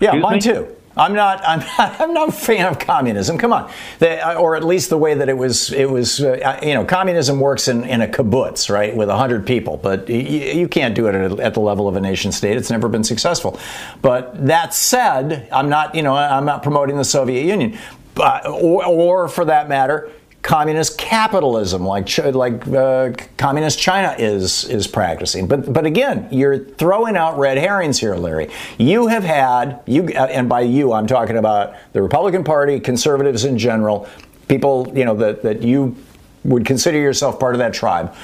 Yeah, 0.00 0.08
Excuse 0.16 0.22
mine 0.22 0.34
me? 0.34 0.40
too. 0.40 0.76
I'm 0.96 1.12
not. 1.12 1.42
I'm 1.46 1.60
not. 1.60 2.00
I'm 2.00 2.14
not 2.14 2.28
a 2.30 2.32
fan 2.32 2.66
of 2.66 2.78
communism. 2.78 3.36
Come 3.36 3.52
on, 3.52 3.70
the, 3.98 4.36
or 4.36 4.56
at 4.56 4.64
least 4.64 4.88
the 4.88 4.96
way 4.96 5.14
that 5.14 5.28
it 5.28 5.36
was. 5.36 5.70
It 5.72 5.90
was. 5.90 6.20
Uh, 6.20 6.58
you 6.62 6.74
know, 6.74 6.84
communism 6.84 7.38
works 7.38 7.68
in, 7.68 7.84
in 7.84 8.00
a 8.00 8.08
kibbutz, 8.08 8.70
right, 8.70 8.96
with 8.96 9.08
hundred 9.10 9.46
people. 9.46 9.76
But 9.76 10.08
you, 10.08 10.16
you 10.16 10.68
can't 10.68 10.94
do 10.94 11.06
it 11.08 11.14
at, 11.14 11.38
at 11.38 11.54
the 11.54 11.60
level 11.60 11.86
of 11.86 11.96
a 11.96 12.00
nation 12.00 12.32
state. 12.32 12.56
It's 12.56 12.70
never 12.70 12.88
been 12.88 13.04
successful. 13.04 13.58
But 14.00 14.46
that 14.46 14.72
said, 14.72 15.48
I'm 15.52 15.68
not. 15.68 15.94
You 15.94 16.02
know, 16.02 16.14
I'm 16.14 16.46
not 16.46 16.62
promoting 16.62 16.96
the 16.96 17.04
Soviet 17.04 17.44
Union, 17.44 17.78
but, 18.14 18.46
or, 18.46 18.86
or 18.86 19.28
for 19.28 19.44
that 19.44 19.68
matter, 19.68 20.10
communist 20.46 20.96
capitalism, 20.96 21.84
like 21.84 22.16
like 22.18 22.66
uh, 22.68 23.10
communist 23.36 23.80
China 23.80 24.14
is 24.16 24.64
is 24.68 24.86
practicing. 24.86 25.48
But 25.48 25.72
but 25.72 25.84
again, 25.84 26.28
you're 26.30 26.58
throwing 26.58 27.16
out 27.16 27.36
red 27.36 27.58
herrings 27.58 27.98
here, 27.98 28.14
Larry. 28.14 28.48
You 28.78 29.08
have 29.08 29.24
had 29.24 29.80
you, 29.86 30.04
uh, 30.14 30.26
and 30.30 30.48
by 30.48 30.60
you, 30.60 30.92
I'm 30.92 31.08
talking 31.08 31.36
about 31.36 31.74
the 31.92 32.00
Republican 32.00 32.44
Party, 32.44 32.78
conservatives 32.78 33.44
in 33.44 33.58
general, 33.58 34.08
people 34.46 34.90
you 34.94 35.04
know 35.04 35.16
that 35.16 35.42
that 35.42 35.62
you 35.62 35.96
would 36.44 36.64
consider 36.64 36.98
yourself 36.98 37.40
part 37.40 37.56
of 37.56 37.58
that 37.58 37.74
tribe. 37.74 38.14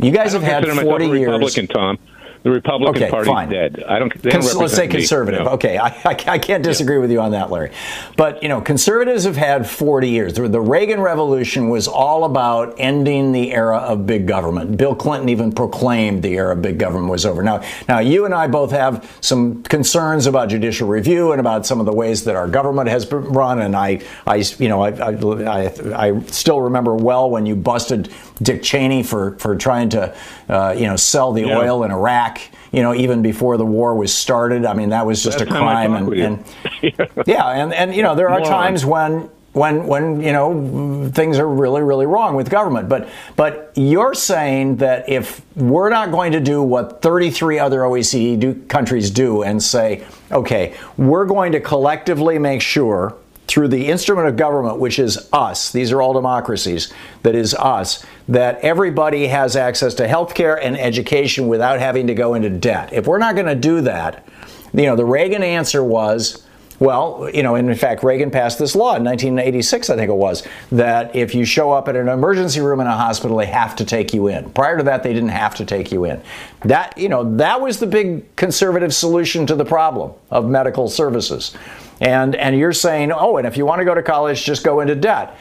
You 0.00 0.10
guys 0.10 0.32
have 0.32 0.42
had 0.42 0.64
consider 0.64 0.74
myself 0.74 0.98
40 0.98 1.04
a 1.04 1.08
years. 1.08 1.26
Republican, 1.26 1.66
Thom. 1.68 1.98
The 2.44 2.50
Republican 2.50 3.02
Okay, 3.02 3.10
Party's 3.10 3.32
fine. 3.32 3.48
dead. 3.48 3.82
I 3.88 3.98
don't. 3.98 4.12
They 4.22 4.30
don't 4.30 4.54
let's 4.56 4.74
say 4.74 4.86
me, 4.86 4.92
conservative. 4.92 5.44
no. 5.44 5.50
Okay, 5.52 5.76
I, 5.76 5.88
I, 5.88 6.16
I 6.28 6.38
can't 6.38 6.62
disagree 6.62 6.98
with 6.98 7.10
you 7.10 7.20
on 7.20 7.32
that, 7.32 7.50
Larry. 7.50 7.72
But 8.16 8.42
you 8.42 8.48
know, 8.48 8.60
conservatives 8.60 9.24
have 9.24 9.36
had 9.36 9.68
40 9.68 10.08
years. 10.08 10.34
The, 10.34 10.48
the 10.48 10.60
Reagan 10.60 11.00
Revolution 11.00 11.68
was 11.68 11.88
all 11.88 12.24
about 12.24 12.74
ending 12.78 13.32
the 13.32 13.52
era 13.52 13.78
of 13.78 14.06
big 14.06 14.26
government. 14.28 14.76
Bill 14.76 14.94
Clinton 14.94 15.28
even 15.28 15.52
proclaimed 15.52 16.22
the 16.22 16.34
era 16.34 16.52
of 16.52 16.62
big 16.62 16.78
government 16.78 17.10
was 17.10 17.26
over. 17.26 17.42
Now, 17.42 17.62
now 17.88 17.98
you 17.98 18.24
and 18.24 18.32
I 18.34 18.46
both 18.46 18.70
have 18.70 19.16
some 19.20 19.62
concerns 19.64 20.26
about 20.26 20.48
judicial 20.48 20.86
review 20.88 21.32
and 21.32 21.40
about 21.40 21.66
some 21.66 21.80
of 21.80 21.86
the 21.86 21.92
ways 21.92 22.24
that 22.24 22.36
our 22.36 22.46
government 22.48 22.88
has 22.88 23.04
been 23.04 23.24
run. 23.24 23.60
And 23.60 23.74
I, 23.74 24.00
I 24.26 24.36
you 24.58 24.68
know, 24.68 24.82
I, 24.82 24.90
I, 24.90 25.64
I, 25.66 26.06
I 26.08 26.20
still 26.26 26.60
remember 26.60 26.94
well 26.94 27.28
when 27.30 27.46
you 27.46 27.56
busted 27.56 28.10
Dick 28.40 28.62
Cheney 28.62 29.02
for 29.02 29.36
for 29.38 29.56
trying 29.56 29.88
to, 29.90 30.14
uh, 30.48 30.72
you 30.78 30.86
know, 30.86 30.94
sell 30.96 31.32
the 31.32 31.42
Yeah. 31.46 31.58
oil 31.58 31.82
in 31.82 31.90
Iraq. 31.90 32.27
You 32.72 32.82
know, 32.82 32.94
even 32.94 33.22
before 33.22 33.56
the 33.56 33.64
war 33.64 33.94
was 33.94 34.12
started. 34.12 34.64
I 34.64 34.74
mean, 34.74 34.90
that 34.90 35.06
was 35.06 35.22
just 35.22 35.40
Last 35.40 35.48
a 35.48 35.52
crime. 35.52 35.94
And, 35.94 36.12
and 36.14 36.44
yeah, 37.26 37.46
and, 37.48 37.72
and 37.72 37.94
you 37.94 38.02
know, 38.02 38.14
there 38.14 38.28
are 38.28 38.40
times 38.40 38.84
when 38.84 39.30
when 39.52 39.86
when 39.86 40.20
you 40.20 40.32
know 40.32 41.10
things 41.12 41.38
are 41.38 41.48
really 41.48 41.82
really 41.82 42.06
wrong 42.06 42.34
with 42.34 42.50
government. 42.50 42.88
But 42.88 43.08
but 43.36 43.72
you're 43.74 44.14
saying 44.14 44.76
that 44.76 45.08
if 45.08 45.42
we're 45.56 45.90
not 45.90 46.10
going 46.10 46.32
to 46.32 46.40
do 46.40 46.62
what 46.62 47.02
33 47.02 47.58
other 47.58 47.80
OECD 47.80 48.38
do, 48.38 48.54
countries 48.68 49.10
do 49.10 49.42
and 49.42 49.62
say, 49.62 50.04
okay, 50.30 50.74
we're 50.96 51.26
going 51.26 51.52
to 51.52 51.60
collectively 51.60 52.38
make 52.38 52.62
sure 52.62 53.16
through 53.48 53.68
the 53.68 53.86
instrument 53.86 54.28
of 54.28 54.36
government, 54.36 54.78
which 54.78 54.98
is 54.98 55.28
us, 55.32 55.72
these 55.72 55.90
are 55.90 56.02
all 56.02 56.12
democracies, 56.12 56.92
that 57.22 57.34
is 57.34 57.54
us, 57.54 58.04
that 58.28 58.60
everybody 58.60 59.26
has 59.26 59.56
access 59.56 59.94
to 59.94 60.06
health 60.06 60.34
care 60.34 60.62
and 60.62 60.78
education 60.78 61.48
without 61.48 61.80
having 61.80 62.06
to 62.06 62.14
go 62.14 62.34
into 62.34 62.50
debt. 62.50 62.92
If 62.92 63.06
we're 63.06 63.18
not 63.18 63.34
going 63.34 63.46
to 63.46 63.54
do 63.54 63.80
that, 63.80 64.28
you 64.74 64.84
know, 64.84 64.96
the 64.96 65.04
Reagan 65.04 65.42
answer 65.42 65.82
was, 65.82 66.44
well, 66.78 67.28
you 67.34 67.42
know, 67.42 67.56
in 67.56 67.74
fact, 67.74 68.04
Reagan 68.04 68.30
passed 68.30 68.58
this 68.58 68.76
law 68.76 68.94
in 68.94 69.02
1986, 69.02 69.90
I 69.90 69.96
think 69.96 70.10
it 70.10 70.14
was, 70.14 70.46
that 70.70 71.16
if 71.16 71.34
you 71.34 71.44
show 71.44 71.72
up 71.72 71.88
at 71.88 71.96
an 71.96 72.08
emergency 72.08 72.60
room 72.60 72.80
in 72.80 72.86
a 72.86 72.96
hospital, 72.96 73.38
they 73.38 73.46
have 73.46 73.74
to 73.76 73.84
take 73.84 74.14
you 74.14 74.28
in. 74.28 74.50
Prior 74.50 74.76
to 74.76 74.84
that, 74.84 75.02
they 75.02 75.12
didn't 75.12 75.30
have 75.30 75.56
to 75.56 75.64
take 75.64 75.90
you 75.90 76.04
in. 76.04 76.22
That, 76.60 76.96
you 76.96 77.08
know, 77.08 77.36
that 77.36 77.60
was 77.60 77.80
the 77.80 77.86
big 77.86 78.36
conservative 78.36 78.94
solution 78.94 79.46
to 79.46 79.56
the 79.56 79.64
problem 79.64 80.12
of 80.30 80.48
medical 80.48 80.88
services. 80.88 81.56
And 82.00 82.34
and 82.36 82.56
you're 82.56 82.72
saying, 82.72 83.12
oh, 83.12 83.36
and 83.36 83.46
if 83.46 83.56
you 83.56 83.66
want 83.66 83.80
to 83.80 83.84
go 83.84 83.94
to 83.94 84.02
college, 84.02 84.44
just 84.44 84.64
go 84.64 84.80
into 84.80 84.94
debt. 84.94 85.36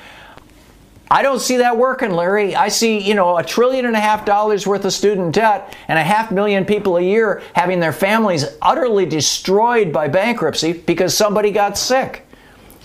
I 1.09 1.21
don't 1.21 1.39
see 1.39 1.57
that 1.57 1.77
working, 1.77 2.11
Larry. 2.11 2.53
I 2.55 2.67
see, 2.67 2.99
you 2.99 3.15
know, 3.15 3.37
a 3.37 3.43
trillion 3.43 3.85
and 3.85 3.95
a 3.95 3.99
half 3.99 4.25
dollars 4.25 4.67
worth 4.67 4.83
of 4.83 4.91
student 4.91 5.33
debt 5.33 5.73
and 5.87 5.97
a 5.97 6.03
half 6.03 6.31
million 6.31 6.65
people 6.65 6.97
a 6.97 7.01
year 7.01 7.41
having 7.53 7.79
their 7.79 7.93
families 7.93 8.45
utterly 8.61 9.05
destroyed 9.05 9.93
by 9.93 10.09
bankruptcy 10.09 10.73
because 10.73 11.15
somebody 11.15 11.51
got 11.51 11.77
sick. 11.77 12.26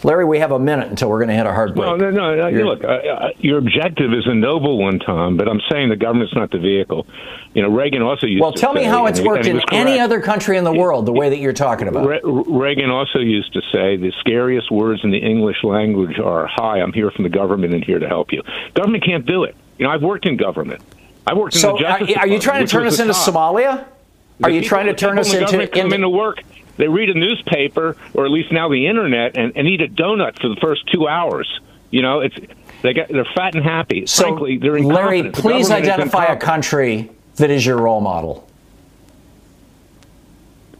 Larry, 0.04 0.24
we 0.24 0.38
have 0.40 0.50
a 0.52 0.58
minute 0.58 0.88
until 0.88 1.08
we're 1.08 1.18
going 1.18 1.28
to 1.28 1.34
hit 1.34 1.46
a 1.46 1.52
hard 1.52 1.74
break. 1.74 1.86
No, 1.86 2.10
no, 2.10 2.10
no. 2.34 2.46
You're- 2.48 2.64
look, 2.64 2.82
uh, 2.82 2.88
uh, 2.88 3.30
your 3.38 3.58
objective 3.58 4.12
is 4.12 4.26
a 4.26 4.34
noble 4.34 4.78
one, 4.78 4.98
Thom, 4.98 5.36
but 5.36 5.48
I'm 5.48 5.60
saying 5.70 5.90
the 5.90 5.96
government's 5.96 6.34
not 6.34 6.50
the 6.50 6.58
vehicle. 6.58 7.06
You 7.54 7.62
know, 7.62 7.68
Reagan 7.68 8.02
also 8.02 8.26
used 8.26 8.40
well, 8.42 8.52
to 8.52 8.60
tell 8.60 8.72
me 8.72 8.82
how 8.84 9.06
it's 9.06 9.20
worked 9.20 9.46
in 9.46 9.60
any 9.72 10.00
other 10.00 10.20
country 10.20 10.56
in 10.56 10.64
the 10.64 10.72
world 10.72 11.06
the 11.06 11.12
way 11.12 11.28
that 11.28 11.38
you're 11.38 11.52
talking 11.52 11.86
about. 11.86 12.06
Re- 12.06 12.20
Reagan 12.24 12.90
also 12.90 13.18
used 13.20 13.52
to 13.52 13.60
say 13.72 13.96
the 13.96 14.12
scariest 14.20 14.70
words 14.70 15.00
in 15.04 15.10
the 15.10 15.18
English 15.18 15.62
language 15.62 16.18
are 16.18 16.46
"Hi, 16.46 16.78
I'm 16.80 16.92
here 16.92 17.10
from 17.10 17.22
the 17.24 17.30
government 17.30 17.74
and 17.74 17.84
here 17.84 17.98
to 17.98 18.08
help 18.08 18.32
you." 18.32 18.42
Government 18.74 19.04
can't 19.04 19.26
do 19.26 19.44
it. 19.44 19.54
You 19.78 19.86
know, 19.86 19.92
I've 19.92 20.02
worked 20.02 20.26
in 20.26 20.36
government. 20.36 20.80
I 21.26 21.34
worked 21.34 21.54
in 21.54 21.60
So, 21.60 21.76
the 21.78 21.86
are, 21.86 21.98
Justice 22.00 22.16
are 22.16 22.26
you 22.26 22.38
trying 22.40 22.64
to 22.66 22.70
turn 22.70 22.86
us 22.86 22.98
into 22.98 23.12
top. 23.12 23.34
Somalia? 23.34 23.84
The 24.40 24.46
Are 24.46 24.50
you 24.50 24.60
people- 24.62 24.68
trying 24.70 24.86
to 24.86 24.94
turn 24.94 25.18
us 25.18 25.32
in 25.32 25.42
into, 25.42 25.66
come 25.68 25.82
into 25.84 25.94
into 25.96 26.08
work? 26.08 26.38
They 26.82 26.88
read 26.88 27.10
a 27.10 27.14
newspaper, 27.14 27.96
or 28.12 28.24
at 28.24 28.32
least 28.32 28.50
now 28.50 28.68
the 28.68 28.88
internet, 28.88 29.36
and, 29.36 29.56
and 29.56 29.68
eat 29.68 29.80
a 29.82 29.86
donut 29.86 30.40
for 30.40 30.48
the 30.48 30.56
first 30.56 30.82
two 30.92 31.06
hours. 31.06 31.60
You 31.92 32.02
know, 32.02 32.18
it's 32.18 32.34
they 32.82 32.92
got 32.92 33.06
they're 33.06 33.24
fat 33.36 33.54
and 33.54 33.62
happy. 33.64 34.06
So, 34.06 34.24
Frankly, 34.24 34.58
they're 34.58 34.80
Larry, 34.80 35.30
please 35.30 35.70
identify 35.70 36.24
a 36.24 36.36
country 36.36 37.08
that 37.36 37.50
is 37.50 37.64
your 37.64 37.76
role 37.78 38.00
model. 38.00 38.48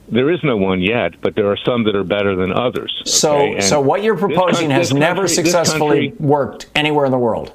There 0.09 0.28
is 0.28 0.42
no 0.42 0.57
one 0.57 0.80
yet, 0.80 1.20
but 1.20 1.36
there 1.36 1.46
are 1.53 1.57
some 1.57 1.84
that 1.84 1.94
are 1.94 2.03
better 2.03 2.34
than 2.34 2.53
others. 2.53 3.00
So. 3.05 3.36
And 3.36 3.62
so 3.62 3.80
what 3.80 4.03
you're 4.03 4.18
proposing 4.18 4.70
coun- 4.70 4.76
has 4.76 4.92
never 4.92 5.20
country- 5.20 5.36
successfully 5.36 6.09
country, 6.11 6.26
worked 6.26 6.66
anywhere 6.74 7.05
in 7.05 7.12
the 7.12 7.18
world. 7.18 7.53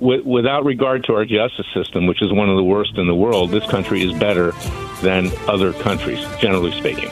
wi- 0.00 0.22
without 0.24 0.64
regard 0.64 1.04
to 1.04 1.14
our 1.14 1.26
justice 1.26 1.66
system, 1.74 2.06
which 2.06 2.22
is 2.22 2.32
one 2.32 2.48
of 2.48 2.56
the 2.56 2.64
worst 2.64 2.96
in 2.96 3.06
the 3.06 3.14
world, 3.14 3.50
this 3.50 3.66
country 3.66 4.02
is 4.02 4.18
better 4.18 4.52
than 5.02 5.30
other 5.46 5.74
countries, 5.74 6.24
generally 6.40 6.72
speaking. 6.72 7.10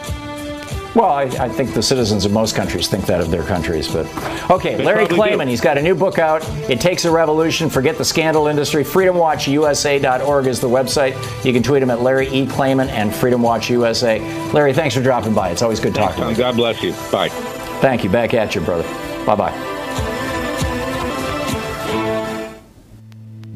Well, 0.94 1.08
I, 1.08 1.22
I, 1.22 1.48
think 1.48 1.72
the 1.72 1.82
citizens 1.82 2.24
of 2.24 2.32
most 2.32 2.56
countries 2.56 2.88
think 2.88 3.06
that 3.06 3.20
of 3.20 3.30
their 3.30 3.44
countries. 3.44 3.86
But 3.86 4.06
okay, 4.50 4.82
Larry 4.82 5.06
Klayman, 5.06 5.46
he's 5.46 5.60
got 5.60 5.78
a 5.78 5.82
new 5.82 5.94
book 5.94 6.18
out. 6.18 6.42
It 6.68 6.80
takes 6.80 7.04
a 7.04 7.10
revolution. 7.12 7.70
Forget 7.70 7.96
the 7.96 8.04
scandal 8.04 8.48
industry. 8.48 8.82
FreedomWatchUSA.org 8.82 10.46
is 10.46 10.60
the 10.60 10.68
website. 10.68 11.44
You 11.44 11.52
can 11.52 11.62
tweet 11.62 11.80
him 11.80 11.90
at 11.90 12.00
Larry 12.00 12.26
E. 12.28 12.44
Klayman 12.44 12.88
and 12.88 13.14
Freedom 13.14 13.40
Watch 13.40 13.70
USA. 13.70 14.18
Larry, 14.52 14.72
thanks 14.72 14.96
for 14.96 15.00
dropping 15.00 15.32
by. 15.32 15.50
It's 15.50 15.62
always 15.62 15.78
good 15.78 15.94
talking 15.94 16.24
to 16.24 16.30
you. 16.30 16.36
God 16.36 16.56
bless 16.56 16.82
you. 16.82 16.90
Bye. 17.12 17.28
Thank 17.80 18.02
you. 18.02 18.10
Back 18.10 18.34
at 18.34 18.56
you, 18.56 18.60
brother. 18.60 18.82
Bye 19.24 19.36
bye. 19.36 19.76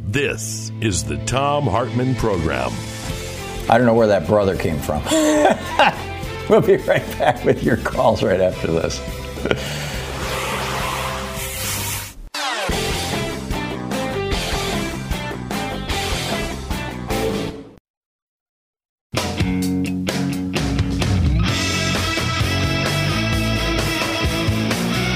This 0.06 0.70
is 0.80 1.02
the 1.02 1.16
Thom 1.26 1.64
Hartmann 1.64 2.14
Program. 2.14 2.70
I 3.68 3.76
don't 3.76 3.86
know 3.86 3.94
where 3.94 4.06
that 4.06 4.28
brother 4.28 4.56
came 4.56 4.78
from. 4.78 5.02
we'll 6.54 6.62
be 6.62 6.76
right 6.84 7.18
back 7.18 7.44
with 7.44 7.64
your 7.64 7.76
calls 7.78 8.22
right 8.22 8.40
after 8.40 8.68
this. 8.68 9.00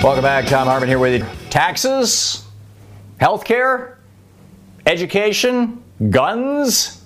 Welcome 0.03 0.23
back. 0.25 0.47
Thom 0.47 0.67
Hartmann 0.67 0.89
here 0.89 0.99
with 0.99 1.23
you. 1.23 1.27
Taxes, 1.51 2.45
health 3.21 3.45
care, 3.45 4.01
education, 4.87 5.85
guns. 6.11 6.98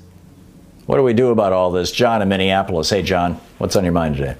What 0.86 0.96
do 0.96 1.02
we 1.02 1.12
do 1.14 1.30
about 1.30 1.52
all 1.52 1.70
this? 1.70 1.92
John 1.92 2.22
in 2.22 2.28
Minneapolis. 2.28 2.90
Hey, 2.90 3.02
John, 3.02 3.40
what's 3.58 3.76
on 3.76 3.84
your 3.84 3.92
mind 3.92 4.16
today? 4.16 4.36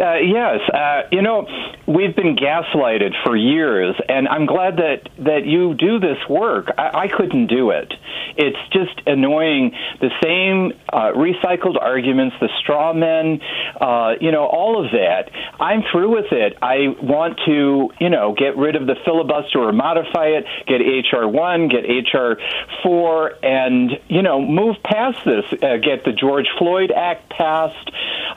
Uh, 0.00 0.14
yes, 0.14 0.60
uh, 0.72 1.02
you 1.12 1.20
know, 1.20 1.46
we've 1.86 2.16
been 2.16 2.34
gaslighted 2.34 3.12
for 3.22 3.36
years, 3.36 3.94
and 4.08 4.26
I'm 4.28 4.46
glad 4.46 4.78
that 4.78 5.10
that 5.18 5.44
you 5.44 5.74
do 5.74 5.98
this 5.98 6.16
work. 6.26 6.72
I, 6.78 7.02
I 7.02 7.08
couldn't 7.08 7.48
do 7.48 7.70
it. 7.70 7.92
It's 8.36 8.56
just 8.72 9.06
annoying. 9.06 9.72
The 10.00 10.10
same 10.22 10.72
uh, 10.90 11.12
recycled 11.12 11.78
arguments, 11.78 12.36
the 12.40 12.48
straw 12.60 12.94
men, 12.94 13.40
uh, 13.78 14.14
you 14.20 14.32
know, 14.32 14.46
all 14.46 14.82
of 14.82 14.92
that. 14.92 15.30
I'm 15.60 15.82
through 15.92 16.14
with 16.14 16.32
it. 16.32 16.56
I 16.62 16.88
want 17.02 17.38
to, 17.44 17.90
you 18.00 18.08
know, 18.08 18.32
get 18.32 18.56
rid 18.56 18.76
of 18.76 18.86
the 18.86 18.96
filibuster 19.04 19.58
or 19.58 19.72
modify 19.72 20.28
it, 20.28 20.46
get 20.66 20.80
HR 20.80 21.26
one, 21.26 21.68
get 21.68 21.84
HR 21.84 22.40
four, 22.82 23.34
and 23.42 24.00
you 24.08 24.22
know, 24.22 24.40
move 24.40 24.76
past 24.82 25.18
this. 25.26 25.44
Uh, 25.52 25.76
get 25.76 26.04
the 26.04 26.12
George 26.12 26.46
Floyd 26.58 26.90
Act 26.90 27.28
passed. 27.28 27.90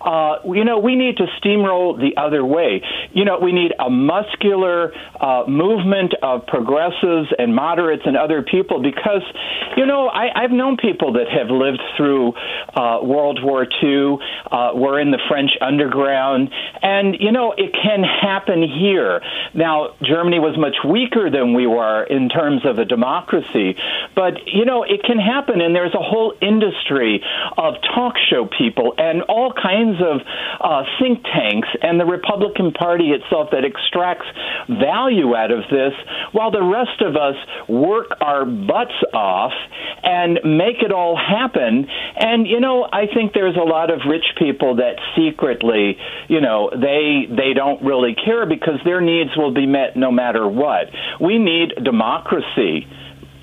Uh, 0.04 0.36
you 0.46 0.64
know, 0.64 0.80
we 0.80 0.96
need 0.96 1.18
to 1.18 1.26
steamroll 1.40 1.98
the 1.98 2.20
other 2.20 2.44
way. 2.46 2.82
You 3.14 3.26
know, 3.26 3.40
we 3.40 3.52
need 3.52 3.74
a 3.80 3.90
muscular 3.90 4.94
uh, 5.20 5.44
movement 5.48 6.14
of 6.22 6.46
progressives 6.46 7.30
and 7.38 7.56
moderates 7.56 8.04
and 8.06 8.18
other 8.18 8.42
people 8.42 8.82
because, 8.82 9.24
you 9.78 9.86
know, 9.86 10.08
I, 10.08 10.44
I've 10.44 10.52
known 10.52 10.78
people 10.78 11.14
that 11.14 11.30
have 11.30 11.50
lived 11.50 11.82
through 11.96 12.34
uh, 12.76 13.00
World 13.04 13.40
War 13.42 13.66
II, 13.84 14.18
uh, 14.52 14.72
were 14.76 15.00
in 15.00 15.12
the 15.12 15.20
French 15.30 15.52
underground, 15.62 16.50
and, 16.82 17.16
you 17.20 17.32
know, 17.32 17.54
it 17.54 17.72
can 17.74 18.04
happen 18.04 18.62
here. 18.64 19.22
Now, 19.54 19.96
Germany 20.04 20.40
was 20.40 20.58
much 20.58 20.76
weaker 20.86 21.30
than 21.30 21.54
we 21.54 21.68
were 21.68 22.04
in 22.04 22.30
terms 22.30 22.66
of 22.66 22.80
a 22.80 22.86
democracy, 22.86 23.76
but, 24.16 24.48
you 24.48 24.66
know, 24.66 24.84
it 24.84 25.04
can 25.04 25.18
happen, 25.18 25.62
and 25.62 25.76
there's 25.76 25.94
a 25.94 26.04
whole 26.04 26.34
industry 26.42 27.24
of 27.58 27.76
talk 27.96 28.16
show 28.30 28.46
people 28.46 28.94
and 28.98 29.22
all 29.24 29.54
kinds 29.54 29.93
of 30.02 30.22
uh, 30.62 30.84
think 31.00 31.24
tanks 31.24 31.68
and 31.82 32.00
the 32.00 32.06
Republican 32.06 32.72
Party 32.72 33.12
itself 33.12 33.50
that 33.52 33.66
extracts 33.66 34.26
value 34.68 35.36
out 35.36 35.52
of 35.52 35.64
this, 35.70 35.94
while 36.32 36.52
the 36.52 36.64
rest 36.64 37.02
of 37.02 37.16
us 37.16 37.36
work 37.68 38.08
our 38.22 38.46
butts 38.46 38.98
off 39.14 39.54
and 40.04 40.40
make 40.44 40.82
it 40.82 40.92
all 40.92 41.18
happen. 41.18 41.88
And 42.16 42.48
you 42.48 42.60
know, 42.60 42.88
I 42.92 43.08
think 43.14 43.34
there's 43.34 43.58
a 43.58 43.68
lot 43.68 43.90
of 43.90 44.02
rich 44.08 44.26
people 44.38 44.78
that 44.78 45.00
secretly, 45.16 45.98
you 46.28 46.42
know, 46.42 46.70
they 46.72 47.26
they 47.30 47.54
don't 47.54 47.84
really 47.84 48.16
care 48.16 48.46
because 48.46 48.80
their 48.86 49.02
needs 49.02 49.32
will 49.36 49.54
be 49.54 49.66
met 49.66 49.96
no 49.96 50.12
matter 50.12 50.48
what. 50.48 50.88
We 51.20 51.40
need 51.40 51.84
democracy 51.84 52.88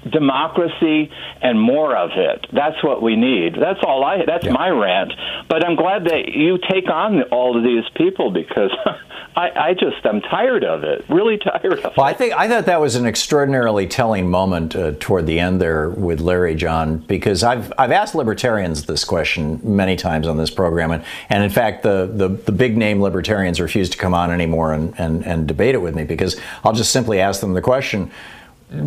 democracy 0.08 1.10
and 1.42 1.60
more 1.60 1.96
of 1.96 2.10
it. 2.14 2.46
That's 2.52 2.82
what 2.82 3.02
we 3.02 3.16
need. 3.16 3.54
That's 3.54 3.80
all 3.82 4.04
I. 4.04 4.24
That's 4.24 4.44
yeah. 4.44 4.52
my 4.52 4.68
rant. 4.68 5.12
But 5.48 5.64
I'm 5.64 5.76
glad 5.76 6.04
that 6.04 6.28
you 6.28 6.58
take 6.70 6.88
on 6.88 7.22
all 7.24 7.56
of 7.56 7.64
these 7.64 7.84
people 7.94 8.30
because 8.30 8.70
I, 9.36 9.50
I 9.50 9.74
just 9.74 10.04
I'm 10.04 10.20
tired 10.20 10.64
of 10.64 10.84
it. 10.84 11.04
Really 11.08 11.38
tired 11.38 11.84
of 11.84 11.96
well, 11.96 12.06
it. 12.06 12.10
I 12.10 12.12
think 12.14 12.34
I 12.34 12.48
thought 12.48 12.66
that 12.66 12.80
was 12.80 12.96
an 12.96 13.06
extraordinarily 13.06 13.86
telling 13.86 14.30
moment 14.30 14.74
uh, 14.74 14.92
toward 14.98 15.26
the 15.26 15.38
end 15.38 15.60
there 15.60 15.90
with 15.90 16.20
Larry 16.20 16.54
John 16.54 16.98
because 16.98 17.44
I've 17.44 17.72
I've 17.78 17.92
asked 17.92 18.14
libertarians 18.14 18.86
this 18.86 19.04
question 19.04 19.60
many 19.62 19.96
times 19.96 20.26
on 20.26 20.36
this 20.36 20.50
program 20.50 20.90
and, 20.90 21.04
and 21.28 21.44
in 21.44 21.50
fact 21.50 21.82
the, 21.82 22.10
the, 22.12 22.28
the 22.28 22.52
big 22.52 22.76
name 22.76 23.00
libertarians 23.00 23.60
refuse 23.60 23.88
to 23.90 23.98
come 23.98 24.14
on 24.14 24.30
anymore 24.30 24.72
and, 24.72 24.98
and, 24.98 25.24
and 25.24 25.46
debate 25.46 25.74
it 25.74 25.78
with 25.78 25.94
me 25.94 26.04
because 26.04 26.40
I'll 26.64 26.72
just 26.72 26.92
simply 26.92 27.20
ask 27.20 27.40
them 27.40 27.52
the 27.52 27.62
question 27.62 28.10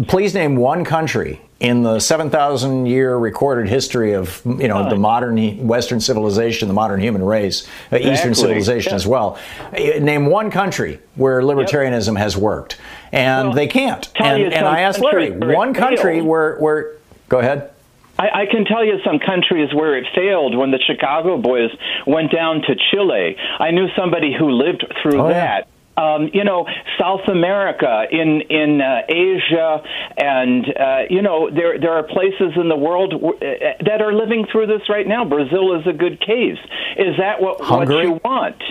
please 0.07 0.33
name 0.33 0.55
one 0.55 0.85
country 0.85 1.41
in 1.59 1.81
the 1.81 1.99
7,000 1.99 2.85
year 2.85 3.15
recorded 3.15 3.69
history 3.69 4.13
of 4.13 4.41
you 4.45 4.67
know 4.67 4.89
the 4.89 4.95
modern 4.95 5.67
Western 5.67 5.99
civilization, 5.99 6.67
the 6.67 6.73
modern 6.73 6.99
human 6.99 7.23
race, 7.23 7.67
uh, 7.91 7.95
exactly. 7.95 8.11
Eastern 8.11 8.35
civilization 8.35 8.91
yeah. 8.91 8.95
as 8.95 9.07
well. 9.07 9.37
Uh, 9.71 9.99
name 9.99 10.25
one 10.25 10.51
country 10.51 10.99
where 11.15 11.41
libertarianism 11.41 12.13
yep. 12.13 12.17
has 12.17 12.37
worked, 12.37 12.77
and 13.11 13.49
well, 13.49 13.55
they 13.55 13.67
can't. 13.67 14.09
And, 14.15 14.53
and 14.53 14.67
I 14.67 14.81
asked 14.81 14.99
Larry, 14.99 15.31
one 15.31 15.73
country 15.73 16.21
where 16.21 16.57
where 16.57 16.93
go 17.29 17.39
ahead. 17.39 17.71
I, 18.19 18.41
I 18.41 18.45
can 18.45 18.65
tell 18.65 18.85
you 18.85 18.99
some 19.03 19.17
countries 19.17 19.73
where 19.73 19.97
it 19.97 20.05
failed 20.13 20.55
when 20.55 20.69
the 20.69 20.77
Chicago 20.77 21.37
Boys 21.37 21.71
went 22.05 22.31
down 22.31 22.61
to 22.61 22.75
Chile. 22.91 23.35
I 23.57 23.71
knew 23.71 23.87
somebody 23.97 24.31
who 24.37 24.51
lived 24.51 24.85
through 25.01 25.21
oh, 25.21 25.29
that. 25.29 25.65
Yeah 25.67 25.72
um, 25.97 26.29
you 26.33 26.43
know, 26.43 26.65
South 26.99 27.27
America, 27.27 28.05
in 28.11 28.41
in 28.49 28.81
uh, 28.81 29.01
Asia, 29.07 29.81
and 30.17 30.65
uh, 30.65 30.97
you 31.09 31.21
know, 31.21 31.49
there 31.49 31.79
there 31.79 31.93
are 31.93 32.03
places 32.03 32.53
in 32.55 32.69
the 32.69 32.75
world 32.75 33.11
w- 33.11 33.35
uh, 33.35 33.83
that 33.85 34.01
are 34.01 34.13
living 34.13 34.45
through 34.51 34.67
this 34.67 34.89
right 34.89 35.07
now. 35.07 35.23
Brazil 35.25 35.79
is 35.79 35.85
a 35.87 35.93
good 35.93 36.19
case. 36.19 36.57
Is 36.97 37.17
that 37.19 37.41
what, 37.41 37.59
what 37.61 37.89
you 38.03 38.19
want? 38.23 38.61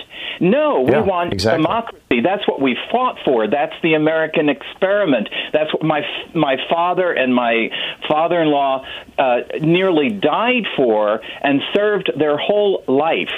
No, 0.41 0.81
we 0.81 0.91
yeah, 0.91 1.01
want 1.01 1.33
exactly. 1.33 1.63
democracy. 1.63 2.02
That's 2.21 2.47
what 2.47 2.61
we 2.61 2.77
fought 2.91 3.19
for. 3.25 3.47
That's 3.47 3.73
the 3.81 3.93
American 3.93 4.49
experiment. 4.49 5.29
That's 5.51 5.73
what 5.73 5.83
my 5.83 6.01
my 6.33 6.57
father 6.69 7.11
and 7.11 7.33
my 7.33 7.69
father-in-law 8.07 8.85
uh, 9.17 9.39
nearly 9.61 10.09
died 10.09 10.65
for 10.75 11.21
and 11.41 11.61
served 11.73 12.11
their 12.17 12.37
whole 12.37 12.83
life. 12.87 13.29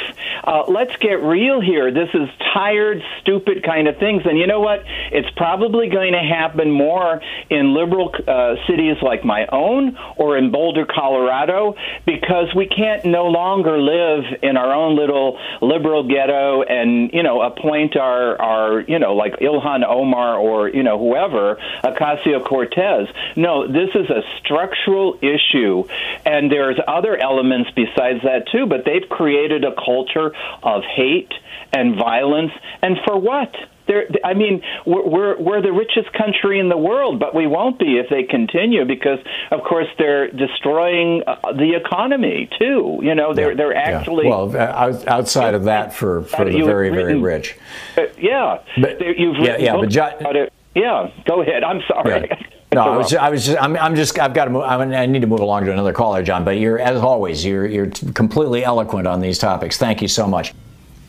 Uh, 0.44 0.64
let's 0.68 0.96
get 0.98 1.22
real 1.22 1.62
here. 1.62 1.92
This 1.92 2.10
is 2.14 2.30
tired, 2.54 3.02
stupid 3.22 3.64
kind 3.64 3.88
of 3.88 3.98
things. 3.98 4.24
And 4.26 4.38
you 4.38 4.48
know 4.48 4.62
what? 4.62 4.84
It's 5.12 5.30
probably 5.36 5.90
going 5.90 6.14
to 6.14 6.20
happen 6.20 6.72
more 6.72 7.22
in 7.50 7.74
liberal 7.74 8.14
uh, 8.28 8.56
cities 8.68 8.98
like 9.02 9.24
my 9.26 9.48
own 9.52 9.98
or 10.18 10.38
in 10.38 10.52
Boulder, 10.52 10.86
Colorado, 10.86 11.76
because 12.06 12.54
we 12.56 12.68
can't 12.68 13.06
no 13.06 13.28
longer 13.28 13.78
live 13.78 14.24
in 14.42 14.58
our 14.58 14.74
own 14.74 14.96
little 14.96 15.40
liberal 15.62 16.08
ghetto 16.08 16.64
and 16.64 17.12
you 17.14 17.24
know 17.24 17.42
appoint 17.42 17.98
our 17.98 18.40
our 18.42 18.65
you 18.88 19.00
know 19.00 19.16
like 19.16 19.40
Ilhan 19.40 19.86
Omar 19.86 20.38
or 20.38 20.70
you 20.70 20.84
know 20.84 20.98
whoever 20.98 21.58
Ocasio 21.84 22.44
Cortez. 22.46 23.08
No, 23.36 23.68
this 23.68 23.90
is 23.96 24.10
a 24.10 24.22
structural 24.40 25.18
issue, 25.22 25.88
and 26.26 26.52
there's 26.52 26.80
other 26.88 27.16
elements 27.18 27.72
besides 27.76 28.24
that 28.24 28.48
too. 28.52 28.66
But 28.66 28.86
they've 28.86 29.08
created 29.08 29.64
a 29.64 29.74
culture 29.74 30.34
of 30.64 30.84
hate 30.84 31.34
and 31.74 31.96
violence, 31.96 32.52
and 32.82 32.98
for 33.06 33.18
what? 33.18 33.54
They're, 33.88 34.08
I 34.24 34.34
mean, 34.34 34.62
we're, 34.86 35.40
we're 35.40 35.62
the 35.62 35.72
richest 35.72 36.12
country 36.14 36.60
in 36.60 36.70
the 36.70 36.78
world, 36.78 37.20
but 37.20 37.36
we 37.36 37.48
won't 37.48 37.80
be 37.80 37.98
if 37.98 38.10
they 38.10 38.24
continue 38.24 38.86
because, 38.86 39.20
of 39.52 39.62
course, 39.64 39.88
they're 39.98 40.32
destroying 40.32 41.24
uh, 41.28 41.54
the 41.54 41.76
economy 41.76 42.50
too. 42.58 43.00
You 43.02 43.16
know, 43.16 43.34
they're 43.34 43.52
yeah, 43.52 43.58
they're 43.58 43.76
actually 43.76 44.26
yeah. 44.26 44.30
well 44.30 45.08
outside 45.08 45.54
of 45.54 45.66
that 45.66 45.94
for 45.94 46.24
for 46.24 46.46
the 46.46 46.62
very 46.62 46.90
very 46.90 47.20
rich. 47.20 47.56
Uh, 47.98 48.04
yeah, 48.18 48.60
but, 48.82 49.00
you've 49.02 49.38
yeah, 49.38 49.58
yeah, 49.58 49.76
but 49.76 49.90
jo- 49.90 50.50
yeah. 50.76 51.12
Go 51.26 51.42
ahead. 51.42 51.64
I'm 51.64 51.82
sorry. 51.88 52.28
Yeah. 52.30 52.42
No, 52.74 52.82
I 52.82 52.98
was, 52.98 53.10
just, 53.10 53.24
I 53.24 53.30
was 53.30 53.46
just, 53.46 53.62
I'm, 53.62 53.78
I'm 53.78 53.96
just, 53.96 54.20
I've 54.20 54.34
got 54.34 54.46
to 54.46 54.52
move, 54.52 54.64
I 54.64 55.06
need 55.06 55.22
to 55.22 55.28
move 55.28 55.40
along 55.40 55.64
to 55.64 55.72
another 55.72 55.94
caller, 55.94 56.22
John, 56.22 56.44
but 56.44 56.58
you're, 56.58 56.78
as 56.78 57.00
always, 57.00 57.46
you're, 57.46 57.66
you're 57.66 57.88
completely 57.88 58.66
eloquent 58.66 59.08
on 59.08 59.22
these 59.22 59.38
topics. 59.38 59.78
Thank 59.78 60.02
you 60.02 60.10
so 60.10 60.28
much. 60.28 60.54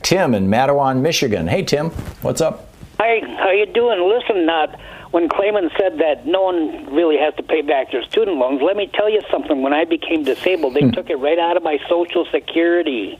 Tim 0.06 0.34
in 0.34 0.46
Mattawan, 0.46 1.00
Michigan. 1.00 1.48
Hey, 1.48 1.64
Tim, 1.64 1.90
what's 2.22 2.40
up? 2.40 2.68
Hi, 3.00 3.18
how 3.38 3.50
you 3.50 3.66
doing? 3.66 4.08
Listen, 4.08 4.48
uh, 4.48 4.68
when 5.10 5.28
Klayman 5.28 5.76
said 5.76 5.98
that 5.98 6.24
no 6.24 6.42
one 6.42 6.94
really 6.94 7.16
has 7.18 7.34
to 7.34 7.42
pay 7.42 7.60
back 7.60 7.90
their 7.90 8.04
student 8.04 8.36
loans, 8.36 8.62
let 8.62 8.76
me 8.76 8.88
tell 8.94 9.10
you 9.10 9.20
something. 9.32 9.62
When 9.62 9.72
I 9.72 9.84
became 9.84 10.22
disabled, 10.22 10.74
they 10.74 10.82
hmm. 10.82 10.90
took 10.90 11.10
it 11.10 11.16
right 11.16 11.40
out 11.40 11.56
of 11.56 11.64
my 11.64 11.78
Social 11.88 12.24
Security 12.30 13.18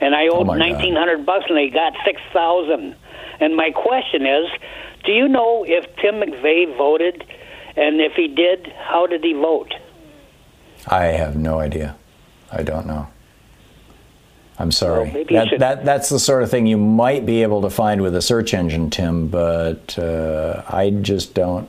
and 0.00 0.12
I 0.12 0.26
Oh, 0.26 0.40
owed 0.40 0.58
nineteen 0.58 0.96
hundred 0.96 1.24
bucks, 1.24 1.44
and 1.48 1.56
they 1.56 1.70
got 1.70 1.92
six 2.04 2.20
thousand. 2.32 2.96
And 3.38 3.54
my 3.54 3.70
question 3.70 4.26
is, 4.26 4.50
do 5.04 5.12
you 5.12 5.28
know 5.28 5.64
if 5.64 5.84
Tim 6.02 6.16
McVeigh 6.16 6.76
voted, 6.76 7.22
and 7.76 8.00
if 8.00 8.14
he 8.14 8.26
did, 8.26 8.72
how 8.76 9.06
did 9.06 9.22
he 9.22 9.34
vote? 9.34 9.72
I 10.88 11.04
have 11.04 11.36
no 11.36 11.60
idea. 11.60 11.94
I 12.50 12.64
don't 12.64 12.88
know. 12.88 13.06
I'm 14.58 14.70
sorry. 14.70 15.10
Well, 15.10 15.24
that, 15.30 15.48
should- 15.48 15.60
that, 15.60 15.84
that's 15.84 16.08
the 16.08 16.18
sort 16.18 16.42
of 16.42 16.50
thing 16.50 16.66
you 16.66 16.76
might 16.76 17.26
be 17.26 17.42
able 17.42 17.62
to 17.62 17.70
find 17.70 18.00
with 18.02 18.14
a 18.14 18.22
search 18.22 18.54
engine, 18.54 18.88
Tim, 18.90 19.26
but 19.28 19.98
uh, 19.98 20.62
I 20.68 20.90
just 20.90 21.34
don't, 21.34 21.68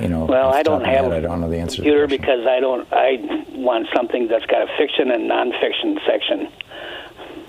you 0.00 0.08
know, 0.08 0.24
Well, 0.26 0.52
I 0.54 0.62
don't 0.62 0.84
have 0.84 1.04
head, 1.06 1.12
a 1.12 1.16
I 1.16 1.20
don't 1.20 1.40
know 1.40 1.50
the 1.50 1.58
answer 1.58 1.76
to 1.76 1.82
the 1.82 1.88
computer 1.88 2.06
question. 2.06 2.20
because 2.22 2.46
I 2.46 2.60
don't. 2.60 2.88
I 2.92 3.44
want 3.58 3.88
something 3.94 4.28
that's 4.28 4.46
got 4.46 4.62
a 4.62 4.76
fiction 4.78 5.10
and 5.10 5.28
nonfiction 5.30 5.98
section. 6.06 6.48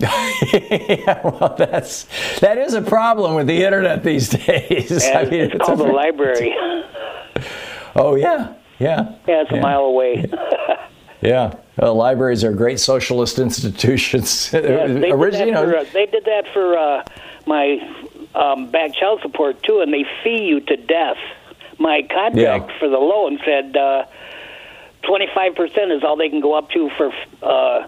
yeah, 0.00 1.20
well, 1.24 1.54
that's 1.58 2.06
that 2.40 2.56
is 2.58 2.74
a 2.74 2.82
problem 2.82 3.34
with 3.34 3.46
the 3.46 3.64
internet 3.64 4.04
these 4.04 4.28
days. 4.46 5.04
I 5.08 5.24
mean, 5.24 5.40
it's 5.40 5.54
a 5.54 5.58
called 5.58 5.78
the 5.80 5.84
very- 5.84 5.94
library. 5.96 6.54
Oh 7.96 8.14
yeah, 8.14 8.54
yeah, 8.78 9.16
Yeah, 9.26 9.42
it's 9.42 9.50
a 9.50 9.56
mile 9.60 9.80
away. 9.80 10.24
yeah. 11.20 11.54
Uh, 11.80 11.92
libraries 11.92 12.42
are 12.44 12.52
great 12.52 12.80
socialist 12.80 13.38
institutions. 13.46 14.50
They, 14.52 14.60
did 14.60 14.72
that 15.34 15.46
you 15.46 15.52
know, 15.52 15.64
for, 15.64 15.76
uh, 15.76 15.84
they 15.92 16.06
did 16.06 16.24
that 16.24 16.44
for 16.52 16.76
uh, 16.76 17.04
my 17.46 17.78
um, 18.34 18.70
back 18.70 18.94
child 18.94 19.20
support 19.22 19.62
too, 19.62 19.80
and 19.80 19.92
they 19.92 20.04
fee 20.22 20.44
you 20.44 20.60
to 20.60 20.76
death. 20.76 21.16
My 21.78 22.02
contract 22.02 22.70
Yeah. 22.70 22.78
for 22.78 22.88
the 22.88 22.98
loan 22.98 23.38
said 23.44 23.72
twenty 25.02 25.28
five 25.34 25.54
percent 25.54 25.92
is 25.92 26.02
all 26.02 26.16
they 26.16 26.28
can 26.28 26.40
go 26.40 26.54
up 26.54 26.70
to 26.70 26.90
for 26.96 27.12
uh, 27.42 27.86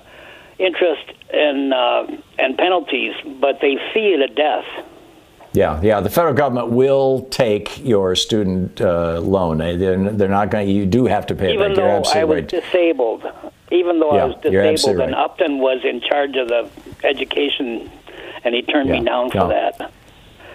interest 0.59 1.03
and 1.32 1.74
uh, 1.74 2.07
and 2.38 2.57
penalties, 2.57 3.14
but 3.41 3.61
they 3.61 3.76
fee 3.93 4.11
you 4.11 4.16
to 4.18 4.28
death. 4.28 4.64
Yeah, 5.53 5.80
yeah. 5.82 5.99
The 6.01 6.11
federal 6.11 6.34
government 6.34 6.68
will 6.68 7.26
take 7.30 7.84
your 7.84 8.14
student 8.14 8.80
uh, 8.80 9.18
loan. 9.20 9.59
They- 9.59 9.76
They're, 9.76 10.11
they're 10.12 10.28
not 10.28 10.51
going. 10.51 10.68
You 10.68 10.86
do 10.86 11.07
have 11.07 11.26
to 11.26 11.34
pay 11.34 11.51
it 11.51 11.55
Even 11.55 11.70
back. 11.70 11.76
You're 11.78 11.86
though 12.05 12.11
I 12.20 12.24
was 12.24 12.36
right. 12.36 12.49
disabled, 12.49 13.26
even 13.71 14.01
though 14.01 14.14
Yeah, 14.14 14.23
I 14.23 14.25
was 14.27 14.37
disabled, 14.37 14.66
absolutely 14.66 15.05
and 15.05 15.12
right. 15.14 15.25
Upton 15.25 15.59
was 15.59 15.81
in 15.85 16.01
charge 16.01 16.37
of 16.37 16.49
the 16.49 16.68
education, 17.05 17.91
and 18.45 18.55
he 18.55 18.62
turned 18.62 18.91
me 18.91 19.01
down 19.05 19.31
for 19.31 19.39
no. 19.39 19.49
that. 19.49 19.93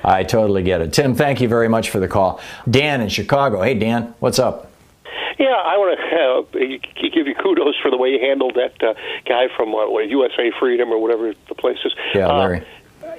I 0.04 0.24
totally 0.24 0.62
get 0.64 0.82
it. 0.82 0.94
Tim, 0.94 1.16
thank 1.16 1.42
you 1.42 1.48
very 1.48 1.68
much 1.68 1.90
for 1.90 2.00
the 2.00 2.08
call. 2.08 2.40
Dan 2.70 3.02
in 3.02 3.10
Chicago. 3.10 3.62
Hey, 3.62 3.74
Dan, 3.74 4.14
what's 4.20 4.38
up? 4.38 4.72
Yeah, 5.40 5.48
I 5.48 5.78
want 5.78 6.00
to 6.54 6.60
uh, 6.60 7.12
give 7.12 7.28
you 7.28 7.36
kudos 7.36 7.76
for 7.82 7.92
the 7.92 7.98
way 7.98 8.10
you 8.10 8.20
handled 8.20 8.56
that 8.56 8.82
uh, 8.82 8.94
guy 9.28 9.48
from 9.56 9.74
uh, 9.76 9.86
USA 10.00 10.52
Freedom 10.60 10.92
or 10.92 11.02
whatever 11.02 11.34
the 11.50 11.56
place 11.56 11.78
is. 11.84 11.94
Yeah, 12.14 12.28
Uh, 12.28 12.38
Larry. 12.38 12.64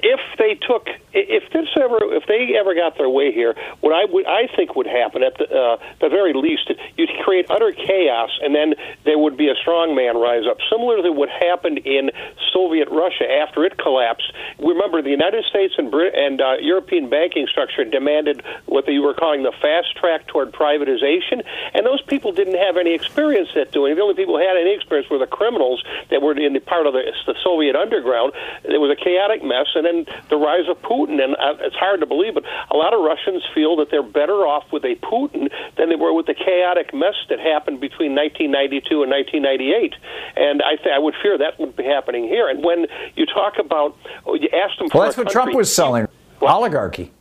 If 0.03 0.19
they 0.37 0.55
took, 0.55 0.87
if 1.13 1.51
this 1.51 1.67
ever, 1.79 1.97
if 2.13 2.25
they 2.27 2.55
ever 2.57 2.75
got 2.75 2.97
their 2.97 3.09
way 3.09 3.31
here, 3.31 3.55
what 3.81 3.93
I 3.93 4.05
would, 4.05 4.25
I 4.25 4.47
think 4.55 4.75
would 4.75 4.87
happen 4.87 5.23
at 5.23 5.37
the, 5.37 5.45
uh, 5.45 5.77
the 6.01 6.09
very 6.09 6.33
least, 6.33 6.71
you'd 6.95 7.09
create 7.23 7.47
utter 7.49 7.71
chaos, 7.71 8.29
and 8.41 8.53
then 8.53 8.75
there 9.05 9.17
would 9.17 9.37
be 9.37 9.49
a 9.49 9.55
strong 9.55 9.95
man 9.95 10.17
rise 10.17 10.45
up, 10.49 10.57
similar 10.69 11.01
to 11.01 11.11
what 11.11 11.29
happened 11.29 11.79
in 11.79 12.11
Soviet 12.53 12.87
Russia 12.89 13.29
after 13.29 13.65
it 13.65 13.77
collapsed. 13.77 14.31
Remember, 14.59 15.01
the 15.01 15.09
United 15.09 15.45
States 15.45 15.73
and 15.77 15.91
Brit- 15.91 16.15
and 16.15 16.41
uh, 16.41 16.57
European 16.59 17.09
banking 17.09 17.47
structure 17.47 17.83
demanded 17.83 18.43
what 18.65 18.85
they 18.85 18.99
were 18.99 19.13
calling 19.13 19.43
the 19.43 19.53
fast 19.61 19.95
track 19.95 20.27
toward 20.27 20.51
privatization, 20.51 21.43
and 21.73 21.85
those 21.85 22.01
people 22.03 22.31
didn't 22.31 22.57
have 22.57 22.77
any 22.77 22.93
experience 22.93 23.49
at 23.55 23.71
doing. 23.71 23.93
it. 23.93 23.95
The 23.95 24.01
only 24.01 24.15
people 24.15 24.37
who 24.37 24.45
had 24.45 24.57
any 24.57 24.73
experience 24.73 25.09
were 25.09 25.17
the 25.17 25.27
criminals 25.27 25.83
that 26.09 26.21
were 26.21 26.37
in 26.37 26.53
the 26.53 26.59
part 26.59 26.87
of 26.87 26.93
the, 26.93 27.11
the 27.25 27.35
Soviet 27.43 27.75
underground. 27.75 28.33
It 28.63 28.79
was 28.79 28.91
a 28.91 28.95
chaotic 28.95 29.43
mess, 29.43 29.67
and 29.75 29.85
then 29.87 30.05
the 30.29 30.35
rise 30.35 30.67
of 30.69 30.81
Putin. 30.81 31.23
And 31.23 31.33
uh, 31.39 31.63
it's 31.63 31.75
hard 31.75 32.01
to 32.01 32.05
believe, 32.05 32.33
but 32.33 32.43
a 32.69 32.75
lot 32.75 32.93
of 32.93 32.99
Russians 32.99 33.43
feel 33.55 33.77
that 33.77 33.89
they're 33.89 34.03
better 34.03 34.43
off 34.45 34.65
with 34.71 34.83
a 34.83 34.95
Putin 34.95 35.49
than 35.77 35.87
they 35.89 35.95
were 35.95 36.11
with 36.11 36.25
the 36.27 36.35
chaotic 36.35 36.93
mess 36.93 37.15
that 37.29 37.39
happened 37.39 37.79
between 37.79 38.13
1992 38.13 39.03
and 39.03 39.11
1998. 39.11 39.95
And 40.35 40.61
I, 40.61 40.75
th- 40.75 40.93
I 40.93 40.99
would 40.99 41.15
fear 41.21 41.37
that 41.37 41.59
would 41.59 41.75
be 41.75 41.85
happening 41.85 42.25
here. 42.25 42.49
And 42.49 42.63
when 42.63 42.87
you 43.15 43.25
talk 43.25 43.53
about, 43.57 43.95
oh, 44.25 44.35
you 44.35 44.49
asked 44.53 44.79
them 44.79 44.89
for 44.89 44.99
Well, 44.99 45.07
that's 45.07 45.17
what 45.17 45.29
Trump 45.29 45.55
was 45.55 45.73
selling. 45.73 46.07
Oligarchy. 46.41 47.11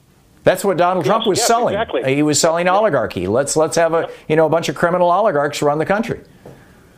That's 0.47 0.64
what 0.64 0.77
Donald 0.77 1.05
Trump 1.05 1.27
was 1.27 1.39
yes, 1.39 1.49
selling. 1.49 1.75
exactly. 1.75 2.14
He 2.14 2.23
was 2.23 2.39
selling 2.39 2.69
oligarchy. 2.69 3.27
Let's 3.27 3.57
let's 3.57 3.75
have 3.75 3.95
a 3.95 4.09
you 4.29 4.37
know 4.37 4.47
a 4.47 4.49
bunch 4.49 4.69
of 4.69 4.77
criminal 4.77 5.11
oligarchs 5.11 5.61
run 5.61 5.79
the 5.79 5.87
country. 5.87 6.21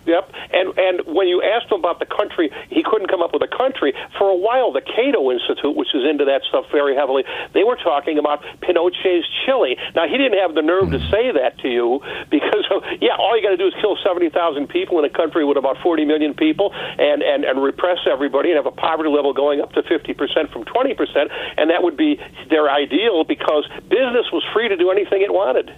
Yep, 0.09 0.33
and 0.57 0.73
and 0.79 0.97
when 1.05 1.29
you 1.29 1.45
asked 1.45 1.69
him 1.69 1.85
about 1.85 2.01
the 2.01 2.09
country, 2.09 2.49
he 2.73 2.81
couldn't 2.83 3.13
come 3.13 3.21
up 3.21 3.37
with 3.37 3.45
a 3.45 3.53
country. 3.53 3.93
For 4.17 4.25
a 4.25 4.35
while, 4.41 4.73
the 4.73 4.81
Cato 4.81 5.29
Institute, 5.31 5.77
which 5.77 5.93
is 5.93 6.09
into 6.09 6.25
that 6.25 6.49
stuff 6.49 6.65
very 6.73 6.97
heavily, 6.97 7.29
they 7.53 7.61
were 7.61 7.77
talking 7.77 8.17
about 8.17 8.41
Pinochet's 8.65 9.29
Chile. 9.45 9.77
Now 9.93 10.09
he 10.09 10.17
didn't 10.17 10.41
have 10.41 10.57
the 10.57 10.65
nerve 10.65 10.89
to 10.97 10.99
hmm. 10.99 11.11
say 11.13 11.29
that 11.37 11.61
to 11.61 11.69
you 11.69 12.01
because, 12.33 12.65
yeah, 13.05 13.21
all 13.21 13.37
you 13.37 13.45
got 13.45 13.53
to 13.53 13.61
do 13.61 13.69
is 13.69 13.77
kill 13.85 14.01
seventy 14.01 14.33
thousand 14.33 14.73
people 14.73 14.99
in 14.99 15.05
a 15.05 15.13
country 15.13 15.45
with 15.45 15.61
about 15.61 15.77
forty 15.85 16.09
million 16.09 16.33
people, 16.33 16.73
and 16.73 17.21
and 17.21 17.45
and 17.45 17.61
repress 17.61 17.99
everybody, 18.09 18.49
and 18.49 18.57
have 18.57 18.65
a 18.65 18.73
poverty 18.73 19.13
level 19.13 19.37
going 19.37 19.61
up 19.61 19.77
to 19.77 19.83
fifty 19.85 20.15
percent 20.15 20.49
from 20.57 20.65
twenty 20.65 20.95
percent, 20.97 21.29
and 21.61 21.69
that 21.69 21.85
would 21.85 21.99
be 21.99 22.17
their 22.49 22.71
ideal 22.73 23.25
because 23.29 23.69
business 23.93 24.33
was 24.33 24.41
free 24.57 24.73
to 24.73 24.77
do 24.77 24.89
anything 24.91 25.21
it 25.21 25.33
wanted. 25.33 25.69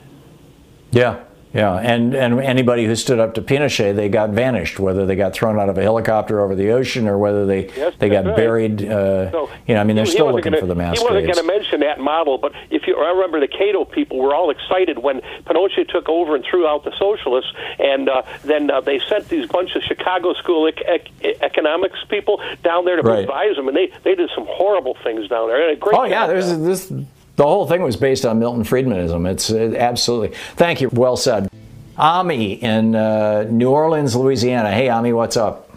Yeah, 0.93 1.25
yeah, 1.53 1.75
and 1.77 2.15
and 2.15 2.41
anybody 2.41 2.85
who 2.87 2.95
stood 2.95 3.19
up 3.19 3.35
to 3.35 3.43
Pinochet, 3.43 3.97
they 3.97 4.09
got 4.09 4.31
vanished. 4.31 4.79
Whether 4.79 5.05
they 5.07 5.17
got 5.17 5.33
thrown 5.33 5.59
out 5.59 5.69
of 5.69 5.77
a 5.79 5.83
helicopter 5.83 6.41
over 6.41 6.55
the 6.55 6.71
ocean 6.71 7.09
or 7.09 7.19
whether 7.19 7.45
they 7.47 7.69
Yes, 7.77 7.95
they 7.99 8.09
got 8.09 8.25
right. 8.25 8.37
buried. 8.37 8.83
Uh, 8.85 9.31
So 9.31 9.51
you 9.67 9.75
know, 9.75 9.81
I 9.81 9.85
mean, 9.85 9.97
they're 9.97 10.05
he- 10.05 10.11
he 10.11 10.15
still 10.15 10.27
wasn't 10.27 10.37
looking 10.37 10.53
gonna- 10.53 10.61
for 10.61 10.67
the 10.67 10.75
mass 10.75 10.99
He 10.99 11.05
wasn't 11.05 11.25
going 11.27 11.37
to 11.47 11.53
mention 11.53 11.81
that 11.81 11.99
model, 12.01 12.39
but 12.39 12.53
if 12.71 12.87
you, 12.87 12.97
I 12.97 13.11
remember 13.11 13.41
the 13.41 13.49
Cato 13.49 13.85
people 13.85 14.19
were 14.19 14.35
all 14.35 14.51
excited 14.51 14.99
when 14.99 15.21
Pinochet 15.45 15.89
took 15.89 16.09
over 16.09 16.35
and 16.37 16.45
threw 16.45 16.67
out 16.67 16.85
the 16.85 16.93
socialists, 16.99 17.53
and 17.79 18.09
uh, 18.09 18.23
then 18.45 18.71
uh, 18.71 18.81
they 18.81 18.99
sent 19.09 19.29
these 19.29 19.47
bunch 19.49 19.75
of 19.75 19.83
Chicago 19.83 20.35
school 20.35 20.67
ec- 20.69 20.83
ec- 20.87 21.37
economics 21.43 21.99
people 22.09 22.41
down 22.63 22.85
there 22.85 22.97
to 22.97 23.03
Right. 23.03 23.21
advise 23.21 23.57
them, 23.57 23.67
and 23.69 23.77
they 23.77 23.91
they 24.05 24.15
did 24.15 24.31
some 24.35 24.47
horrible 24.49 24.97
things 25.03 25.27
down 25.29 25.49
there. 25.49 25.61
And 25.69 25.73
a 25.73 25.77
great 25.81 25.99
Oh 25.99 26.05
yeah, 26.05 26.27
there's 26.27 26.57
this. 26.59 26.93
The 27.41 27.47
whole 27.47 27.67
thing 27.67 27.81
was 27.81 27.97
based 27.97 28.27
on 28.27 28.39
Milton 28.39 28.65
Friedmanism. 28.65 29.27
It's 29.27 29.51
uh, 29.51 29.75
absolutely. 29.75 30.37
Thank 30.57 30.83
you. 30.83 30.91
Well 30.93 31.17
said. 31.17 31.49
Ami 31.97 32.53
in 32.53 32.95
uh, 32.95 33.45
New 33.45 33.71
Orleans, 33.71 34.15
Louisiana. 34.15 34.71
Hey, 34.71 34.91
Ami, 34.91 35.15
what's 35.15 35.39
up? 35.39 35.71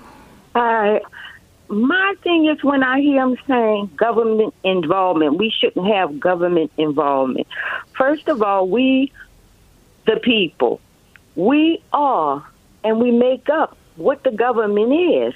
Uh, 0.53 0.99
my 1.69 2.15
thing 2.21 2.47
is 2.47 2.61
when 2.65 2.83
I 2.83 2.99
hear 2.99 3.25
them 3.25 3.37
saying 3.47 3.91
government 3.95 4.53
involvement, 4.65 5.37
we 5.37 5.53
shouldn't 5.57 5.87
have 5.87 6.19
government 6.19 6.73
involvement. 6.77 7.47
First 7.93 8.27
of 8.27 8.43
all, 8.43 8.67
we, 8.67 9.13
the 10.05 10.19
people, 10.21 10.81
we 11.37 11.81
are 11.93 12.45
and 12.83 12.99
we 12.99 13.09
make 13.11 13.47
up 13.47 13.77
what 13.95 14.21
the 14.25 14.31
government 14.31 14.91
is. 14.91 15.33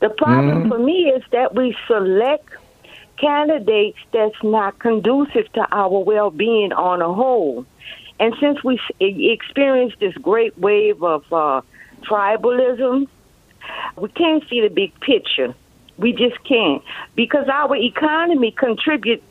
The 0.00 0.08
problem 0.08 0.70
for 0.70 0.78
me 0.78 1.10
is 1.10 1.22
that 1.32 1.54
we 1.54 1.76
select 1.86 2.48
candidates 3.20 3.98
that's 4.12 4.42
not 4.42 4.78
conducive 4.78 5.52
to 5.52 5.66
our 5.70 6.02
well 6.02 6.30
being 6.30 6.72
on 6.72 7.02
a 7.02 7.12
whole. 7.12 7.66
And 8.20 8.34
since 8.40 8.62
we 8.64 8.80
experienced 9.00 10.00
this 10.00 10.14
great 10.14 10.58
wave 10.58 11.02
of 11.02 11.24
uh, 11.32 11.60
tribalism, 12.02 13.06
we 13.96 14.08
can't 14.10 14.42
see 14.48 14.60
the 14.60 14.68
big 14.68 14.98
picture. 15.00 15.54
We 15.98 16.12
just 16.12 16.42
can't 16.44 16.82
because 17.14 17.48
our 17.48 17.74
economy 17.76 18.52
contributes 18.52 19.24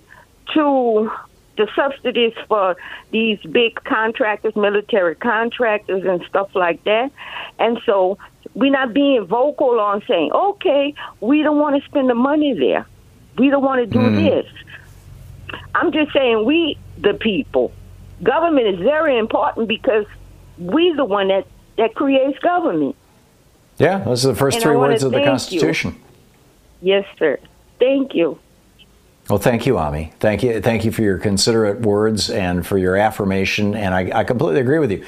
to 0.54 1.12
the 1.58 1.68
subsidies 1.76 2.34
for 2.48 2.76
these 3.12 3.40
big 3.52 3.84
contractors, 3.84 4.56
military 4.56 5.16
contractors, 5.16 6.06
and 6.06 6.24
stuff 6.30 6.54
like 6.56 6.84
that. 6.84 7.12
And 7.58 7.80
so 7.86 8.18
we're 8.54 8.72
not 8.72 8.94
being 8.94 9.26
vocal 9.26 9.80
on 9.80 10.04
saying, 10.08 10.32
okay, 10.32 10.94
we 11.20 11.42
don't 11.42 11.58
want 11.58 11.82
to 11.82 11.90
spend 11.90 12.10
the 12.10 12.16
money 12.16 12.54
there. 12.54 12.86
We 13.38 13.50
don't 13.50 13.64
want 13.64 13.80
to 13.80 13.86
do 13.86 14.00
hmm. 14.00 14.16
this. 14.16 14.48
I'm 15.76 15.92
just 15.92 16.12
saying, 16.14 16.46
we, 16.46 16.78
the 16.98 17.14
people, 17.14 17.72
government 18.24 18.68
is 18.68 18.80
very 18.80 19.18
important 19.18 19.68
because 19.68 20.06
we 20.58 20.94
the 20.94 21.06
one 21.06 21.28
that, 21.28 21.46
that 21.78 21.96
creates 21.96 22.40
government. 22.40 22.96
Yeah, 23.78 24.00
those 24.00 24.26
are 24.26 24.30
the 24.30 24.36
first 24.36 24.56
And 24.56 24.64
three 24.64 24.76
words 24.76 25.04
of 25.04 25.12
the 25.12 25.18
thank 25.18 25.26
you. 25.26 25.32
Constitution. 25.32 26.02
Yes, 26.82 27.06
sir. 27.20 27.40
Thank 27.80 28.16
you. 28.16 28.40
Well, 29.30 29.40
thank 29.40 29.66
you, 29.66 29.78
Ami. 29.78 30.14
Thank 30.22 30.42
you, 30.42 30.62
thank 30.62 30.86
you 30.86 30.92
for 30.92 31.02
your 31.02 31.18
considerate 31.18 31.82
words 31.82 32.30
and 32.30 32.66
for 32.66 32.78
your 32.78 32.96
affirmation. 32.96 33.76
And 33.76 33.94
I, 33.94 34.20
I 34.20 34.24
completely 34.24 34.62
agree 34.62 34.80
with 34.80 34.90
you. 34.90 35.04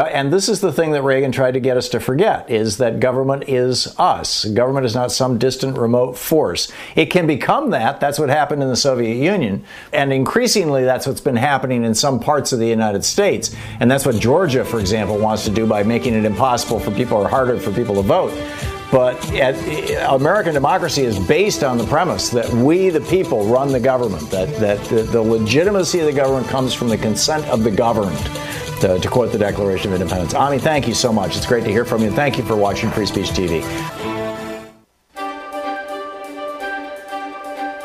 And 0.00 0.32
this 0.32 0.48
is 0.48 0.60
the 0.60 0.72
thing 0.72 0.92
that 0.92 1.02
Reagan 1.02 1.32
tried 1.32 1.54
to 1.54 1.60
get 1.60 1.76
us 1.76 1.88
to 1.88 1.98
forget: 1.98 2.48
is 2.48 2.76
that 2.76 3.00
government 3.00 3.48
is 3.48 3.98
us. 3.98 4.44
Government 4.44 4.86
is 4.86 4.94
not 4.94 5.10
some 5.10 5.38
distant, 5.38 5.76
remote 5.76 6.16
force. 6.16 6.70
It 6.94 7.06
can 7.06 7.26
become 7.26 7.70
that. 7.70 7.98
That's 7.98 8.18
what 8.18 8.28
happened 8.28 8.62
in 8.62 8.68
the 8.68 8.76
Soviet 8.76 9.16
Union, 9.16 9.64
and 9.92 10.12
increasingly, 10.12 10.84
that's 10.84 11.08
what's 11.08 11.20
been 11.20 11.34
happening 11.34 11.84
in 11.84 11.96
some 11.96 12.20
parts 12.20 12.52
of 12.52 12.60
the 12.60 12.68
United 12.68 13.04
States. 13.04 13.56
And 13.80 13.90
that's 13.90 14.06
what 14.06 14.20
Georgia, 14.20 14.64
for 14.64 14.78
example, 14.78 15.18
wants 15.18 15.44
to 15.46 15.50
do 15.50 15.66
by 15.66 15.82
making 15.82 16.14
it 16.14 16.24
impossible 16.24 16.78
for 16.78 16.92
people 16.92 17.16
or 17.16 17.28
harder 17.28 17.58
for 17.58 17.72
people 17.72 17.96
to 17.96 18.02
vote. 18.02 18.32
But 18.90 19.32
at, 19.32 19.54
American 20.12 20.54
democracy 20.54 21.02
is 21.02 21.18
based 21.18 21.64
on 21.64 21.78
the 21.78 21.86
premise 21.86 22.28
that 22.30 22.48
we, 22.50 22.90
the 22.90 23.00
people, 23.00 23.46
run 23.46 23.72
the 23.72 23.80
government, 23.80 24.30
that, 24.30 24.48
that 24.60 24.82
the, 24.84 25.02
the 25.02 25.20
legitimacy 25.20 26.00
of 26.00 26.06
the 26.06 26.12
government 26.12 26.46
comes 26.48 26.74
from 26.74 26.88
the 26.88 26.98
consent 26.98 27.44
of 27.46 27.64
the 27.64 27.70
governed, 27.70 28.16
to, 28.80 28.98
to 28.98 29.08
quote 29.08 29.32
the 29.32 29.38
Declaration 29.38 29.92
of 29.92 30.00
Independence. 30.00 30.34
Ami, 30.34 30.58
thank 30.58 30.86
you 30.86 30.94
so 30.94 31.12
much. 31.12 31.36
It's 31.36 31.46
great 31.46 31.64
to 31.64 31.70
hear 31.70 31.84
from 31.84 32.02
you. 32.02 32.10
Thank 32.10 32.38
you 32.38 32.44
for 32.44 32.56
watching 32.56 32.90
Free 32.90 33.06
Speech 33.06 33.30
TV. 33.30 33.62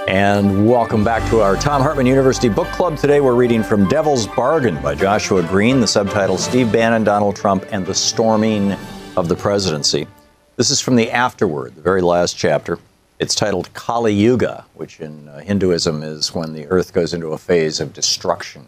And 0.09 0.67
welcome 0.67 1.03
back 1.03 1.29
to 1.29 1.39
our 1.41 1.55
Thom 1.55 1.83
Hartmann 1.83 2.07
University 2.07 2.49
Book 2.49 2.67
Club. 2.69 2.97
Today 2.97 3.21
we're 3.21 3.35
reading 3.35 3.61
from 3.61 3.87
Devil's 3.87 4.25
Bargain 4.25 4.81
by 4.81 4.95
Joshua 4.95 5.43
Green, 5.43 5.79
the 5.79 5.87
subtitle 5.87 6.37
Steve 6.37 6.71
Bannon, 6.71 7.03
Donald 7.03 7.35
Trump, 7.35 7.63
and 7.71 7.85
the 7.85 7.93
Storming 7.93 8.75
of 9.15 9.29
the 9.29 9.35
Presidency. 9.35 10.07
This 10.59 10.71
is 10.71 10.81
from 10.81 10.97
the 10.97 11.09
afterword, 11.09 11.75
the 11.75 11.81
very 11.81 12.01
last 12.01 12.35
chapter. 12.35 12.79
It's 13.17 13.33
titled 13.33 13.73
Kali 13.73 14.13
Yuga, 14.13 14.65
which 14.73 14.99
in 14.99 15.29
uh, 15.29 15.39
Hinduism 15.39 16.03
is 16.03 16.35
when 16.35 16.51
the 16.51 16.67
earth 16.67 16.91
goes 16.91 17.13
into 17.13 17.27
a 17.27 17.37
phase 17.37 17.79
of 17.79 17.93
destruction. 17.93 18.65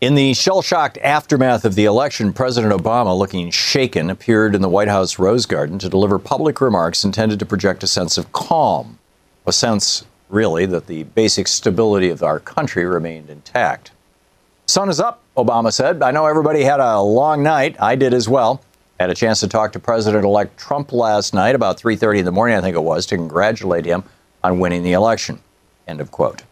In 0.00 0.14
the 0.14 0.34
shell 0.34 0.62
shocked 0.62 0.96
aftermath 0.98 1.64
of 1.64 1.74
the 1.74 1.86
election, 1.86 2.32
President 2.32 2.72
Obama, 2.72 3.18
looking 3.18 3.50
shaken, 3.50 4.10
appeared 4.10 4.54
in 4.54 4.62
the 4.62 4.68
White 4.68 4.86
House 4.86 5.18
Rose 5.18 5.44
Garden 5.44 5.76
to 5.80 5.88
deliver 5.88 6.20
public 6.20 6.60
remarks 6.60 7.02
intended 7.02 7.40
to 7.40 7.44
project 7.44 7.82
a 7.82 7.88
sense 7.88 8.16
of 8.16 8.30
calm, 8.30 9.00
a 9.44 9.52
sense, 9.52 10.04
really, 10.28 10.66
that 10.66 10.86
the 10.86 11.02
basic 11.02 11.48
stability 11.48 12.10
of 12.10 12.22
our 12.22 12.38
country 12.38 12.84
remained 12.84 13.28
intact. 13.28 13.90
Sun 14.66 14.88
is 14.88 15.00
up, 15.00 15.20
Obama 15.36 15.72
said. 15.72 16.00
I 16.00 16.12
know 16.12 16.26
everybody 16.26 16.62
had 16.62 16.78
a 16.78 17.00
long 17.00 17.42
night. 17.42 17.74
I 17.80 17.96
did 17.96 18.14
as 18.14 18.28
well. 18.28 18.62
Had 18.98 19.10
a 19.10 19.14
chance 19.14 19.38
to 19.40 19.48
talk 19.48 19.72
to 19.72 19.78
President-elect 19.78 20.58
Trump 20.58 20.92
last 20.92 21.32
night 21.32 21.54
about 21.54 21.78
3:30 21.78 22.18
in 22.18 22.24
the 22.24 22.32
morning, 22.32 22.56
I 22.56 22.60
think 22.60 22.74
it 22.74 22.82
was, 22.82 23.06
to 23.06 23.16
congratulate 23.16 23.84
him 23.84 24.02
on 24.42 24.58
winning 24.58 24.82
the 24.82 24.92
election. 24.92 25.38
End 25.86 26.00
of 26.00 26.10
quote. 26.10 26.42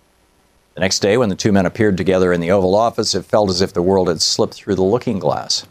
The 0.74 0.80
next 0.80 1.00
day, 1.00 1.16
when 1.16 1.28
the 1.28 1.34
two 1.34 1.50
men 1.50 1.66
appeared 1.66 1.96
together 1.96 2.32
in 2.32 2.40
the 2.40 2.52
Oval 2.52 2.76
Office, 2.76 3.16
it 3.16 3.24
felt 3.24 3.50
as 3.50 3.62
if 3.62 3.72
the 3.72 3.82
world 3.82 4.06
had 4.06 4.22
slipped 4.22 4.54
through 4.54 4.76
the 4.76 4.82
looking 4.82 5.18
glass. 5.18 5.66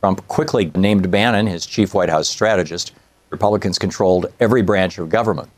Trump 0.00 0.26
quickly 0.28 0.70
named 0.74 1.10
Bannon 1.10 1.46
his 1.46 1.64
chief 1.64 1.94
White 1.94 2.10
House 2.10 2.28
strategist. 2.28 2.92
Republicans 3.30 3.78
controlled 3.78 4.26
every 4.40 4.60
branch 4.60 4.98
of 4.98 5.08
government. 5.08 5.48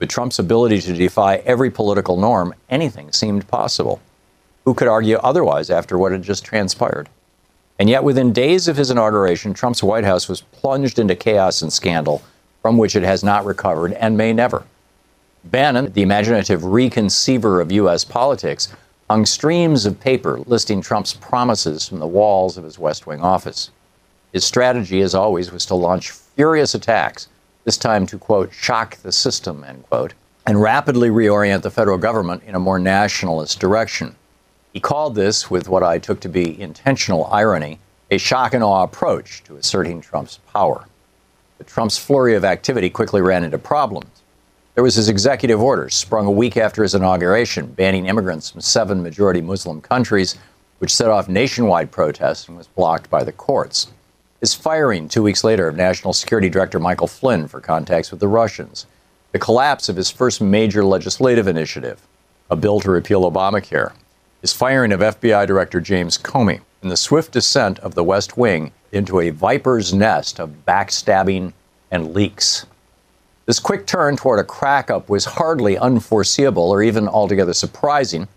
With 0.00 0.08
Trump's 0.08 0.40
ability 0.40 0.80
to 0.80 0.94
defy 0.94 1.36
every 1.46 1.70
political 1.70 2.16
norm, 2.16 2.54
anything 2.68 3.12
seemed 3.12 3.46
possible. 3.46 4.00
Who 4.64 4.74
could 4.74 4.88
argue 4.88 5.18
otherwise 5.18 5.70
after 5.70 5.96
what 5.96 6.10
had 6.10 6.22
just 6.22 6.44
transpired? 6.44 7.08
And 7.78 7.88
yet, 7.88 8.02
within 8.02 8.32
days 8.32 8.66
of 8.66 8.76
his 8.76 8.90
inauguration, 8.90 9.54
Trump's 9.54 9.82
White 9.82 10.04
House 10.04 10.28
was 10.28 10.40
plunged 10.40 10.98
into 10.98 11.14
chaos 11.14 11.62
and 11.62 11.72
scandal 11.72 12.22
from 12.60 12.76
which 12.76 12.96
it 12.96 13.04
has 13.04 13.22
not 13.22 13.44
recovered 13.44 13.92
and 13.92 14.16
may 14.16 14.32
never. 14.32 14.64
Bannon, 15.44 15.92
the 15.92 16.02
imaginative 16.02 16.62
reconceiver 16.62 17.62
of 17.62 17.72
U.S. 17.72 18.04
politics, 18.04 18.68
hung 19.08 19.24
streams 19.24 19.86
of 19.86 20.00
paper 20.00 20.40
listing 20.46 20.80
Trump's 20.80 21.14
promises 21.14 21.88
from 21.88 22.00
the 22.00 22.06
walls 22.06 22.58
of 22.58 22.64
his 22.64 22.78
West 22.78 23.06
Wing 23.06 23.20
office. 23.22 23.70
His 24.32 24.44
strategy, 24.44 25.00
as 25.00 25.14
always, 25.14 25.52
was 25.52 25.64
to 25.66 25.74
launch 25.74 26.10
furious 26.10 26.74
attacks, 26.74 27.28
this 27.64 27.78
time 27.78 28.06
to, 28.08 28.18
quote, 28.18 28.52
shock 28.52 28.96
the 28.98 29.12
system, 29.12 29.64
end 29.64 29.84
quote, 29.88 30.14
and 30.46 30.60
rapidly 30.60 31.08
reorient 31.08 31.62
the 31.62 31.70
federal 31.70 31.98
government 31.98 32.42
in 32.46 32.54
a 32.54 32.60
more 32.60 32.78
nationalist 32.78 33.60
direction. 33.60 34.16
He 34.78 34.80
called 34.80 35.16
this, 35.16 35.50
with 35.50 35.68
what 35.68 35.82
I 35.82 35.98
took 35.98 36.20
to 36.20 36.28
be 36.28 36.60
intentional 36.60 37.26
irony, 37.32 37.80
a 38.12 38.16
shock 38.16 38.54
and 38.54 38.62
awe 38.62 38.84
approach 38.84 39.42
to 39.42 39.56
asserting 39.56 40.00
Trump's 40.00 40.38
power. 40.54 40.86
But 41.56 41.66
Trump's 41.66 41.98
flurry 41.98 42.36
of 42.36 42.44
activity 42.44 42.88
quickly 42.88 43.20
ran 43.20 43.42
into 43.42 43.58
problems. 43.58 44.22
There 44.76 44.84
was 44.84 44.94
his 44.94 45.08
executive 45.08 45.60
order, 45.60 45.90
sprung 45.90 46.26
a 46.26 46.30
week 46.30 46.56
after 46.56 46.84
his 46.84 46.94
inauguration, 46.94 47.72
banning 47.72 48.06
immigrants 48.06 48.50
from 48.50 48.60
seven 48.60 49.02
majority 49.02 49.40
Muslim 49.40 49.80
countries, 49.80 50.38
which 50.78 50.94
set 50.94 51.10
off 51.10 51.28
nationwide 51.28 51.90
protests 51.90 52.46
and 52.46 52.56
was 52.56 52.68
blocked 52.68 53.10
by 53.10 53.24
the 53.24 53.32
courts. 53.32 53.88
His 54.38 54.54
firing 54.54 55.08
two 55.08 55.24
weeks 55.24 55.42
later 55.42 55.66
of 55.66 55.74
National 55.74 56.12
Security 56.12 56.48
Director 56.48 56.78
Michael 56.78 57.08
Flynn 57.08 57.48
for 57.48 57.60
contacts 57.60 58.12
with 58.12 58.20
the 58.20 58.28
Russians. 58.28 58.86
The 59.32 59.40
collapse 59.40 59.88
of 59.88 59.96
his 59.96 60.12
first 60.12 60.40
major 60.40 60.84
legislative 60.84 61.48
initiative, 61.48 62.00
a 62.48 62.54
bill 62.54 62.78
to 62.78 62.92
repeal 62.92 63.28
Obamacare 63.28 63.90
his 64.40 64.52
firing 64.52 64.92
of 64.92 65.00
FBI 65.00 65.46
Director 65.46 65.80
James 65.80 66.16
Comey, 66.16 66.60
and 66.80 66.90
the 66.90 66.96
swift 66.96 67.32
descent 67.32 67.78
of 67.80 67.94
the 67.94 68.04
West 68.04 68.36
Wing 68.36 68.72
into 68.92 69.20
a 69.20 69.30
viper's 69.30 69.92
nest 69.92 70.38
of 70.38 70.64
backstabbing 70.66 71.52
and 71.90 72.14
leaks. 72.14 72.66
This 73.46 73.58
quick 73.58 73.86
turn 73.86 74.16
toward 74.16 74.38
a 74.38 74.44
crack 74.44 74.90
up 74.90 75.08
was 75.08 75.24
hardly 75.24 75.76
unforeseeable 75.76 76.70
or 76.70 76.82
even 76.82 77.08
altogether 77.08 77.54
surprising, 77.54 78.28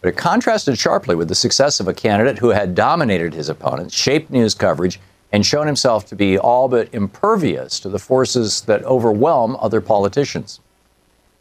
but 0.00 0.08
it 0.08 0.16
contrasted 0.16 0.78
sharply 0.78 1.14
with 1.14 1.28
the 1.28 1.34
success 1.34 1.80
of 1.80 1.88
a 1.88 1.94
candidate 1.94 2.38
who 2.38 2.48
had 2.48 2.74
dominated 2.74 3.32
his 3.32 3.48
opponents, 3.48 3.94
shaped 3.94 4.30
news 4.30 4.54
coverage, 4.54 5.00
and 5.32 5.46
shown 5.46 5.66
himself 5.66 6.06
to 6.06 6.16
be 6.16 6.36
all 6.38 6.68
but 6.68 6.92
impervious 6.92 7.78
to 7.80 7.88
the 7.88 7.98
forces 7.98 8.62
that 8.62 8.82
overwhelm 8.84 9.56
other 9.60 9.80
politicians. 9.80 10.60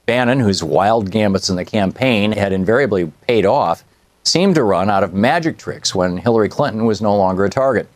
Bannon, 0.10 0.39
whose 0.39 0.64
wild 0.64 1.12
gambits 1.12 1.51
in 1.51 1.55
the 1.55 1.64
campaign 1.64 2.32
had 2.32 2.51
invariably 2.51 3.12
paid 3.28 3.45
off, 3.45 3.84
seemed 4.24 4.55
to 4.55 4.64
run 4.64 4.89
out 4.89 5.03
of 5.03 5.14
magic 5.14 5.60
tricks 5.60 5.93
when 5.93 6.18
Hillary 6.18 6.49
Clinton 6.49 6.86
was 6.86 6.99
no 6.99 7.16
longer 7.16 7.45
a 7.45 7.49
target. 7.51 7.88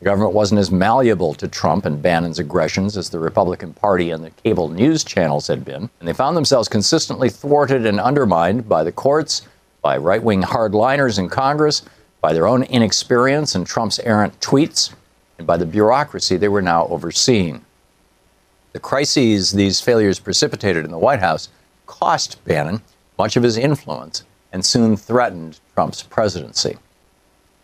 The 0.00 0.04
government 0.04 0.34
wasn't 0.34 0.60
as 0.60 0.70
malleable 0.70 1.32
to 1.32 1.48
Trump 1.48 1.86
and 1.86 2.02
Bannon's 2.02 2.38
aggressions 2.38 2.98
as 2.98 3.08
the 3.08 3.18
Republican 3.18 3.72
Party 3.72 4.10
and 4.10 4.22
the 4.22 4.32
cable 4.32 4.68
news 4.68 5.02
channels 5.02 5.46
had 5.46 5.64
been, 5.64 5.88
and 5.98 6.06
they 6.06 6.12
found 6.12 6.36
themselves 6.36 6.68
consistently 6.68 7.30
thwarted 7.30 7.86
and 7.86 8.00
undermined 8.00 8.68
by 8.68 8.84
the 8.84 8.92
courts, 8.92 9.40
by 9.80 9.96
right 9.96 10.22
wing 10.22 10.42
hardliners 10.42 11.18
in 11.18 11.30
Congress, 11.30 11.84
by 12.20 12.34
their 12.34 12.46
own 12.46 12.64
inexperience 12.64 13.54
and 13.54 13.66
Trump's 13.66 13.98
errant 14.00 14.38
tweets, 14.40 14.92
and 15.38 15.46
by 15.46 15.56
the 15.56 15.64
bureaucracy 15.64 16.36
they 16.36 16.48
were 16.48 16.60
now 16.60 16.86
overseeing. 16.88 17.64
The 18.76 18.80
crises 18.80 19.52
these 19.52 19.80
failures 19.80 20.18
precipitated 20.18 20.84
in 20.84 20.90
the 20.90 20.98
White 20.98 21.20
House 21.20 21.48
cost 21.86 22.44
Bannon 22.44 22.82
much 23.16 23.34
of 23.34 23.42
his 23.42 23.56
influence 23.56 24.22
and 24.52 24.62
soon 24.62 24.98
threatened 24.98 25.60
Trump's 25.72 26.02
presidency. 26.02 26.76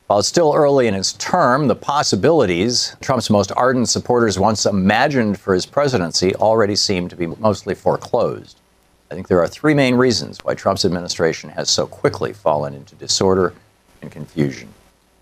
While 0.07 0.21
it's 0.21 0.29
still 0.29 0.55
early 0.55 0.87
in 0.87 0.95
his 0.95 1.13
term, 1.13 1.69
the 1.69 1.75
possibilities 1.75 2.97
Trump's 3.03 3.29
most 3.29 3.53
ardent 3.55 3.91
supporters 3.91 4.39
once 4.39 4.65
imagined 4.65 5.39
for 5.39 5.53
his 5.53 5.67
presidency 5.67 6.35
already 6.37 6.77
seem 6.77 7.11
to 7.11 7.17
be 7.17 7.27
mostly 7.27 7.75
foreclosed. 7.75 8.59
I 9.11 9.15
think 9.15 9.29
there 9.29 9.43
are 9.43 9.47
three 9.47 9.75
main 9.75 9.97
reasons 9.97 10.39
why 10.43 10.55
Trump's 10.55 10.87
administration 10.87 11.51
has 11.51 11.69
so 11.69 11.87
quickly 11.87 12.33
fallen 12.33 12.73
into 12.73 12.95
disorder 12.95 13.53
and 14.01 14.11
confusion. 14.11 14.73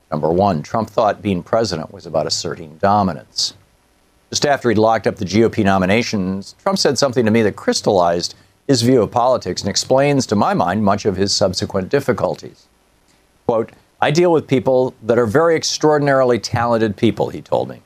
Number 0.08 0.30
one, 0.30 0.62
Trump 0.62 0.88
thought 0.88 1.20
being 1.20 1.42
president 1.42 1.92
was 1.92 2.06
about 2.06 2.28
asserting 2.28 2.76
dominance. 2.76 3.54
Just 4.30 4.46
after 4.46 4.68
he'd 4.68 4.78
locked 4.78 5.08
up 5.08 5.16
the 5.16 5.24
GOP 5.24 5.64
nominations, 5.64 6.54
Trump 6.62 6.78
said 6.78 6.96
something 6.96 7.24
to 7.24 7.30
me 7.30 7.42
that 7.42 7.56
crystallized 7.56 8.36
his 8.68 8.82
view 8.82 9.02
of 9.02 9.10
politics 9.10 9.60
and 9.60 9.68
explains, 9.68 10.24
to 10.26 10.36
my 10.36 10.54
mind, 10.54 10.84
much 10.84 11.04
of 11.04 11.16
his 11.16 11.34
subsequent 11.34 11.88
difficulties. 11.88 12.66
Quote, 13.46 13.72
I 14.00 14.12
deal 14.12 14.30
with 14.32 14.46
people 14.46 14.94
that 15.02 15.18
are 15.18 15.26
very 15.26 15.56
extraordinarily 15.56 16.38
talented 16.38 16.96
people, 16.96 17.28
he 17.28 17.42
told 17.42 17.68
me. 17.68 17.82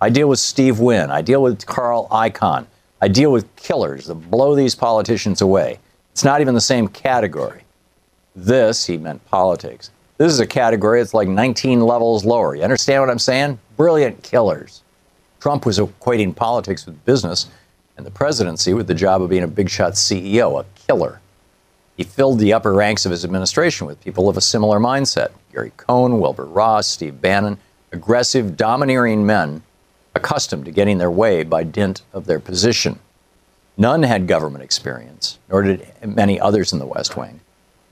I 0.00 0.10
deal 0.10 0.28
with 0.28 0.38
Steve 0.38 0.78
Wynn. 0.78 1.10
I 1.10 1.22
deal 1.22 1.42
with 1.42 1.64
Carl 1.64 2.06
Icahn. 2.10 2.66
I 3.00 3.08
deal 3.08 3.32
with 3.32 3.54
killers 3.56 4.06
that 4.06 4.14
blow 4.30 4.54
these 4.54 4.74
politicians 4.74 5.40
away. 5.40 5.78
It's 6.12 6.24
not 6.24 6.42
even 6.42 6.54
the 6.54 6.60
same 6.60 6.88
category. 6.88 7.62
This, 8.34 8.84
he 8.84 8.98
meant 8.98 9.24
politics. 9.24 9.90
This 10.18 10.32
is 10.32 10.40
a 10.40 10.46
category 10.46 11.00
that's 11.00 11.14
like 11.14 11.28
19 11.28 11.80
levels 11.80 12.26
lower. 12.26 12.54
You 12.54 12.62
understand 12.62 13.02
what 13.02 13.10
I'm 13.10 13.18
saying? 13.18 13.58
Brilliant 13.78 14.22
killers. 14.22 14.82
Trump 15.40 15.66
was 15.66 15.78
equating 15.78 16.34
politics 16.34 16.86
with 16.86 17.04
business, 17.04 17.46
and 17.96 18.04
the 18.04 18.10
presidency 18.10 18.74
with 18.74 18.86
the 18.86 18.94
job 18.94 19.22
of 19.22 19.30
being 19.30 19.42
a 19.42 19.48
big 19.48 19.70
shot 19.70 19.92
CEO, 19.92 20.60
a 20.60 20.64
killer. 20.74 21.20
He 21.96 22.04
filled 22.04 22.38
the 22.38 22.52
upper 22.52 22.74
ranks 22.74 23.06
of 23.06 23.10
his 23.10 23.24
administration 23.24 23.86
with 23.86 24.02
people 24.02 24.28
of 24.28 24.36
a 24.36 24.42
similar 24.42 24.78
mindset 24.78 25.30
Gary 25.52 25.72
Cohn, 25.76 26.20
Wilbur 26.20 26.44
Ross, 26.44 26.86
Steve 26.86 27.20
Bannon, 27.20 27.58
aggressive, 27.92 28.56
domineering 28.56 29.24
men 29.24 29.62
accustomed 30.14 30.66
to 30.66 30.70
getting 30.70 30.98
their 30.98 31.10
way 31.10 31.42
by 31.42 31.64
dint 31.64 32.02
of 32.12 32.26
their 32.26 32.40
position. 32.40 32.98
None 33.78 34.02
had 34.02 34.26
government 34.26 34.64
experience, 34.64 35.38
nor 35.48 35.62
did 35.62 35.86
many 36.04 36.40
others 36.40 36.72
in 36.72 36.78
the 36.78 36.86
West 36.86 37.16
Wing. 37.16 37.40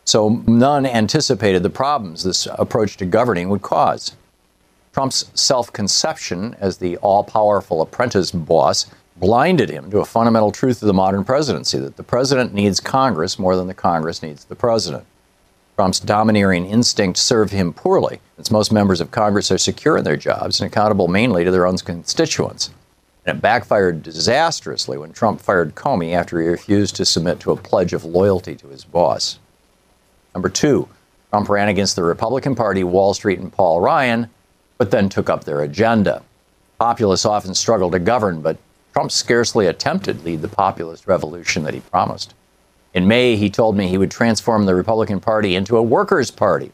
So 0.05 0.43
none 0.47 0.85
anticipated 0.85 1.63
the 1.63 1.71
problems 1.71 2.25
this 2.25 2.47
approach 2.59 2.97
to 2.99 3.07
governing 3.07 3.49
would 3.49 3.63
cause. 3.63 4.13
Trump's 4.95 5.29
self 5.35 5.73
conception 5.73 6.55
as 6.61 6.79
the 6.79 6.97
all 6.99 7.25
powerful 7.25 7.83
apprentice 7.83 8.31
boss 8.31 8.87
blinded 9.17 9.69
him 9.69 9.91
to 9.91 9.99
a 9.99 10.05
fundamental 10.05 10.53
truth 10.53 10.81
of 10.83 10.87
the 10.87 10.95
modern 10.95 11.25
presidency 11.25 11.79
that 11.79 11.97
the 11.97 12.05
president 12.05 12.55
needs 12.55 12.79
Congress 12.79 13.37
more 13.37 13.57
than 13.57 13.67
the 13.67 13.75
Congress 13.75 14.23
needs 14.23 14.45
the 14.45 14.55
president. 14.55 15.05
Trump's 15.75 15.99
domineering 15.99 16.65
instinct 16.67 17.19
served 17.19 17.53
him 17.53 17.73
poorly, 17.73 18.21
since 18.37 18.53
most 18.53 18.73
members 18.73 19.01
of 19.01 19.11
Congress 19.11 19.51
are 19.51 19.59
secure 19.59 19.97
in 19.97 20.05
their 20.05 20.17
jobs 20.17 20.61
and 20.61 20.71
accountable 20.71 21.09
mainly 21.09 21.43
to 21.43 21.51
their 21.51 21.67
own 21.67 21.77
constituents. 21.79 22.71
And 23.27 23.37
it 23.37 23.43
backfired 23.43 24.05
disastrously 24.05 24.97
when 24.97 25.13
Trump 25.13 25.41
fired 25.41 25.75
Comey 25.75 26.15
after 26.15 26.41
he 26.41 26.47
refused 26.47 26.95
to 26.97 27.05
submit 27.05 27.41
to 27.41 27.51
a 27.51 27.57
pledge 27.57 27.95
of 27.95 28.05
loyalty 28.05 28.55
to 28.55 28.69
his 28.69 28.85
boss. 28.85 29.41
Number 30.35 30.49
two, 30.49 30.89
Trump 31.31 31.49
ran 31.49 31.69
against 31.69 31.97
the 31.97 32.05
Republican 32.05 32.55
Party, 32.55 32.85
Wall 32.85 33.13
Street, 33.13 33.41
and 33.41 33.53
Paul 33.53 33.81
Ryan, 33.81 34.31
but 34.79 34.91
then 34.91 35.09
took 35.09 35.31
up 35.31 35.45
their 35.45 35.62
agenda. 35.62 36.22
Populists 36.79 37.25
often 37.25 37.55
struggle 37.55 37.91
to 37.91 37.99
govern, 37.99 38.41
but 38.41 38.57
Trump 38.93 39.11
scarcely 39.11 39.66
attempted 39.66 40.18
to 40.18 40.25
lead 40.25 40.43
the 40.43 40.49
populist 40.49 41.07
revolution 41.07 41.62
that 41.64 41.75
he 41.75 41.81
promised. 41.81 42.35
In 42.95 43.09
May, 43.09 43.37
he 43.37 43.51
told 43.51 43.77
me 43.77 43.89
he 43.89 43.99
would 43.99 44.11
transform 44.11 44.66
the 44.66 44.75
Republican 44.75 45.20
Party 45.20 45.57
into 45.57 45.77
a 45.77 45.83
workers' 45.83 46.31
party. 46.31 46.70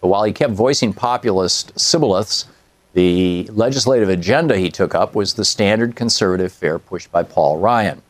But 0.00 0.08
while 0.08 0.24
he 0.24 0.32
kept 0.32 0.52
voicing 0.52 0.92
populist 0.92 1.72
shibboleths, 1.78 2.44
the 2.92 3.48
legislative 3.52 4.08
agenda 4.08 4.56
he 4.56 4.70
took 4.70 4.94
up 4.94 5.14
was 5.14 5.34
the 5.34 5.44
standard 5.44 5.96
conservative 5.96 6.52
fare 6.52 6.78
pushed 6.78 7.10
by 7.10 7.22
Paul 7.22 7.58
Ryan. 7.58 8.02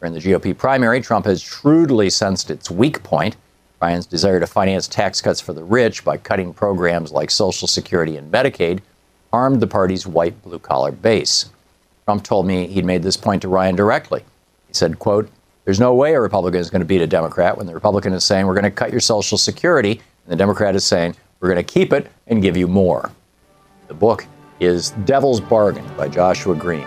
During 0.00 0.14
the 0.14 0.20
GOP 0.20 0.56
primary, 0.56 1.00
Trump 1.00 1.26
has 1.26 1.40
shrewdly 1.40 2.10
sensed 2.10 2.50
its 2.50 2.70
weak 2.70 3.02
point 3.04 3.36
Ryan's 3.82 4.06
desire 4.06 4.38
to 4.38 4.46
finance 4.46 4.86
tax 4.86 5.20
cuts 5.20 5.40
for 5.40 5.52
the 5.52 5.64
rich 5.64 6.04
by 6.04 6.16
cutting 6.16 6.54
programs 6.54 7.10
like 7.10 7.32
Social 7.32 7.66
Security 7.66 8.16
and 8.16 8.32
Medicaid 8.32 8.78
harmed 9.32 9.60
the 9.60 9.66
party's 9.66 10.06
white 10.06 10.40
blue 10.44 10.60
collar 10.60 10.92
base. 10.92 11.46
Trump 12.04 12.22
told 12.22 12.46
me 12.46 12.68
he'd 12.68 12.84
made 12.84 13.02
this 13.02 13.16
point 13.16 13.42
to 13.42 13.48
Ryan 13.48 13.74
directly. 13.74 14.20
He 14.68 14.74
said, 14.74 15.00
quote, 15.00 15.28
there's 15.64 15.80
no 15.80 15.94
way 15.94 16.14
a 16.14 16.20
Republican 16.20 16.60
is 16.60 16.70
going 16.70 16.80
to 16.80 16.86
beat 16.86 17.02
a 17.02 17.08
Democrat 17.08 17.58
when 17.58 17.66
the 17.66 17.74
Republican 17.74 18.12
is 18.12 18.22
saying 18.22 18.46
we're 18.46 18.54
going 18.54 18.62
to 18.62 18.70
cut 18.70 18.92
your 18.92 19.00
Social 19.00 19.36
Security 19.36 19.90
and 19.90 20.32
the 20.32 20.36
Democrat 20.36 20.76
is 20.76 20.84
saying 20.84 21.16
we're 21.40 21.52
going 21.52 21.64
to 21.64 21.72
keep 21.72 21.92
it 21.92 22.06
and 22.28 22.40
give 22.40 22.56
you 22.56 22.68
more. 22.68 23.10
The 23.88 23.94
book 23.94 24.26
is 24.60 24.90
Devil's 25.06 25.40
Bargain 25.40 25.88
by 25.96 26.06
Joshua 26.06 26.54
Green. 26.54 26.86